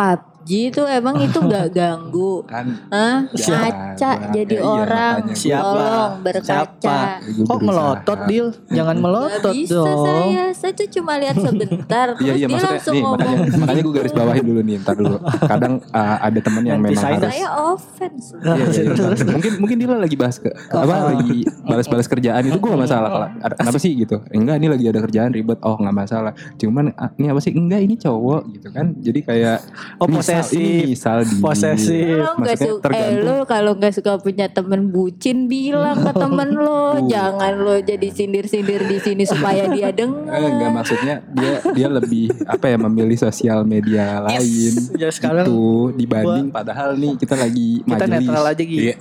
PUBG 0.50 0.68
itu 0.68 0.82
emang 0.84 1.14
itu 1.16 1.38
nggak 1.38 1.66
ganggu. 1.78 2.42
kan 2.44 2.66
Hah? 2.88 3.16
Siapa? 3.32 3.70
Ngaca 3.94 4.10
jadi 4.32 4.50
Iya, 4.52 4.66
orang. 4.66 5.14
gue- 5.22 5.36
Siapa? 5.36 5.62
Tolong 5.62 6.10
Siapa? 6.10 6.20
berkaca. 6.20 6.98
gue 7.22 7.44
Kok 7.46 7.60
melotot 7.60 8.18
Dil? 8.26 8.46
Jangan 8.68 8.96
Gak 8.96 9.00
melotot 9.00 9.54
bisa 9.54 9.74
dong. 9.76 10.02
saya, 10.02 10.44
saya 10.50 10.72
tuh 10.74 10.88
cuma 10.90 11.12
lihat 11.16 11.36
sebentar. 11.36 12.06
Iya 12.20 12.34
Terus 12.34 12.34
iya 12.34 12.34
dia 12.40 12.48
maksudnya 12.50 12.72
langsung 12.74 12.92
nih 12.92 13.02
ngomong. 13.02 13.18
makanya 13.20 13.56
makanya 13.56 13.82
gue 13.82 13.94
garis 13.94 14.12
bawahin 14.12 14.44
dulu 14.44 14.60
nih 14.62 14.76
ntar 14.80 14.94
dulu. 14.96 15.16
Kadang 15.40 15.74
uh, 15.88 16.16
ada 16.20 16.38
temen 16.40 16.62
yang 16.64 16.78
memang 16.78 16.98
saya- 16.98 17.16
harus 17.16 17.30
Saya 17.30 17.48
offense. 17.68 18.26
Iya, 18.34 18.54
iya, 18.56 18.82
iya. 18.90 19.24
mungkin 19.30 19.52
mungkin 19.56 19.76
dia 19.76 19.88
lagi 19.92 20.16
bahas 20.16 20.36
ke 20.36 20.50
apa 20.68 20.94
lagi 21.12 21.38
balas-balas 21.62 22.06
kerjaan 22.06 22.42
itu 22.42 22.56
gue 22.56 22.68
gak 22.68 22.82
masalah 22.82 23.08
kalau 23.08 23.28
ada- 23.38 23.56
kenapa 23.56 23.78
sih 23.78 23.92
gitu 23.94 24.16
enggak 24.28 24.56
ini 24.56 24.66
lagi 24.66 24.84
ada 24.86 25.00
kerjaan 25.00 25.30
ribet 25.30 25.58
oh 25.60 25.76
nggak 25.76 25.94
masalah 25.94 26.30
cuman 26.56 26.90
ah, 26.94 27.10
ini 27.14 27.26
apa 27.28 27.38
sih 27.38 27.52
enggak 27.52 27.80
ini 27.80 27.94
cowok 27.96 28.40
gitu 28.50 28.68
kan 28.70 28.96
jadi 28.96 29.20
kayak 29.22 29.58
Oh, 29.96 30.08
misal, 30.08 30.39
posesif. 30.42 30.58
ini 30.58 30.84
misal 30.88 31.18
di 31.22 31.34
Posesif. 31.36 32.16
Lo 32.16 32.32
Maksudnya 32.34 32.56
suka, 32.70 32.88
eh 32.90 33.10
lo 33.16 33.36
kalau 33.44 33.72
nggak 33.72 33.92
suka 33.92 34.12
punya 34.16 34.46
temen 34.46 34.88
bucin 34.88 35.46
bilang 35.46 36.00
ke 36.00 36.12
temen 36.12 36.50
lo, 36.58 36.78
Uh. 36.92 37.06
jangan 37.06 37.54
lo 37.56 37.76
jadi 37.78 38.08
sindir-sindir 38.08 38.82
di 38.82 38.98
sini 38.98 39.22
supaya 39.22 39.68
dia 39.68 39.88
Eh, 39.90 39.94
dengar. 39.94 40.38
enggak 40.40 40.70
maksudnya 40.72 41.14
dia 41.28 41.52
dia 41.70 41.88
lebih 41.88 42.30
apa 42.44 42.66
ya 42.66 42.76
memilih 42.76 43.16
sosial 43.16 43.62
media 43.62 44.22
lain 44.22 44.72
Ya 44.92 45.08
sekarang 45.08 45.44
itu 45.44 45.60
dibanding 45.94 46.48
padahal 46.48 46.94
nih 46.94 47.14
kita 47.14 47.34
lagi 47.34 47.80
kita 47.80 47.94
majelis 48.00 48.14
netral 48.22 48.44
aja 48.46 48.62
gitu. 48.62 48.82
Iya. 48.82 48.96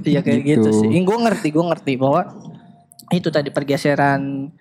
Iya 0.00 0.20
kayak 0.20 0.42
gitu, 0.44 0.60
Gitu. 0.64 0.80
sih. 0.84 0.88
Gue 1.00 1.18
ngerti, 1.18 1.48
gue 1.48 1.64
ngerti 1.64 1.92
bahwa 1.94 2.22
itu 3.08 3.28
tadi 3.28 3.48
pergeseran 3.48 4.52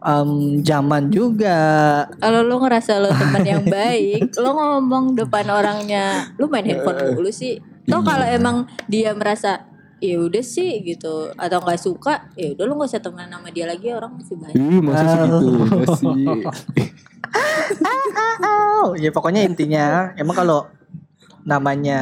em, 0.00 0.30
zaman 0.60 1.08
juga. 1.08 1.58
Kalau 2.18 2.40
lo 2.42 2.60
ngerasa 2.60 2.98
lo 2.98 3.08
teman 3.08 3.44
yang 3.44 3.64
baik, 3.78 4.34
lo 4.36 4.52
ngomong 4.52 5.14
depan 5.14 5.46
orangnya, 5.48 6.32
lo 6.36 6.48
main 6.48 6.64
handphone 6.64 7.14
mulu 7.14 7.30
sih. 7.30 7.56
Toh 7.86 8.02
Iya. 8.02 8.06
kalau 8.06 8.26
emang 8.26 8.56
dia 8.90 9.14
merasa 9.14 9.62
ya 9.96 10.20
udah 10.20 10.44
sih 10.44 10.84
gitu 10.84 11.32
atau 11.32 11.58
nggak 11.62 11.80
suka, 11.80 12.28
ya 12.36 12.52
udah 12.52 12.64
lo 12.66 12.72
nggak 12.76 12.90
usah 12.92 13.00
temenan 13.00 13.32
sama 13.32 13.48
dia 13.48 13.64
lagi 13.64 13.88
orang 13.94 14.12
masih 14.18 14.36
banyak. 14.36 14.58
Ih, 14.58 14.80
masa 14.84 15.04
segitu 15.08 15.48
sih 15.96 16.26
Oh, 18.42 18.92
ya 19.02 19.10
pokoknya 19.10 19.44
intinya 19.44 20.12
emang 20.16 20.36
kalau 20.36 20.68
namanya 21.46 22.00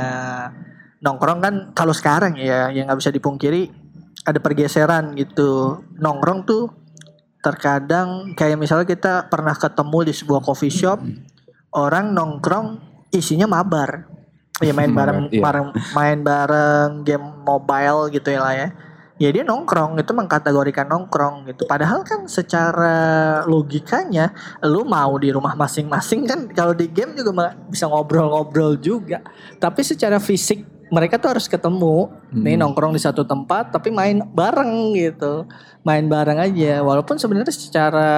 nongkrong 1.05 1.41
kan 1.45 1.55
kalau 1.77 1.93
sekarang 1.93 2.35
ya 2.41 2.73
yang 2.73 2.89
nggak 2.89 2.99
bisa 2.99 3.13
dipungkiri 3.13 3.69
ada 4.25 4.41
pergeseran 4.41 5.13
gitu. 5.15 5.85
Nongkrong 6.01 6.49
tuh 6.49 6.73
terkadang 7.45 8.33
kayak 8.33 8.57
misalnya 8.57 8.89
kita 8.89 9.29
pernah 9.29 9.53
ketemu 9.53 10.09
di 10.09 10.13
sebuah 10.17 10.41
coffee 10.41 10.73
shop, 10.73 11.05
orang 11.77 12.17
nongkrong 12.17 12.81
isinya 13.13 13.45
mabar. 13.45 14.09
Ya 14.65 14.73
main 14.73 14.89
bareng, 14.99 15.29
iya. 15.29 15.43
bareng 15.45 15.69
main 15.93 16.19
bareng 16.25 17.05
game 17.05 17.45
mobile 17.45 18.09
gitu 18.09 18.33
ya 18.33 18.41
lah 18.41 18.55
ya. 18.57 18.69
Ya 19.15 19.31
dia 19.31 19.47
nongkrong 19.47 19.95
itu 20.01 20.11
mengkategorikan 20.11 20.91
nongkrong 20.91 21.47
gitu. 21.47 21.71
Padahal 21.71 22.03
kan 22.03 22.27
secara 22.27 22.97
logikanya 23.47 24.35
lu 24.67 24.83
mau 24.83 25.15
di 25.23 25.31
rumah 25.31 25.55
masing-masing 25.55 26.27
kan 26.27 26.51
kalau 26.51 26.75
di 26.75 26.91
game 26.91 27.15
juga 27.15 27.55
bisa 27.71 27.87
ngobrol-ngobrol 27.87 28.75
juga. 28.81 29.23
Tapi 29.63 29.87
secara 29.87 30.19
fisik 30.19 30.74
mereka 30.93 31.17
tuh 31.21 31.37
harus 31.37 31.47
ketemu. 31.49 32.11
Nih 32.35 32.55
Hmm. 32.57 32.61
nongkrong 32.67 32.93
di 32.93 33.01
satu 33.01 33.25
tempat 33.25 33.73
tapi 33.73 33.89
main 33.95 34.21
bareng 34.21 34.93
gitu. 34.99 35.49
Main 35.85 36.09
bareng 36.09 36.41
aja 36.41 36.81
walaupun 36.83 37.17
sebenarnya 37.21 37.53
secara 37.53 38.11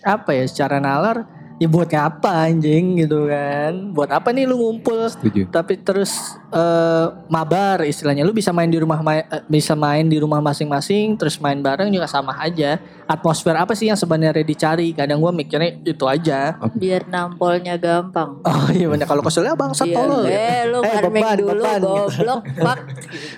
apa 0.00 0.30
ya, 0.32 0.44
secara 0.48 0.78
nalar 0.80 1.39
Ya 1.60 1.68
buat 1.68 1.92
apa 1.92 2.48
anjing 2.48 2.96
gitu 2.98 3.28
kan? 3.28 3.92
Buat 3.92 4.08
apa 4.10 4.32
nih 4.32 4.48
lu 4.48 4.56
ngumpul? 4.56 4.96
Setuju. 5.06 5.44
Tapi 5.46 5.76
terus 5.76 6.08
eh, 6.48 7.06
mabar 7.28 7.84
istilahnya 7.84 8.24
lu 8.24 8.32
bisa 8.32 8.48
main 8.48 8.64
di 8.66 8.80
rumah 8.80 8.96
ma- 8.98 9.20
eh, 9.20 9.44
bisa 9.44 9.76
main 9.76 10.02
di 10.02 10.16
rumah 10.16 10.40
masing-masing 10.40 11.14
terus 11.14 11.36
main 11.36 11.60
bareng 11.60 11.92
juga 11.92 12.08
sama 12.08 12.32
aja. 12.34 12.80
Atmosfer 13.04 13.52
apa 13.52 13.74
sih 13.74 13.86
yang 13.86 13.94
sebenarnya 13.94 14.40
dicari? 14.40 14.90
Kadang 14.90 15.20
gua 15.20 15.30
mikirnya 15.30 15.76
itu 15.78 16.00
aja. 16.02 16.56
Biar 16.72 17.04
nampolnya 17.04 17.76
gampang. 17.76 18.40
Oh 18.40 18.72
iya 18.72 18.88
bener 18.88 19.04
kalau 19.04 19.20
keselnya 19.20 19.52
bangsat 19.52 19.92
tolol. 19.92 20.24
eh, 20.24 20.64
lu 20.64 20.80
Eh, 20.80 20.96
beban, 21.02 21.36
dulu 21.36 21.52
beban, 21.52 21.76
gitu. 21.76 21.92
goblok 22.16 22.40
pak. 22.64 22.78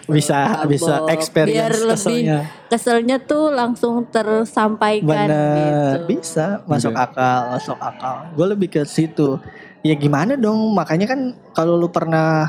Bisa 0.06 0.38
bisa 0.64 0.94
experience 1.08 1.58
Biar 1.58 1.72
lebih 1.74 1.90
keselnya. 1.90 2.38
keselnya 2.68 3.16
tuh 3.18 3.50
langsung 3.50 4.06
tersampaikan 4.06 5.26
Bener, 5.26 5.58
gitu. 5.98 5.98
bisa 6.12 6.62
masuk 6.64 6.92
Iya. 6.92 7.02
akal, 7.02 7.40
masuk 7.50 7.78
akal. 7.78 8.11
Gue 8.34 8.46
lebih 8.48 8.68
ke 8.70 8.82
situ. 8.84 9.38
Ya 9.82 9.94
gimana 9.98 10.38
dong? 10.38 10.72
Makanya 10.72 11.10
kan 11.10 11.20
kalau 11.52 11.74
lu 11.76 11.90
pernah 11.90 12.46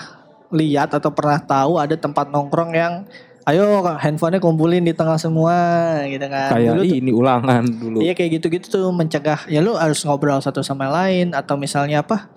lihat 0.53 0.93
atau 0.93 1.09
pernah 1.09 1.41
tahu 1.41 1.81
ada 1.81 1.97
tempat 1.97 2.29
nongkrong 2.29 2.71
yang 2.77 2.93
ayo 3.43 3.83
handphonenya 3.99 4.39
kumpulin 4.39 4.85
di 4.85 4.93
tengah 4.95 5.17
semua 5.19 5.55
gitu 6.07 6.23
kan. 6.29 6.53
Kayak 6.53 6.77
Dulu 6.77 6.81
tuh- 6.85 6.97
ini 7.01 7.11
ulangan 7.11 7.63
dulu. 7.65 7.97
Iya 7.99 8.13
kayak 8.15 8.39
gitu-gitu 8.39 8.67
tuh 8.69 8.93
mencegah 8.93 9.49
ya 9.49 9.59
lu 9.59 9.75
harus 9.75 10.05
ngobrol 10.05 10.39
satu 10.39 10.63
sama 10.63 10.87
lain 10.87 11.33
atau 11.35 11.57
misalnya 11.59 12.05
apa 12.05 12.31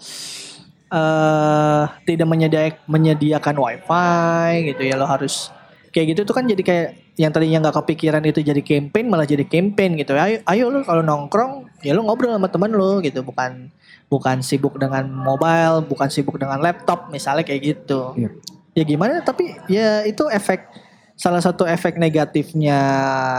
eh 0.86 1.84
tidak 2.06 2.26
menyediakan 2.30 2.78
menyediakan 2.86 3.56
wifi 3.58 4.70
gitu 4.70 4.82
ya 4.86 4.94
lo 4.94 5.06
harus 5.06 5.50
kayak 5.90 6.14
gitu 6.14 6.22
tuh 6.30 6.34
kan 6.38 6.46
jadi 6.46 6.62
kayak 6.62 6.90
yang 7.16 7.32
tadinya 7.32 7.64
nggak 7.64 7.76
kepikiran 7.80 8.20
itu 8.24 8.40
jadi 8.40 8.60
campaign 8.60 9.08
malah 9.08 9.24
jadi 9.24 9.42
campaign 9.42 9.96
gitu 9.96 10.12
ayo 10.12 10.44
ayo 10.44 10.64
lu 10.68 10.84
kalau 10.84 11.00
nongkrong 11.00 11.64
ya 11.80 11.96
lu 11.96 12.04
ngobrol 12.04 12.36
sama 12.36 12.48
temen 12.48 12.70
lu 12.70 13.00
gitu 13.00 13.24
bukan 13.24 13.72
bukan 14.06 14.44
sibuk 14.44 14.76
dengan 14.76 15.08
mobile 15.08 15.80
bukan 15.82 16.08
sibuk 16.08 16.36
dengan 16.36 16.60
laptop 16.60 17.08
misalnya 17.08 17.42
kayak 17.42 17.62
gitu 17.74 18.12
Iya. 18.14 18.30
ya 18.72 18.84
gimana 18.84 19.24
tapi 19.24 19.56
ya 19.66 20.04
itu 20.04 20.28
efek 20.28 20.68
salah 21.16 21.40
satu 21.40 21.64
efek 21.64 21.96
negatifnya 21.96 22.76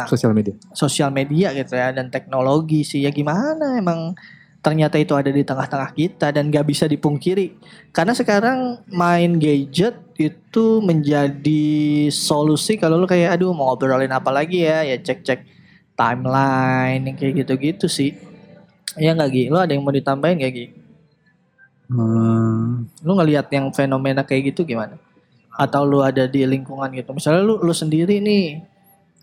Sosial 0.10 0.34
media. 0.34 0.58
sosial 0.74 1.10
media 1.14 1.54
gitu 1.54 1.78
ya 1.78 1.94
dan 1.94 2.10
teknologi 2.10 2.82
sih 2.82 3.06
ya 3.06 3.14
gimana 3.14 3.78
emang 3.78 4.18
ternyata 4.68 5.00
itu 5.00 5.16
ada 5.16 5.32
di 5.32 5.48
tengah-tengah 5.48 5.96
kita 5.96 6.28
dan 6.36 6.52
gak 6.52 6.68
bisa 6.68 6.92
dipungkiri. 6.92 7.56
Karena 7.96 8.12
sekarang 8.12 8.84
main 8.92 9.40
gadget 9.40 9.96
itu 10.20 10.84
menjadi 10.84 11.72
solusi 12.12 12.76
kalau 12.76 13.00
lu 13.00 13.08
kayak 13.08 13.40
aduh 13.40 13.56
mau 13.56 13.72
ngobrolin 13.72 14.12
apa 14.12 14.28
lagi 14.28 14.68
ya? 14.68 14.84
Ya 14.84 15.00
cek-cek 15.00 15.48
timeline 15.96 17.00
yang 17.08 17.16
kayak 17.16 17.48
gitu-gitu 17.48 17.88
sih. 17.88 18.20
Ya 19.00 19.16
nggak 19.16 19.30
Gi? 19.32 19.44
Lu 19.48 19.56
ada 19.56 19.72
yang 19.72 19.88
mau 19.88 19.96
ditambahin 19.96 20.36
gak 20.36 20.52
Gi? 20.52 20.68
Hmm, 21.88 22.92
lu 23.08 23.12
ngelihat 23.16 23.48
yang 23.56 23.72
fenomena 23.72 24.28
kayak 24.28 24.52
gitu 24.52 24.68
gimana? 24.68 25.00
Atau 25.56 25.88
lu 25.88 26.04
ada 26.04 26.28
di 26.28 26.44
lingkungan 26.44 26.92
gitu? 26.92 27.16
Misalnya 27.16 27.40
lu 27.40 27.56
lu 27.64 27.72
sendiri 27.72 28.20
nih. 28.20 28.60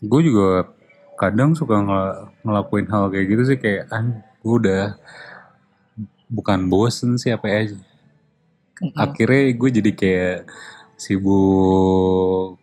Gue 0.01 0.25
juga 0.25 0.73
kadang 1.21 1.53
suka 1.53 1.85
ngel- 1.85 2.33
ngelakuin 2.49 2.89
hal 2.89 3.13
kayak 3.13 3.27
gitu 3.29 3.43
sih 3.45 3.59
kayak 3.61 3.93
ah 3.93 4.03
gue 4.45 4.55
udah 4.61 4.97
bukan 6.27 6.66
bosen 6.66 7.16
sih 7.16 7.31
apa 7.31 7.47
aja 7.47 7.77
akhirnya 8.95 9.55
gue 9.55 9.70
jadi 9.70 9.91
kayak 9.95 10.39
sibuk 10.95 12.59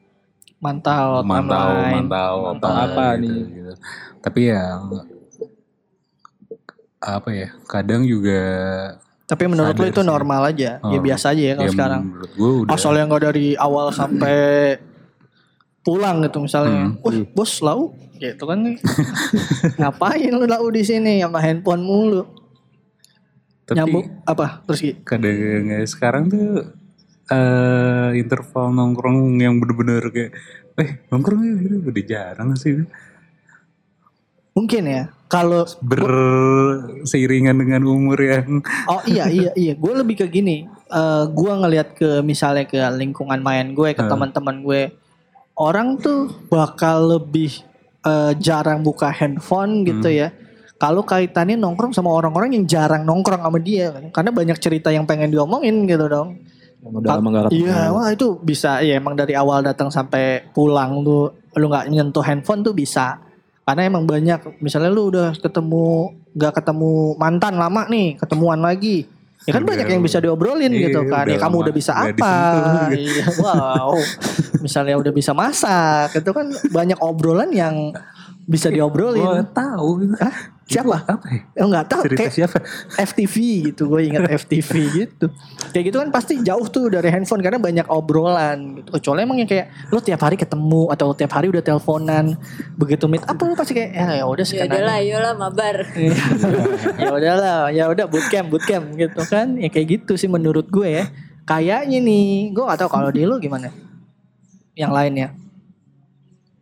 mantau 0.59 1.23
mantau 1.23 1.67
timeline. 1.81 1.93
mantau 2.05 2.35
Mantau 2.53 2.69
apa, 2.69 2.85
apa 2.85 3.05
gitu, 3.17 3.21
nih? 3.23 3.39
gitu. 3.49 3.73
tapi 4.19 4.39
ya 4.47 4.63
apa 7.01 7.29
ya 7.33 7.49
kadang 7.65 8.05
juga 8.05 8.41
Tapi 9.25 9.47
menurut 9.47 9.73
lu 9.73 9.87
Sadar 9.87 9.93
itu 9.95 10.01
sih. 10.03 10.09
normal 10.11 10.41
aja, 10.43 10.71
ya 10.83 10.91
Oh, 10.91 10.99
biasa 10.99 11.31
aja 11.31 11.39
ya 11.41 11.53
kalau 11.55 11.63
ya 11.63 11.71
sekarang. 11.71 12.01
menurut 12.03 12.31
gue 12.35 12.51
udah 12.67 12.71
Asalnya 12.75 13.03
nggak 13.07 13.23
dari 13.23 13.47
awal 13.55 13.87
sampai 13.89 14.35
pulang 15.81 16.19
gitu 16.21 16.43
misalnya. 16.43 16.91
Hmm. 16.91 16.99
Wah 16.99 17.15
bos 17.31 17.63
lau, 17.63 17.95
gitu 18.19 18.43
kan 18.43 18.59
nih. 18.59 18.75
Ngapain 19.79 20.35
lu 20.35 20.43
lau 20.43 20.67
di 20.67 20.83
sini 20.83 21.23
sama 21.23 21.39
handphone 21.39 21.79
mulu? 21.79 22.27
Tapi 23.71 23.79
Nyambung 23.79 24.05
apa? 24.27 24.45
Terus 24.67 24.79
Gi? 24.83 24.93
kadang 25.07 25.39
sekarang 25.87 26.23
tuh 26.27 26.45
eh 27.31 28.09
interval 28.19 28.75
nongkrong 28.75 29.39
yang 29.39 29.55
bener-bener 29.57 30.03
kayak 30.11 30.31
eh 30.75 30.99
nongkrong 31.07 31.39
gitu 31.63 31.75
udah 31.87 32.03
jarang 32.03 32.51
sih 32.53 32.83
Mungkin 34.51 34.83
ya. 34.83 35.03
Kalau 35.31 35.63
berseiringan 35.79 37.55
dengan 37.55 37.87
umur 37.87 38.19
yang 38.19 38.59
oh 38.83 38.99
iya 39.07 39.31
iya 39.31 39.51
iya, 39.55 39.73
gue 39.79 39.93
lebih 39.95 40.19
ke 40.19 40.27
gini. 40.27 40.67
Eh 40.91 41.23
gue 41.31 41.51
ngelihat 41.55 41.95
ke 41.95 42.19
misalnya 42.19 42.67
ke 42.67 42.75
lingkungan 42.99 43.39
main 43.39 43.71
gue, 43.71 43.95
ke 43.95 44.03
Hmm. 44.03 44.11
teman-teman 44.11 44.59
gue, 44.59 44.91
orang 45.55 45.95
tuh 46.03 46.35
bakal 46.51 47.15
lebih 47.15 47.63
eh, 48.01 48.33
jarang 48.43 48.83
buka 48.83 49.07
handphone 49.07 49.87
gitu 49.87 50.11
Hmm. 50.11 50.19
ya. 50.19 50.29
Kalau 50.81 51.05
kaitannya 51.05 51.61
nongkrong 51.61 51.93
sama 51.93 52.09
orang-orang 52.09 52.57
yang 52.57 52.65
jarang 52.65 53.05
nongkrong 53.05 53.45
sama 53.45 53.61
dia, 53.61 53.93
karena 54.09 54.33
banyak 54.33 54.57
cerita 54.57 54.89
yang 54.89 55.05
pengen 55.05 55.29
diomongin 55.29 55.85
gitu 55.85 56.09
dong. 56.09 56.41
Yang 56.81 56.93
udah 57.05 57.09
lama 57.21 57.27
gak 57.29 57.43
ketemu. 57.53 57.61
Iya, 57.61 57.81
wah 57.93 58.07
itu 58.09 58.27
bisa 58.41 58.81
ya 58.81 58.97
emang 58.97 59.13
dari 59.13 59.37
awal 59.37 59.61
datang 59.61 59.93
sampai 59.93 60.41
pulang 60.49 61.05
tuh 61.05 61.37
lu 61.53 61.69
nggak 61.69 61.85
nyentuh 61.85 62.25
handphone 62.25 62.65
tuh 62.65 62.73
bisa. 62.73 63.21
Karena 63.61 63.85
emang 63.85 64.09
banyak 64.09 64.57
misalnya 64.57 64.89
lu 64.89 65.13
udah 65.13 65.37
ketemu 65.37 66.17
nggak 66.33 66.53
ketemu 66.57 67.13
mantan 67.13 67.61
lama 67.61 67.85
nih, 67.85 68.17
ketemuan 68.17 68.65
lagi. 68.65 69.05
Ya 69.45 69.57
kan 69.57 69.65
banyak 69.65 69.85
yang 69.85 70.01
bisa 70.01 70.17
diobrolin 70.17 70.69
Iya, 70.69 70.89
gitu 70.89 71.05
kan. 71.05 71.29
Ya 71.29 71.37
kamu 71.37 71.65
udah 71.65 71.73
bisa 71.73 71.93
apa? 71.93 72.09
disentuh 72.09 72.57
gitu. 72.57 72.77
Iya, 73.05 73.25
wow. 73.37 73.93
misalnya 74.65 74.95
udah 74.97 75.13
bisa 75.13 75.33
masak, 75.33 76.13
itu 76.17 76.29
kan 76.33 76.49
banyak 76.73 76.97
obrolan 77.01 77.49
yang 77.49 77.93
bisa 78.47 78.67
gue 78.67 78.81
diobrolin. 78.81 79.45
tahu 79.51 79.89
gitu. 80.01 80.15
Hah? 80.17 80.35
Siapa? 80.71 81.03
apa 81.03 81.27
ya? 81.27 81.41
Oh 81.59 81.67
nggak 81.67 81.87
tahu 81.91 82.01
cerita 82.07 82.19
kayak 82.23 82.31
siapa 82.31 82.57
FTV 82.95 83.35
gitu 83.67 83.91
gue 83.91 84.07
ingat 84.07 84.23
FTV 84.47 84.71
gitu 84.95 85.27
kayak 85.75 85.91
gitu 85.91 85.97
kan 85.99 86.09
pasti 86.15 86.39
jauh 86.39 86.63
tuh 86.71 86.87
dari 86.87 87.11
handphone 87.11 87.43
karena 87.43 87.59
banyak 87.59 87.83
obrolan 87.91 88.79
gitu 88.79 88.95
kecuali 88.95 89.27
emang 89.27 89.43
yang 89.43 89.51
kayak 89.51 89.67
lo 89.91 89.99
tiap 89.99 90.23
hari 90.23 90.39
ketemu 90.39 90.87
atau 90.87 91.11
tiap 91.11 91.27
hari 91.35 91.51
udah 91.51 91.59
teleponan 91.59 92.39
begitu 92.79 93.03
meet 93.11 93.19
up 93.27 93.35
lo 93.35 93.51
pasti 93.51 93.75
kayak 93.75 93.91
ya 93.91 94.07
ya 94.15 94.25
udah 94.25 94.45
Ya 94.47 94.47
sekarang 94.47 94.71
udahlah, 94.71 94.97
yolah 95.03 95.33
mabar. 95.35 95.75
ya 97.03 97.09
udahlah 97.11 97.57
ya 97.75 97.83
udah 97.91 98.05
bootcamp 98.07 98.47
bootcamp 98.47 98.85
gitu 98.95 99.21
kan 99.27 99.59
ya 99.59 99.67
kayak 99.67 99.99
gitu 99.99 100.15
sih 100.15 100.31
menurut 100.31 100.71
gue 100.71 100.87
ya 100.87 101.11
kayaknya 101.43 101.99
nih 101.99 102.55
gue 102.55 102.63
gak 102.63 102.79
tahu 102.79 102.89
kalau 102.95 103.11
di 103.11 103.27
lu 103.27 103.35
gimana 103.43 103.75
yang 104.79 104.95
lainnya 104.95 105.35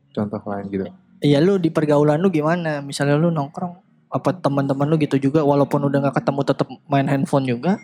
Contoh 0.10 0.42
lain 0.50 0.66
gitu. 0.74 0.90
Iya 1.20 1.44
lu 1.44 1.60
di 1.60 1.68
pergaulan 1.68 2.24
lu 2.24 2.32
gimana 2.32 2.80
misalnya 2.80 3.20
lu 3.20 3.28
nongkrong 3.28 3.76
apa 4.10 4.30
teman-teman 4.40 4.88
lu 4.90 4.96
gitu 4.98 5.20
juga 5.20 5.44
walaupun 5.44 5.86
udah 5.86 6.00
nggak 6.08 6.16
ketemu 6.24 6.42
tetap 6.48 6.68
main 6.88 7.06
handphone 7.06 7.46
juga 7.46 7.78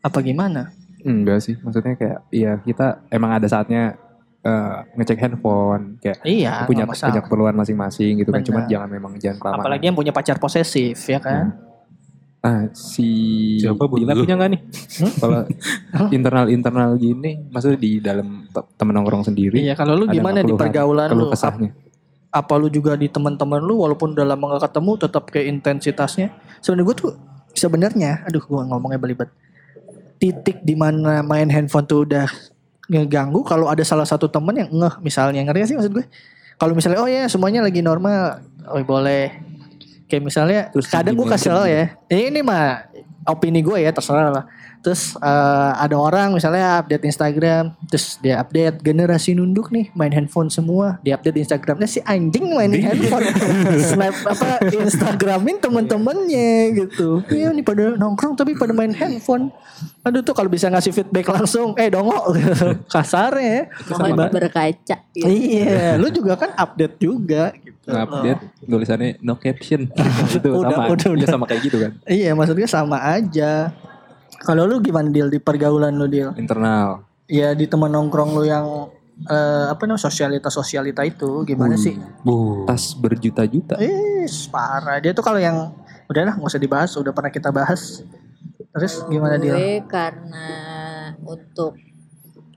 apa 0.00 0.18
gimana 0.24 0.72
Enggak 1.00 1.40
sih, 1.40 1.56
maksudnya 1.64 1.96
kayak 1.96 2.18
iya 2.28 2.60
kita 2.60 3.08
emang 3.08 3.32
ada 3.32 3.48
saatnya 3.48 3.96
eh, 4.44 4.76
ngecek 5.00 5.16
handphone 5.16 5.96
kayak 6.00 6.20
Iya, 6.24 6.68
punya 6.68 6.84
punya 6.84 7.20
keperluan 7.24 7.56
masing-masing 7.56 8.20
gitu 8.20 8.30
kan. 8.32 8.44
Cuman 8.44 8.68
Benar. 8.68 8.72
jangan 8.72 8.88
memang 8.92 9.12
jangan 9.16 9.38
kelamaan. 9.40 9.60
Apalagi 9.64 9.84
yang 9.88 9.96
punya 9.96 10.12
pacar 10.12 10.36
posesif 10.36 11.00
ya 11.08 11.20
kan. 11.20 11.56
Ah, 12.40 12.68
si 12.72 13.08
Siapa 13.60 13.84
Dila 13.84 14.16
punya 14.16 14.32
nggak 14.36 14.50
nih? 14.52 14.60
Kalau 15.20 15.40
internal 16.08 16.46
internal 16.48 16.90
gini, 16.96 17.48
maksudnya 17.52 17.76
di 17.76 18.00
dalam 18.00 18.48
te- 18.48 18.68
temen 18.80 18.96
nongkrong 18.96 19.28
sendiri. 19.28 19.60
Iya, 19.60 19.76
kalau 19.76 19.96
lu 19.96 20.08
gimana 20.08 20.40
di 20.40 20.52
pergaulan 20.52 21.12
lu? 21.12 21.28
kesahnya. 21.28 21.72
Apa 22.30 22.54
lu 22.56 22.70
juga 22.70 22.94
di 22.94 23.10
teman-teman 23.10 23.58
lu 23.58 23.82
walaupun 23.82 24.14
udah 24.14 24.22
lama 24.22 24.56
gak 24.56 24.70
ketemu 24.70 24.92
tetap 25.02 25.24
kayak 25.34 25.46
intensitasnya? 25.50 26.30
Sebenarnya 26.62 26.86
gue 26.86 26.96
tuh 26.96 27.10
sebenarnya, 27.54 28.22
aduh 28.26 28.42
gue 28.42 28.60
ngomongnya 28.70 29.02
belibet. 29.02 29.30
Titik 30.22 30.62
di 30.62 30.78
mana 30.78 31.26
main 31.26 31.50
handphone 31.50 31.86
tuh 31.90 32.06
udah 32.06 32.30
ngeganggu 32.90 33.42
kalau 33.46 33.70
ada 33.70 33.82
salah 33.86 34.06
satu 34.06 34.26
temen 34.26 34.52
yang 34.54 34.70
ngeh 34.70 34.94
misalnya 35.02 35.42
ngerti 35.46 35.74
sih 35.74 35.76
maksud 35.78 35.92
gue? 35.94 36.06
Kalau 36.60 36.76
misalnya 36.76 36.98
oh 37.00 37.08
ya 37.08 37.24
semuanya 37.26 37.64
lagi 37.64 37.80
normal, 37.80 38.44
oh 38.68 38.82
boleh. 38.84 39.32
Kayak 40.10 40.22
misalnya 40.26 40.60
Terus 40.74 40.90
kadang 40.90 41.16
gue 41.16 41.26
kesel 41.26 41.56
ya. 41.66 41.94
Ini 42.10 42.42
mah 42.42 42.90
opini 43.26 43.62
gue 43.64 43.80
ya 43.80 43.90
terserah 43.94 44.28
lah. 44.28 44.44
Terus 44.80 45.12
eh, 45.16 45.70
ada 45.76 45.92
orang 45.92 46.32
misalnya 46.32 46.80
update 46.80 47.04
Instagram, 47.04 47.76
terus 47.86 48.16
dia 48.18 48.40
update 48.40 48.80
generasi 48.80 49.36
nunduk 49.36 49.68
nih 49.68 49.92
main 49.92 50.08
handphone 50.08 50.48
semua, 50.48 50.96
dia 51.04 51.20
update 51.20 51.36
Instagramnya 51.36 51.84
si 51.84 52.00
anjing 52.02 52.48
main 52.48 52.72
handphone, 52.72 53.28
snap 53.92 54.16
apa 54.24 54.64
Instagramin 54.72 55.60
temen-temennya 55.60 56.72
gitu. 56.80 57.20
Iya 57.28 57.52
nih 57.52 57.60
pada 57.60 57.92
nongkrong 57.94 58.40
tapi 58.40 58.56
pada 58.56 58.72
main 58.72 58.96
handphone. 58.96 59.52
Aduh 60.00 60.20
tuh 60.20 60.32
kalau 60.32 60.48
bisa 60.48 60.68
ngasih 60.68 60.92
feedback 60.92 61.28
langsung, 61.28 61.76
eh 61.76 61.92
dongo 61.92 62.32
kasarnya 62.94 63.48
ya. 63.48 63.64
Berkaca. 64.32 64.96
gitu. 65.12 65.28
Iya, 65.28 65.96
lu 66.00 66.08
juga 66.08 66.36
kan 66.36 66.56
update 66.56 66.96
juga 66.96 67.52
gitu. 67.52 67.88
ngupdate 67.90 68.42
tulisannya 68.64 69.18
no 69.20 69.36
caption 69.36 69.88
itu 70.36 70.48
Udah, 70.48 70.72
sama 70.72 70.84
udah, 70.88 71.04
Iya, 71.04 71.10
udah. 71.16 71.28
sama 71.28 71.44
kayak 71.48 71.62
gitu 71.66 71.76
kan 71.80 71.92
Iya 72.06 72.30
maksudnya 72.32 72.68
sama 72.70 72.96
aja. 73.02 73.72
Kalau 74.40 74.64
lu 74.64 74.80
gimana 74.80 75.12
deal 75.12 75.28
di 75.28 75.36
pergaulan 75.36 75.92
lu 76.00 76.08
deal? 76.08 76.32
internal 76.40 77.04
Ya 77.30 77.54
di 77.54 77.68
teman 77.70 77.92
nongkrong 77.94 78.34
lu 78.34 78.42
yang 78.48 78.90
eh, 79.28 79.64
apa 79.70 79.86
namanya 79.86 80.08
sosialita 80.08 80.48
sosialita 80.50 81.04
itu 81.04 81.44
gimana 81.44 81.76
sih? 81.76 81.94
Bu. 82.24 82.64
tas 82.64 82.96
berjuta-juta 82.96 83.78
Eh 83.78 84.26
parah 84.50 84.98
dia 84.98 85.12
tuh 85.14 85.22
kalau 85.22 85.38
yang 85.38 85.70
udahlah 86.10 86.34
nggak 86.34 86.50
usah 86.50 86.58
dibahas 86.58 86.90
udah 86.98 87.12
pernah 87.14 87.30
kita 87.30 87.52
bahas. 87.54 88.02
Terus 88.70 89.02
gimana 89.06 89.38
deal? 89.38 89.54
gue 89.54 89.82
karena 89.86 90.48
untuk 91.22 91.74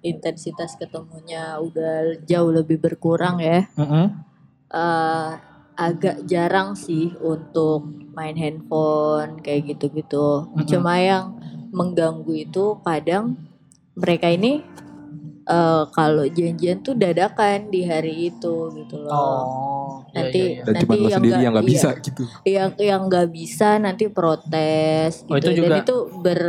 intensitas 0.04 0.76
ketemunya 0.76 1.58
udah 1.58 2.22
jauh 2.28 2.52
lebih 2.52 2.76
berkurang 2.76 3.40
ya 3.40 3.66
Mm-mm. 3.80 4.12
eh, 4.68 5.32
agak 5.74 6.28
jarang 6.30 6.78
sih 6.78 7.18
untuk 7.18 7.88
main 8.14 8.38
handphone 8.38 9.42
kayak 9.42 9.74
gitu-gitu. 9.74 10.50
Mm-mm. 10.54 10.70
Cuma 10.70 11.02
yang 11.02 11.34
mengganggu 11.74 12.34
itu 12.38 12.78
kadang 12.80 13.34
mereka 13.94 14.30
ini 14.30 14.62
eh, 15.44 15.84
kalau 15.90 16.24
janjian 16.24 16.80
tuh 16.80 16.96
dadakan 16.96 17.68
di 17.68 17.84
hari 17.84 18.32
itu 18.32 18.72
gitu 18.72 18.96
loh. 18.96 19.12
Oh, 19.12 19.90
iya, 20.08 20.16
Nanti 20.16 20.40
iya, 20.40 20.50
iya. 20.56 20.64
dan 20.64 20.74
nanti 20.74 20.86
yang 20.88 21.12
sendiri 21.12 21.32
nggak- 21.34 21.44
yang 21.44 21.52
nggak 21.52 21.66
iya. 21.68 21.74
bisa 21.76 21.90
gitu 22.00 22.24
Yang 22.48 22.70
yang 22.80 23.02
nggak 23.06 23.28
bisa 23.30 23.70
nanti 23.76 24.06
protes 24.08 25.12
Oh, 25.28 25.36
gitu. 25.36 25.38
itu 25.44 25.50
juga- 25.60 25.68
Dan 25.68 25.84
itu 25.84 25.96
ber 26.16 26.42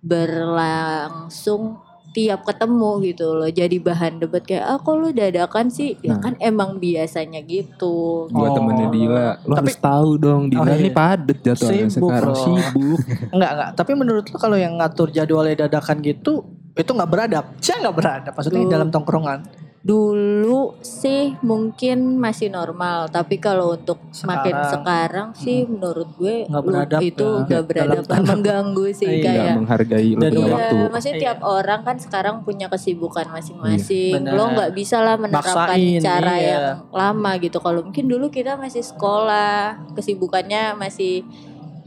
berlangsung 0.00 1.62
tiap 2.10 2.42
ketemu 2.42 2.90
gitu 3.04 3.32
loh. 3.32 3.46
Jadi 3.46 3.78
bahan 3.78 4.18
debat 4.18 4.40
kayak 4.40 4.64
ah 4.64 4.76
kok 4.76 4.92
lu 4.92 5.10
dadakan 5.10 5.66
sih? 5.66 5.94
Ya 6.00 6.14
Nah. 6.14 6.20
kan 6.20 6.34
emang 6.38 6.76
biasanya 6.76 7.38
gitu. 7.40 8.26
buat 8.26 8.50
Oh. 8.50 8.54
temennya 8.56 8.88
Dila 8.88 9.26
lo 9.40 9.54
Tapi- 9.54 9.70
harus 9.70 9.78
tahu 9.78 10.10
dong 10.16 10.42
Dila 10.46 10.60
Oh, 10.60 10.66
iya. 10.66 10.76
ini 10.76 10.90
padet 10.90 11.38
jadwalnya 11.40 11.86
Sibuk, 11.86 12.10
sekarang 12.10 12.28
bro. 12.28 12.42
sibuk 12.42 12.98
Enggak 13.34 13.50
enggak. 13.52 13.70
Tapi 13.74 13.92
menurut 13.94 14.24
lu 14.24 14.36
kalau 14.36 14.56
yang 14.56 14.74
ngatur 14.74 15.08
jadwalnya 15.08 15.56
dadakan 15.60 15.98
gitu 16.00 16.32
itu 16.72 16.90
nggak 16.90 17.10
beradab. 17.10 17.44
Saya 17.58 17.76
nggak 17.80 17.96
beradab. 17.96 18.32
Maksudnya 18.32 18.60
Tuh. 18.60 18.70
dalam 18.70 18.88
tongkrongan. 18.88 19.40
Dulu 19.80 20.76
sih 20.84 21.40
mungkin 21.40 22.20
masih 22.20 22.52
normal, 22.52 23.08
tapi 23.08 23.40
kalau 23.40 23.72
untuk 23.72 23.96
makin 24.28 24.52
Sekarang. 24.52 24.68
sekarang 24.76 25.28
sih 25.32 25.64
menurut 25.64 26.04
gue 26.20 26.44
Nggak 26.44 26.64
beradab 26.68 27.00
itu 27.00 27.24
ya. 27.24 27.40
nggak 27.48 27.62
beradab 27.64 28.04
Dalam 28.04 28.24
mengganggu 28.28 28.84
sih 28.92 29.08
Iya. 29.08 29.16
nggak 29.16 29.32
kayak 29.40 29.56
menghargai 29.56 30.10
lo 30.12 30.20
Dan 30.20 30.30
punya 30.30 30.44
iya, 30.44 30.52
waktu 30.52 30.74
maksudnya 30.92 31.16
Iya. 31.16 31.22
tiap 31.24 31.38
orang 31.40 31.80
kan 31.80 31.96
sekarang 31.96 32.34
punya 32.44 32.66
kesibukan 32.68 33.26
masing-masing. 33.32 34.20
Iya, 34.20 34.36
Lo 34.36 34.44
nggak 34.52 34.70
bisa 34.76 34.96
lah 35.00 35.16
menerapkan 35.16 35.72
Maksain, 35.72 35.96
cara 35.98 36.34
iya. 36.36 36.44
yang 36.44 36.64
lama 36.92 37.30
gitu. 37.40 37.56
Kalau 37.56 37.80
mungkin 37.80 38.04
dulu 38.04 38.28
kita 38.28 38.60
masih 38.60 38.84
sekolah, 38.84 39.80
kesibukannya 39.96 40.76
masih 40.76 41.24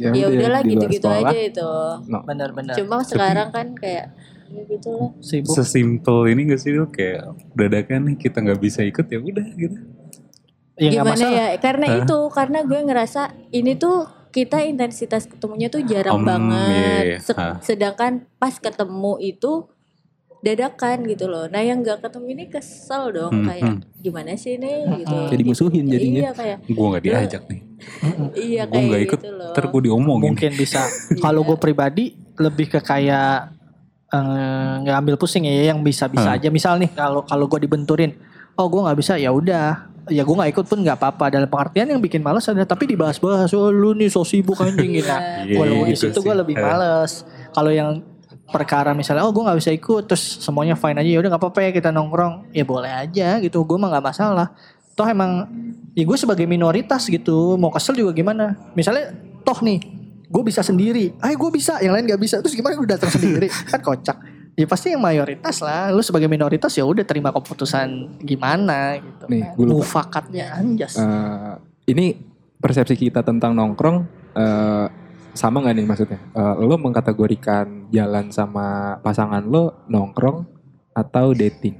ya 0.01 0.09
udah, 0.09 0.33
udahlah 0.33 0.61
gitu-gitu 0.65 1.05
aja 1.05 1.37
itu. 1.37 1.71
Benar-benar. 2.09 2.73
Cuma 2.73 3.05
sekarang 3.05 3.53
kan 3.53 3.77
kayak 3.77 4.09
ya 4.53 4.63
gitu 4.67 4.89
lah. 4.91 5.09
Sibuk. 5.19 5.51
Sesimpel 5.51 6.17
ini 6.29 6.41
gak 6.47 6.59
sih 6.59 6.71
lu 6.71 6.85
kayak 6.87 7.25
dadakan 7.51 7.99
nih 8.05 8.17
kita 8.19 8.37
nggak 8.39 8.59
bisa 8.59 8.81
ikut 8.81 9.03
ya 9.03 9.19
udah 9.19 9.47
gitu. 9.51 9.77
Ya 10.75 10.89
Gimana 10.91 11.13
masalah. 11.13 11.33
ya? 11.33 11.47
Karena 11.57 11.85
Hah? 11.87 11.97
itu, 11.99 12.17
karena 12.29 12.59
gue 12.61 12.79
ngerasa 12.79 13.21
ini 13.51 13.73
tuh 13.75 13.97
kita 14.29 14.61
intensitas 14.63 15.25
ketemunya 15.25 15.67
tuh 15.67 15.81
jarang 15.83 16.17
Om, 16.17 16.25
banget. 16.25 16.69
iya, 16.71 16.97
iya. 17.03 17.17
Se- 17.19 17.33
Hah. 17.35 17.57
sedangkan 17.59 18.11
pas 18.35 18.55
ketemu 18.55 19.13
itu 19.19 19.69
dadakan 20.39 21.05
gitu 21.05 21.25
loh. 21.25 21.45
Nah 21.45 21.61
yang 21.61 21.79
gak 21.79 22.01
ketemu 22.01 22.25
ini 22.31 22.45
kesel 22.47 23.03
dong 23.11 23.31
Hmm, 23.31 23.45
kayak 23.45 23.71
gimana 23.95 24.33
sih 24.33 24.57
nih 24.57 24.83
gitu. 24.99 25.13
Hmm. 25.13 25.27
Kayak 25.29 25.39
dimusuhin 25.39 25.85
jadinya. 25.87 26.19
Iya 26.19 26.31
kayak 26.33 26.57
Gue 26.67 26.85
nggak 26.89 27.03
diajak 27.03 27.43
nih. 27.47 27.61
iya 28.49 28.61
Gue 28.65 28.73
kayak 28.73 28.83
nggak 28.83 29.01
ikut. 29.03 29.19
gitu 29.21 29.31
loh. 29.31 29.51
Ntar 29.53 29.65
gue 29.69 29.81
diomongin. 29.83 30.29
Mungkin 30.33 30.51
bisa. 30.53 30.81
Kalau 31.23 31.41
gue 31.43 31.55
pribadi 31.55 32.05
lebih 32.35 32.65
ke 32.67 32.79
kayak 32.81 33.53
eh, 34.13 34.19
nggak 34.79 34.95
ambil 34.95 35.15
pusing 35.15 35.43
ya 35.43 35.67
yang 35.67 35.81
bisa-bisa 35.81 36.29
Hmm. 36.29 36.37
aja. 36.37 36.47
Misal 36.47 36.77
nih 36.77 36.89
kalau 36.89 37.21
kalau 37.21 37.45
gue 37.47 37.59
dibenturin, 37.59 38.13
oh 38.53 38.67
gue 38.67 38.79
nggak 38.79 38.95
bisa 38.95 39.13
ya 39.15 39.29
udah. 39.29 39.89
Ya 40.05 40.21
gue 40.21 40.35
nggak 40.35 40.51
ikut 40.51 40.65
pun 40.65 40.79
nggak 40.79 40.95
apa-apa. 40.95 41.25
Dalam 41.29 41.47
pengertian 41.47 41.87
yang 41.87 41.97
bikin 41.97 42.19
males 42.19 42.45
ada 42.45 42.61
tapi 42.61 42.85
dibahas-bahas. 42.85 43.49
Oh 43.51 43.67
lu 43.67 43.91
nih 43.91 44.07
so 44.07 44.21
sibuk 44.21 44.59
anjing 44.59 44.93
gitu. 44.93 45.07
Nah, 45.09 45.41
Iya, 45.41 45.57
Kalau 45.57 45.75
di 45.81 45.91
gitu 45.91 46.03
situ 46.07 46.19
gue 46.21 46.35
lebih 46.37 46.53
Eh. 46.53 46.61
males. 46.61 47.23
Kalau 47.49 47.69
yang 47.69 48.03
perkara 48.45 48.91
misalnya 48.91 49.23
oh 49.23 49.31
gue 49.31 49.41
nggak 49.41 49.57
bisa 49.57 49.71
ikut 49.71 50.03
terus 50.05 50.21
semuanya 50.37 50.75
fine 50.75 50.93
aja 50.93 51.07
ya 51.07 51.17
udah 51.17 51.29
nggak 51.31 51.41
apa-apa 51.41 51.59
ya 51.63 51.71
kita 51.71 51.89
nongkrong 51.89 52.51
ya 52.51 52.61
boleh 52.61 52.91
aja 52.91 53.39
gitu 53.39 53.63
gue 53.63 53.77
mah 53.77 53.89
nggak 53.89 54.05
masalah 54.05 54.53
toh 54.93 55.07
emang 55.07 55.47
ya 55.91 56.03
gue 56.03 56.13
sebagai 56.13 56.45
minoritas 56.45 57.07
gitu 57.07 57.55
mau 57.55 57.71
kesel 57.71 57.95
juga 57.95 58.13
gimana 58.13 58.53
misalnya 58.73 59.09
toh 59.41 59.57
nih 59.57 59.81
gue 60.33 60.43
bisa 60.43 60.59
sendiri 60.59 61.13
ayo 61.15 61.35
gue 61.37 61.51
bisa 61.53 61.77
yang 61.77 61.93
lain 61.93 62.05
nggak 62.05 62.17
bisa 62.17 62.41
terus 62.41 62.53
gimana 62.53 62.73
gue 62.73 62.89
datang 62.89 63.07
sendiri 63.07 63.45
kan 63.69 63.79
kocak 63.79 64.17
ya 64.53 64.65
pasti 64.65 64.89
yang 64.89 64.99
mayoritas 64.99 65.61
lah 65.61 65.89
lu 65.89 66.01
sebagai 66.01 66.25
minoritas 66.25 66.69
ya 66.71 66.81
udah 66.83 67.01
terima 67.01 67.29
keputusan 67.29 68.17
gimana 68.19 68.97
gitu 68.97 69.25
Nih, 69.27 69.45
gue 69.51 69.65
lupa. 69.67 69.77
mufakatnya 69.79 70.53
anjas 70.53 70.93
Eh, 70.95 71.53
ini 71.87 72.17
persepsi 72.55 72.95
kita 72.95 73.21
tentang 73.21 73.53
nongkrong 73.53 73.97
eh, 74.33 74.87
sama 75.33 75.57
nggak 75.59 75.73
nih 75.73 75.85
maksudnya? 75.85 76.19
Eh, 76.31 76.53
lo 76.59 76.77
mengkategorikan 76.77 77.89
jalan 77.89 78.29
sama 78.29 78.67
pasangan 78.99 79.41
lo 79.43 79.85
nongkrong 79.85 80.45
atau 80.91 81.33
dating? 81.33 81.73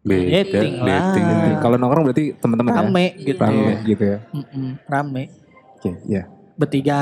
Beda, 0.00 0.44
Dating 0.44 0.74
lah. 0.78 1.10
dating. 1.10 1.26
Kalau 1.58 1.76
nongkrong 1.76 2.04
berarti 2.04 2.36
teman-teman 2.36 2.70
ya? 2.70 2.78
rame 2.78 3.06
gitu 3.18 3.40
Rame 3.40 3.72
gitu 3.82 4.04
ya. 4.04 4.18
Mm-mm, 4.30 4.68
rame 4.84 5.22
Oke, 5.74 5.90
ya. 6.06 6.22
bertiga 6.54 7.00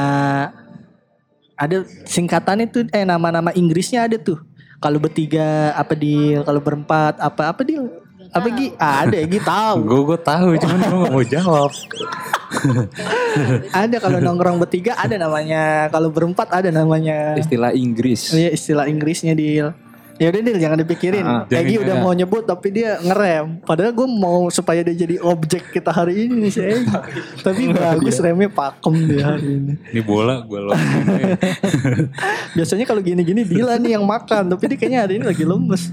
ada 1.62 1.86
singkatan 2.02 2.66
itu 2.66 2.82
eh 2.90 3.06
nama-nama 3.06 3.54
Inggrisnya 3.54 4.10
ada 4.10 4.18
tuh. 4.18 4.42
Kalau 4.82 4.98
bertiga 4.98 5.70
apa 5.78 5.94
di 5.94 6.34
kalau 6.42 6.58
berempat 6.58 7.22
apa 7.22 7.54
apa 7.54 7.62
di 7.62 7.78
apa 8.32 8.48
Gi? 8.50 8.66
Ada 8.74 9.18
Gi 9.28 9.38
tahu. 9.38 9.76
Gue 9.88 10.00
gue 10.10 10.18
tahu 10.18 10.48
cuman 10.58 10.78
gue 10.82 10.98
gak 10.98 11.12
mau 11.14 11.24
jawab. 11.26 11.70
ada 13.72 13.96
kalau 14.02 14.18
nongkrong 14.18 14.58
bertiga 14.58 14.98
ada 14.98 15.14
namanya. 15.14 15.86
Kalau 15.94 16.10
berempat 16.10 16.50
ada 16.50 16.70
namanya. 16.74 17.38
Istilah 17.38 17.70
Inggris. 17.76 18.34
Iya 18.34 18.50
istilah 18.50 18.90
Inggrisnya 18.90 19.38
Dil. 19.38 19.70
Ya 20.22 20.30
udah 20.30 20.38
Dil 20.38 20.58
jangan 20.62 20.78
dipikirin. 20.78 21.26
Ah, 21.26 21.42
Egi 21.50 21.82
udah 21.82 21.98
mau 21.98 22.14
nyebut 22.14 22.46
tapi 22.46 22.70
dia 22.70 22.94
ngerem. 23.02 23.58
Padahal 23.66 23.90
gue 23.90 24.06
mau 24.06 24.46
supaya 24.54 24.86
dia 24.86 24.94
jadi 24.94 25.18
objek 25.18 25.74
kita 25.74 25.90
hari 25.90 26.30
ini 26.30 26.46
nih 26.46 26.52
si 26.54 26.60
Egi. 26.62 26.86
tapi 27.46 27.74
bagus 27.74 28.22
remnya 28.22 28.46
pakem 28.46 28.94
dia 29.02 29.34
hari 29.34 29.58
ini. 29.58 29.72
Ini 29.90 30.00
bola 30.06 30.46
gue 30.46 30.60
loh. 30.62 30.78
Biasanya 32.56 32.86
kalau 32.86 33.02
gini-gini 33.02 33.42
Dila 33.42 33.74
nih 33.82 33.98
yang 33.98 34.06
makan, 34.06 34.46
tapi 34.46 34.70
dia 34.70 34.78
kayaknya 34.78 35.00
hari 35.02 35.18
ini 35.18 35.26
lagi 35.26 35.42
lemes. 35.42 35.90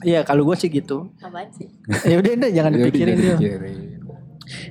Iya, 0.00 0.24
kalau 0.24 0.48
gue 0.48 0.56
sih 0.56 0.72
gitu. 0.72 1.12
Apaan 1.20 1.52
sih? 1.52 1.68
Ya 2.08 2.16
udah 2.16 2.32
udah 2.32 2.50
jangan 2.50 2.72
Ya 2.72 2.76
dipikirin 2.80 3.16
dipikirin. 3.20 3.76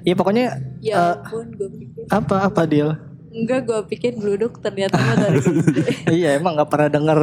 Iya 0.04 0.14
pokoknya 0.18 0.46
Ya 0.82 1.22
Eh, 1.22 1.46
gue 1.56 1.70
pikir. 1.70 2.04
apa 2.10 2.50
apa 2.50 2.62
Dil? 2.66 2.92
Enggak 3.32 3.64
gue 3.64 3.80
pikir 3.96 4.20
bluduk 4.20 4.60
ternyata 4.60 5.00
motor. 5.00 5.32
iya 6.20 6.36
emang 6.36 6.60
nggak 6.60 6.68
pernah 6.68 6.90
denger 6.92 7.20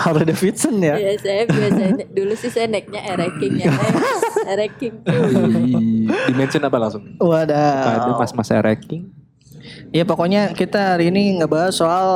Harley 0.00 0.24
Davidson 0.32 0.80
ya? 0.80 0.96
Iya 0.96 1.12
saya 1.20 1.42
biasanya 1.44 2.06
dulu 2.08 2.32
sih 2.32 2.48
saya 2.48 2.66
naiknya 2.72 3.00
Ereking 3.04 3.54
ya. 3.60 3.72
Ereking 4.56 4.94
tuh. 5.04 5.20
Di 6.08 6.32
dimension 6.32 6.64
apa 6.64 6.76
langsung? 6.80 7.04
Wadah. 7.20 8.08
Ada 8.08 8.16
pas 8.16 8.32
masa 8.32 8.56
ranking. 8.64 9.12
Iya 9.92 10.08
pokoknya 10.08 10.56
kita 10.56 10.96
hari 10.96 11.12
ini 11.12 11.44
ngebahas 11.44 11.76
soal 11.76 12.08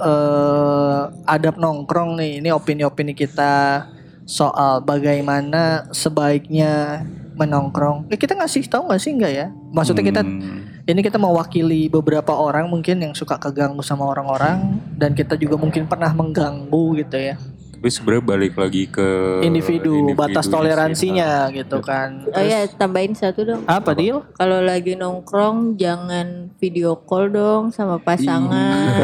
eh, 0.00 1.02
adab 1.28 1.60
nongkrong 1.60 2.16
nih. 2.16 2.40
Ini 2.40 2.56
opini-opini 2.56 3.12
kita 3.12 3.84
soal 4.28 4.80
bagaimana 4.84 5.88
sebaiknya 5.92 7.04
menongkrong. 7.38 8.10
Eh, 8.10 8.18
kita 8.18 8.34
ngasih 8.34 8.66
tahu 8.66 8.90
nggak 8.90 9.00
sih 9.00 9.14
enggak 9.14 9.32
ya? 9.32 9.46
Maksudnya 9.70 10.02
kita 10.02 10.20
Hmm. 10.26 10.66
ini 10.88 11.00
kita 11.00 11.16
mewakili 11.16 11.86
beberapa 11.86 12.34
orang 12.34 12.66
mungkin 12.66 12.98
yang 12.98 13.14
suka 13.14 13.38
keganggu 13.38 13.80
sama 13.86 14.04
orang-orang 14.10 14.82
dan 14.98 15.14
kita 15.14 15.38
juga 15.38 15.54
mungkin 15.54 15.86
pernah 15.86 16.10
mengganggu 16.10 16.98
gitu 17.06 17.16
ya. 17.16 17.38
Tapi 17.78 17.94
sebenarnya 17.94 18.24
balik 18.26 18.58
lagi 18.58 18.90
ke 18.90 19.38
Individu, 19.38 20.10
batas 20.18 20.44
sih. 20.44 20.52
toleransinya 20.52 21.46
gitu 21.54 21.78
kan. 21.78 22.26
Oh 22.26 22.42
ya 22.42 22.66
tambahin 22.66 23.14
satu 23.14 23.46
dong. 23.46 23.62
Apa 23.70 23.94
deal? 23.94 24.26
Kalau 24.34 24.58
lagi 24.58 24.98
nongkrong 24.98 25.78
jangan 25.78 26.50
video 26.58 26.98
call 26.98 27.30
dong 27.30 27.70
sama 27.70 28.02
pasangan. 28.02 28.98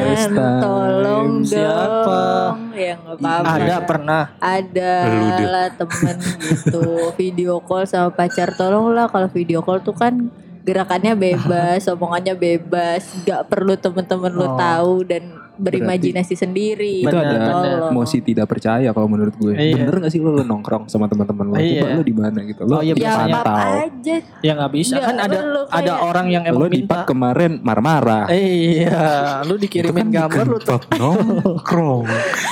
Tolong 0.59 1.47
Siapa? 1.47 2.03
dong. 2.03 2.75
Ya 2.75 2.99
nggak 2.99 3.14
apa-apa. 3.22 3.55
Ada 3.55 3.77
pernah. 3.87 4.22
Ada 4.43 4.93
Lu 5.07 5.47
lah 5.47 5.68
temen 5.70 6.16
gitu 6.43 6.83
video 7.20 7.62
call 7.62 7.87
sama 7.87 8.11
pacar 8.11 8.59
tolonglah 8.59 9.07
kalau 9.07 9.31
video 9.31 9.62
call 9.62 9.87
tuh 9.87 9.95
kan 9.95 10.35
gerakannya 10.64 11.14
bebas, 11.14 11.87
omongannya 11.95 12.35
bebas, 12.35 13.07
nggak 13.22 13.47
perlu 13.47 13.79
temen-temen 13.79 14.33
lu 14.35 14.43
Oh. 14.45 14.57
tahu 14.59 14.95
dan 15.07 15.22
berimajinasi 15.57 16.35
sendiri. 16.35 17.01
itu 17.01 17.11
ada 17.11 17.39
emosi 17.87 18.19
tidak 18.21 18.47
percaya 18.47 18.91
kalau 18.91 19.07
menurut 19.07 19.35
gue. 19.35 19.55
Iya. 19.55 19.85
Bener 19.85 19.97
gak 20.01 20.11
sih 20.11 20.19
lo, 20.19 20.31
lo 20.31 20.43
nongkrong 20.43 20.87
sama 20.87 21.07
teman-teman 21.07 21.47
lo? 21.47 21.55
Iya. 21.55 21.81
Coba 21.81 21.89
lo 21.93 22.03
di 22.03 22.15
mana 22.15 22.39
gitu. 22.43 22.63
Lo 22.63 22.75
Oh, 22.75 22.81
iya, 22.81 22.91
Ya 22.91 22.95
biasanya 22.97 23.35
apa 23.37 23.47
tahu. 23.47 23.75
aja. 23.81 24.17
Ya 24.41 24.53
nggak 24.55 24.73
bisa 24.73 24.95
Nggak 24.95 25.05
kan 25.05 25.17
ada 25.17 25.37
perlu 25.37 25.61
ada 25.65 25.71
kayak- 25.71 26.01
orang 26.03 26.27
yang 26.29 26.43
Lo 26.45 26.51
emang 26.51 26.69
di 26.69 26.81
minta. 26.81 26.99
kemarin 27.05 27.53
marah-marah. 27.61 28.25
Iya, 28.29 29.01
lu 29.43 29.55
dikirimin 29.57 30.09
gambar 30.09 30.45
lu 30.45 30.59
Pub 30.61 30.83
nongkrong. 30.91 32.05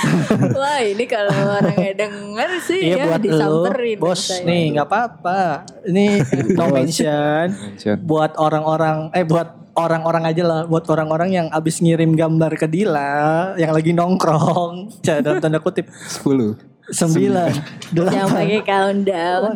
Wah 0.57 0.79
ini 0.79 1.05
kalau 1.05 1.33
orangnya 1.53 1.93
denger 1.97 2.49
sih 2.59 2.79
Iya 2.83 2.95
ya 2.95 3.03
buat 3.05 3.21
disamperin. 3.21 3.97
bos 3.97 4.21
saya. 4.21 4.43
nih 4.43 4.63
nggak 4.73 4.87
apa-apa. 4.87 5.41
Ini 5.85 6.05
no 6.57 6.63
mention 6.69 7.47
Mention. 7.51 7.97
buat 7.99 8.31
orang-orang 8.35 9.11
eh 9.11 9.23
buat 9.23 9.62
orang-orang 9.73 10.23
aja 10.29 10.43
lah, 10.45 10.61
buat 10.65 10.85
orang-orang 10.89 11.29
yang 11.33 11.47
abis 11.49 11.81
ngirim 11.81 12.13
gambar 12.13 12.57
ke 12.57 12.67
Dila 12.69 13.53
yang 13.57 13.73
lagi 13.73 13.91
nongkrong, 13.93 15.01
dalam 15.25 15.41
tanda 15.41 15.59
kutip 15.61 15.89
10. 15.89 16.72
Sembilan, 16.83 17.51
Yang 17.95 18.27
pakai 18.27 18.59
countdown. 18.67 19.53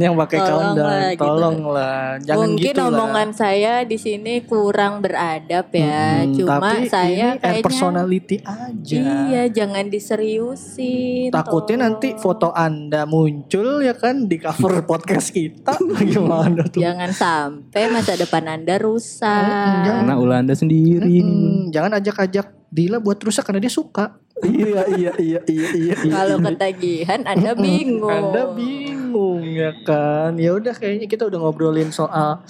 Yang 0.00 0.14
pakai 0.16 0.38
Tolonglah 0.40 0.48
countdown, 0.48 1.00
gitu. 1.12 1.20
tolonglah, 1.20 2.00
jangan 2.24 2.38
Mungkin 2.40 2.72
gitu 2.72 2.80
lah. 2.80 2.88
omongan 2.88 3.28
saya 3.36 3.74
di 3.84 3.98
sini 4.00 4.34
kurang 4.48 5.04
beradab 5.04 5.68
ya. 5.76 6.24
Mm-mm, 6.24 6.36
Cuma 6.40 6.56
tapi 6.56 6.88
saya 6.88 7.36
ini 7.36 7.40
kayaknya 7.42 7.64
personality 7.64 8.36
aja. 8.40 8.96
Iya, 9.28 9.42
jangan 9.52 9.84
diseriusin. 9.92 11.28
Takutnya 11.28 11.76
tolong. 11.76 11.84
nanti 12.00 12.08
foto 12.16 12.48
anda 12.50 13.04
muncul 13.04 13.84
ya 13.84 13.92
kan 13.92 14.24
di 14.24 14.40
cover 14.40 14.80
podcast 14.90 15.36
kita 15.36 15.76
gimana 16.08 16.64
tuh? 16.64 16.80
Jangan 16.80 17.10
sampai 17.12 17.92
masa 17.92 18.16
depan 18.16 18.48
Anda 18.48 18.80
rusak. 18.80 19.84
Karena 19.84 20.16
ulah 20.16 20.40
anda 20.40 20.56
sendiri. 20.56 21.20
Mm-mm, 21.20 21.68
jangan 21.70 22.00
ajak-ajak 22.00 22.60
Dila 22.70 23.02
buat 23.02 23.18
rusak 23.18 23.42
karena 23.42 23.58
dia 23.58 23.72
suka. 23.74 24.14
Iya 24.42 24.82
iya 24.88 25.12
iya 25.16 25.40
iya 25.42 25.68
iya. 25.74 25.94
Kalau 26.06 26.36
ketagihan 26.38 27.20
Anda 27.24 27.52
bingung. 27.52 28.08
Anda 28.08 28.50
bingung 28.50 29.42
ya 29.44 29.74
kan? 29.80 30.36
Ya 30.36 30.52
udah 30.52 30.72
kayaknya 30.72 31.04
kita 31.04 31.24
udah 31.24 31.38
ngobrolin 31.38 31.90
soal 31.90 32.40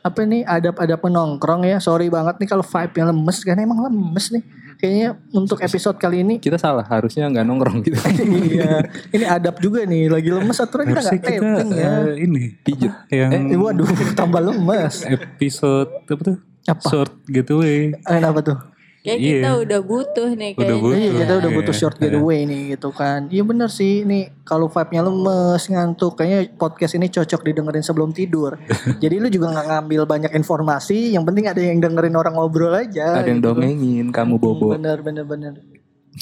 apa 0.00 0.20
nih 0.20 0.44
adab-adab 0.44 1.00
menongkrong 1.00 1.64
ya. 1.64 1.78
Sorry 1.78 2.06
banget 2.08 2.36
nih 2.36 2.46
kalau 2.46 2.60
vibe-nya 2.60 3.04
lemes 3.08 3.38
kan 3.40 3.56
emang 3.56 3.80
lemes 3.82 4.28
nih. 4.30 4.44
Kayaknya 4.74 5.08
untuk 5.32 5.58
episode 5.58 5.96
kali 5.96 6.20
ini 6.20 6.36
Kita 6.36 6.58
salah, 6.58 6.84
harusnya 6.84 7.24
nggak 7.26 7.46
nongkrong 7.46 7.78
gitu. 7.80 7.96
iya. 8.52 8.84
Ini 9.08 9.24
adab 9.24 9.56
juga 9.56 9.86
nih, 9.86 10.10
lagi 10.10 10.28
lemes 10.28 10.58
aturan 10.58 10.84
kita 10.84 10.98
Harusnya 10.98 11.14
nggak 11.14 11.30
kita 11.30 11.46
taping 11.46 11.70
ya. 11.72 11.88
eh, 11.94 12.14
ini 12.20 12.42
Pijet. 12.60 12.92
yang 13.08 13.30
Eh, 13.48 13.56
waduh, 13.56 13.86
tambah 14.18 14.42
lemes. 14.42 15.06
episode 15.06 15.88
apa 16.04 16.20
tuh? 16.20 16.36
Apa? 16.64 16.84
Short 16.84 17.12
getaway. 17.24 17.92
Eh, 17.92 18.18
Kenapa 18.18 18.40
tuh? 18.40 18.58
Kayak 19.04 19.18
Iya. 19.20 19.28
kita 19.28 19.50
udah 19.60 19.80
butuh 19.84 20.28
nih 20.32 20.50
Udah 20.50 20.64
kayaknya. 20.64 20.80
butuh. 20.80 20.96
Iya 20.96 21.10
kita 21.12 21.32
udah 21.36 21.50
Iya. 21.52 21.58
butuh 21.60 21.74
short 21.76 21.96
getaway 22.00 22.40
nih 22.42 22.60
gitu 22.72 22.88
kan. 22.88 23.20
Iya 23.28 23.42
bener 23.44 23.68
sih 23.68 24.00
nih 24.00 24.32
kalau 24.42 24.66
vibe-nya 24.66 25.04
lemes 25.04 25.62
ngantuk 25.68 26.12
kayaknya 26.16 26.56
podcast 26.56 26.96
ini 26.96 27.12
cocok 27.12 27.40
didengerin 27.44 27.84
sebelum 27.84 28.10
tidur. 28.10 28.56
Jadi 29.04 29.20
lu 29.20 29.28
juga 29.28 29.52
nggak 29.52 29.66
ngambil 29.68 30.02
banyak 30.08 30.32
informasi, 30.32 31.12
yang 31.12 31.28
penting 31.28 31.44
ada 31.44 31.60
yang 31.60 31.84
dengerin 31.84 32.16
orang 32.16 32.32
ngobrol 32.32 32.72
aja. 32.72 33.20
Ada 33.20 33.28
yang 33.28 33.44
gitu. 33.44 33.52
dongengin, 33.52 34.06
kamu 34.08 34.40
bobo. 34.40 34.72
Bener 34.72 35.04
bener 35.04 35.28
bener. 35.28 35.52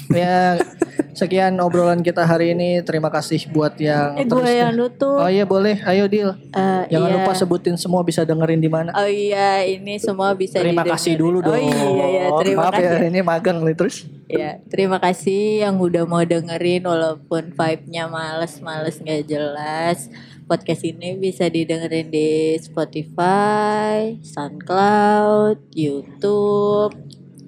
Ya 0.09 0.57
sekian 1.13 1.61
obrolan 1.61 2.01
kita 2.01 2.25
hari 2.25 2.57
ini. 2.57 2.81
Terima 2.81 3.13
kasih 3.13 3.45
buat 3.49 3.77
yang 3.77 4.17
Eh 4.17 4.25
gue 4.25 4.33
terus- 4.41 4.57
yang 4.57 4.73
nutup. 4.73 5.21
Oh 5.21 5.29
iya 5.29 5.45
boleh, 5.45 5.77
ayo 5.85 6.09
deal. 6.09 6.33
Eh, 6.53 6.83
Jangan 6.89 7.09
iya. 7.09 7.17
lupa 7.21 7.33
sebutin 7.33 7.77
semua 7.77 8.01
bisa 8.01 8.25
dengerin 8.25 8.59
di 8.59 8.71
mana. 8.73 8.93
Oh 8.93 9.05
iya, 9.05 9.61
ini 9.63 10.01
semua 10.01 10.33
bisa 10.33 10.61
Terima 10.61 10.81
didengerin. 10.81 10.97
kasih 10.97 11.15
dulu 11.17 11.39
dong. 11.41 11.53
Oh 11.53 11.61
iya, 11.61 11.85
iya, 12.09 12.25
terima 12.41 12.63
Maaf 12.69 12.75
kasih. 12.75 12.89
ya 12.89 13.07
ini 13.07 13.21
magang 13.21 13.59
nih 13.61 13.77
terus. 13.77 13.97
Ya, 14.27 14.51
terima 14.67 14.97
kasih 14.97 15.61
yang 15.61 15.77
udah 15.77 16.09
mau 16.09 16.25
dengerin 16.25 16.89
walaupun 16.89 17.53
vibe-nya 17.53 18.09
males-males 18.09 18.97
nggak 18.97 19.29
jelas. 19.29 20.09
Podcast 20.43 20.83
ini 20.83 21.17
bisa 21.17 21.47
didengerin 21.47 22.09
di 22.09 22.57
Spotify, 22.57 24.17
SoundCloud, 24.21 25.61
YouTube, 25.71 26.93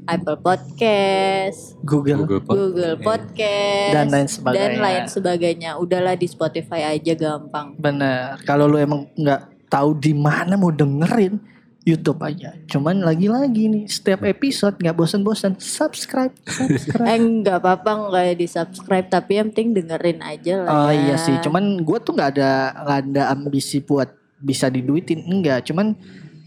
Apple 0.04 0.36
Podcast, 0.36 1.76
Google. 1.80 2.24
Google 2.24 2.42
Pod- 2.44 2.56
Google 2.56 2.96
Podcast, 3.00 3.92
Dan 3.92 4.06
lain 4.12 4.28
sebagainya. 4.28 4.60
dan 4.60 4.72
lain 4.76 5.04
sebagainya. 5.08 5.70
Udahlah 5.80 6.14
di 6.14 6.28
Spotify 6.28 6.92
aja 6.92 7.12
gampang. 7.16 7.72
Bener. 7.76 8.36
Kalau 8.44 8.68
lu 8.68 8.76
emang 8.76 9.08
nggak 9.16 9.68
tahu 9.68 9.96
di 9.96 10.12
mana 10.12 10.54
mau 10.54 10.68
dengerin, 10.68 11.40
YouTube 11.84 12.24
aja. 12.24 12.56
Cuman 12.64 13.04
lagi-lagi 13.04 13.68
nih, 13.68 13.84
setiap 13.84 14.24
episode 14.24 14.80
nggak 14.80 14.96
bosan-bosan, 14.96 15.60
subscribe, 15.60 16.32
subscribe. 16.48 17.04
Eh 17.12 17.20
nggak 17.20 17.60
apa-apa 17.60 18.08
nggak 18.08 18.40
di 18.40 18.48
subscribe 18.48 19.04
tapi 19.04 19.36
yang 19.36 19.52
penting 19.52 19.76
dengerin 19.84 20.20
aja 20.24 20.64
lah. 20.64 20.70
Oh 20.72 20.88
ya. 20.88 20.96
iya 20.96 21.16
sih, 21.20 21.36
cuman 21.44 21.84
gue 21.84 21.98
tuh 22.00 22.16
nggak 22.16 22.30
ada 22.40 22.50
nggak 22.88 22.98
ada 23.04 23.22
ambisi 23.36 23.84
buat 23.84 24.08
bisa 24.40 24.72
diduitin, 24.72 25.24
enggak. 25.28 25.68
Cuman 25.68 25.92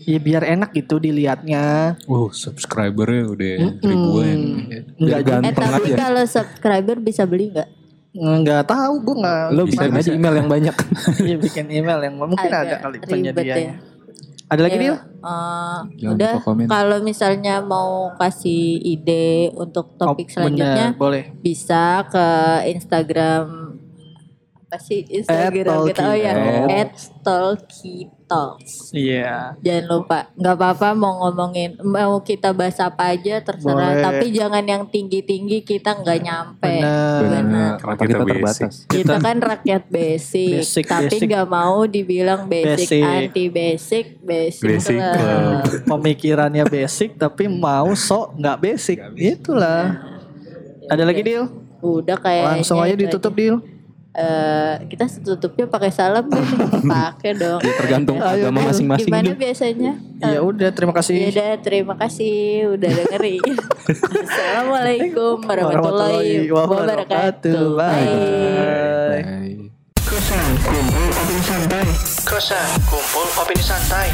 ya 0.08 0.18
biar 0.18 0.43
enak 0.47 0.72
gitu 0.72 0.97
dilihatnya. 0.97 1.95
Oh, 2.08 2.32
subscribernya 2.32 3.24
udah 3.28 3.53
Mm-mm. 3.60 3.84
ribuan. 3.84 4.39
Enggak 4.95 5.20
juga. 5.20 5.36
Eh 5.36 5.41
ganteng 5.43 5.68
tapi 5.70 5.89
aja. 5.89 5.97
kalau 5.99 6.24
subscriber 6.26 6.97
bisa 6.97 7.24
beli 7.24 7.51
nggak? 7.51 7.70
Nggak 8.16 8.64
tahu, 8.66 8.93
gue 9.03 9.16
nggak. 9.20 9.45
Lo 9.51 9.64
Bisa, 9.64 9.84
bisa 9.86 9.99
aja 10.01 10.12
email 10.12 10.36
yang 10.36 10.49
banyak. 10.49 10.76
Iya 11.28 11.38
bikin 11.38 11.66
email 11.70 11.99
yang 12.01 12.16
mungkin 12.18 12.39
ada 12.41 12.64
Agak 12.66 12.80
kali 12.82 12.95
ribet 12.95 13.10
penyediaannya. 13.12 13.68
ya. 13.68 13.76
Ada 14.47 14.62
lagi 14.64 14.74
Ya, 14.74 14.82
dia? 14.82 14.93
eh, 14.95 15.80
Jangan 15.99 16.16
udah 16.16 16.32
kalau 16.66 16.97
misalnya 17.03 17.55
mau 17.60 18.16
kasih 18.16 18.64
ide 18.82 19.51
untuk 19.53 19.99
topik 19.99 20.32
selanjutnya 20.32 20.95
boleh. 20.95 21.36
bisa 21.38 22.08
ke 22.08 22.28
Instagram 22.66 23.66
apa 24.68 24.84
sih 24.84 24.99
Instagram 25.07 25.88
kita 25.88 26.01
oh 26.03 26.11
ya 26.11 26.34
Talkie. 26.36 26.91
@talkitalks 27.24 28.91
Iya. 28.91 29.55
jangan 29.59 29.86
lupa 29.88 30.28
nggak 30.36 30.55
apa-apa 30.55 30.89
mau 30.91 31.24
ngomongin 31.24 31.80
mau 31.82 32.20
kita 32.20 32.51
bahas 32.51 32.76
apa 32.78 33.15
aja 33.15 33.39
terserah 33.39 33.95
Boleh. 33.95 34.03
tapi 34.03 34.26
jangan 34.30 34.59
yang 34.61 34.84
tinggi-tinggi 34.86 35.63
kita 35.63 35.95
nggak 35.95 36.20
nyampe 36.20 36.68
Benar. 36.84 37.20
Benar. 37.24 37.72
Karena 37.80 37.95
Apa 37.95 37.95
kita 37.95 38.03
kita 38.03 38.20
basic. 38.20 38.36
terbatas. 38.36 38.74
kita 38.91 39.15
kan 39.18 39.38
rakyat 39.39 39.84
basic, 39.88 40.51
Basic, 40.59 40.84
tapi 40.84 41.15
nggak 41.24 41.47
mau 41.47 41.78
dibilang 41.86 42.41
basic, 42.45 42.88
Basic. 42.91 43.03
anti 43.07 43.45
basic 43.47 44.05
basic, 44.20 44.68
Basic 44.68 44.99
club. 44.99 45.63
Pemikirannya 45.88 46.63
basic 46.65 47.15
tapi 47.15 47.47
mau 47.47 47.88
sok 47.93 48.36
nggak 48.36 48.57
basic. 48.59 48.99
Itulah. 49.15 49.95
Ada 50.86 51.03
lagi 51.03 51.24
deal? 51.24 51.47
udah 51.78 52.18
kayak 52.18 52.43
Langsung 52.57 52.82
aja 52.82 52.91
ditutup 52.93 53.32
deal. 53.32 53.61
Eh, 54.18 54.76
kita 54.89 55.05
tutupnya 55.22 55.70
pakai 55.70 55.93
salam 55.93 56.26
pakai 56.89 57.38
dong 57.38 57.61
Tergantung 57.61 58.18
Ayo, 58.18 58.49
agama 58.49 58.65
masing-masing. 58.65 59.05
gimana 59.05 59.30
Del. 59.30 59.38
biasanya 59.38 59.93
Ya 60.18 60.41
udah 60.41 60.74
terima 60.74 60.89
Ya 60.89 60.97
kasih. 60.97 61.15
udah, 61.30 61.51
terima 61.61 61.93
kasih 61.93 62.38
udah 62.74 62.89
dengerin. 62.89 63.45
Assalamualaikum 64.26 65.38
warahmatullahi 65.45 66.49
wabarakatuh. 66.49 67.61
Bye. 67.78 67.93
Bye. 67.93 69.22
Bye. 69.22 69.53
Kosan 70.01 70.49
kumpul 70.65 71.05
opini 71.13 71.41
santai. 71.45 71.86
Kosan 72.26 72.68
kumpul 72.89 73.28
opini 73.38 73.61
santai. 73.61 74.07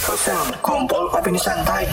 Kosan 0.00 0.46
kumpul 0.64 1.04
opini 1.12 1.36
santai. 1.36 1.84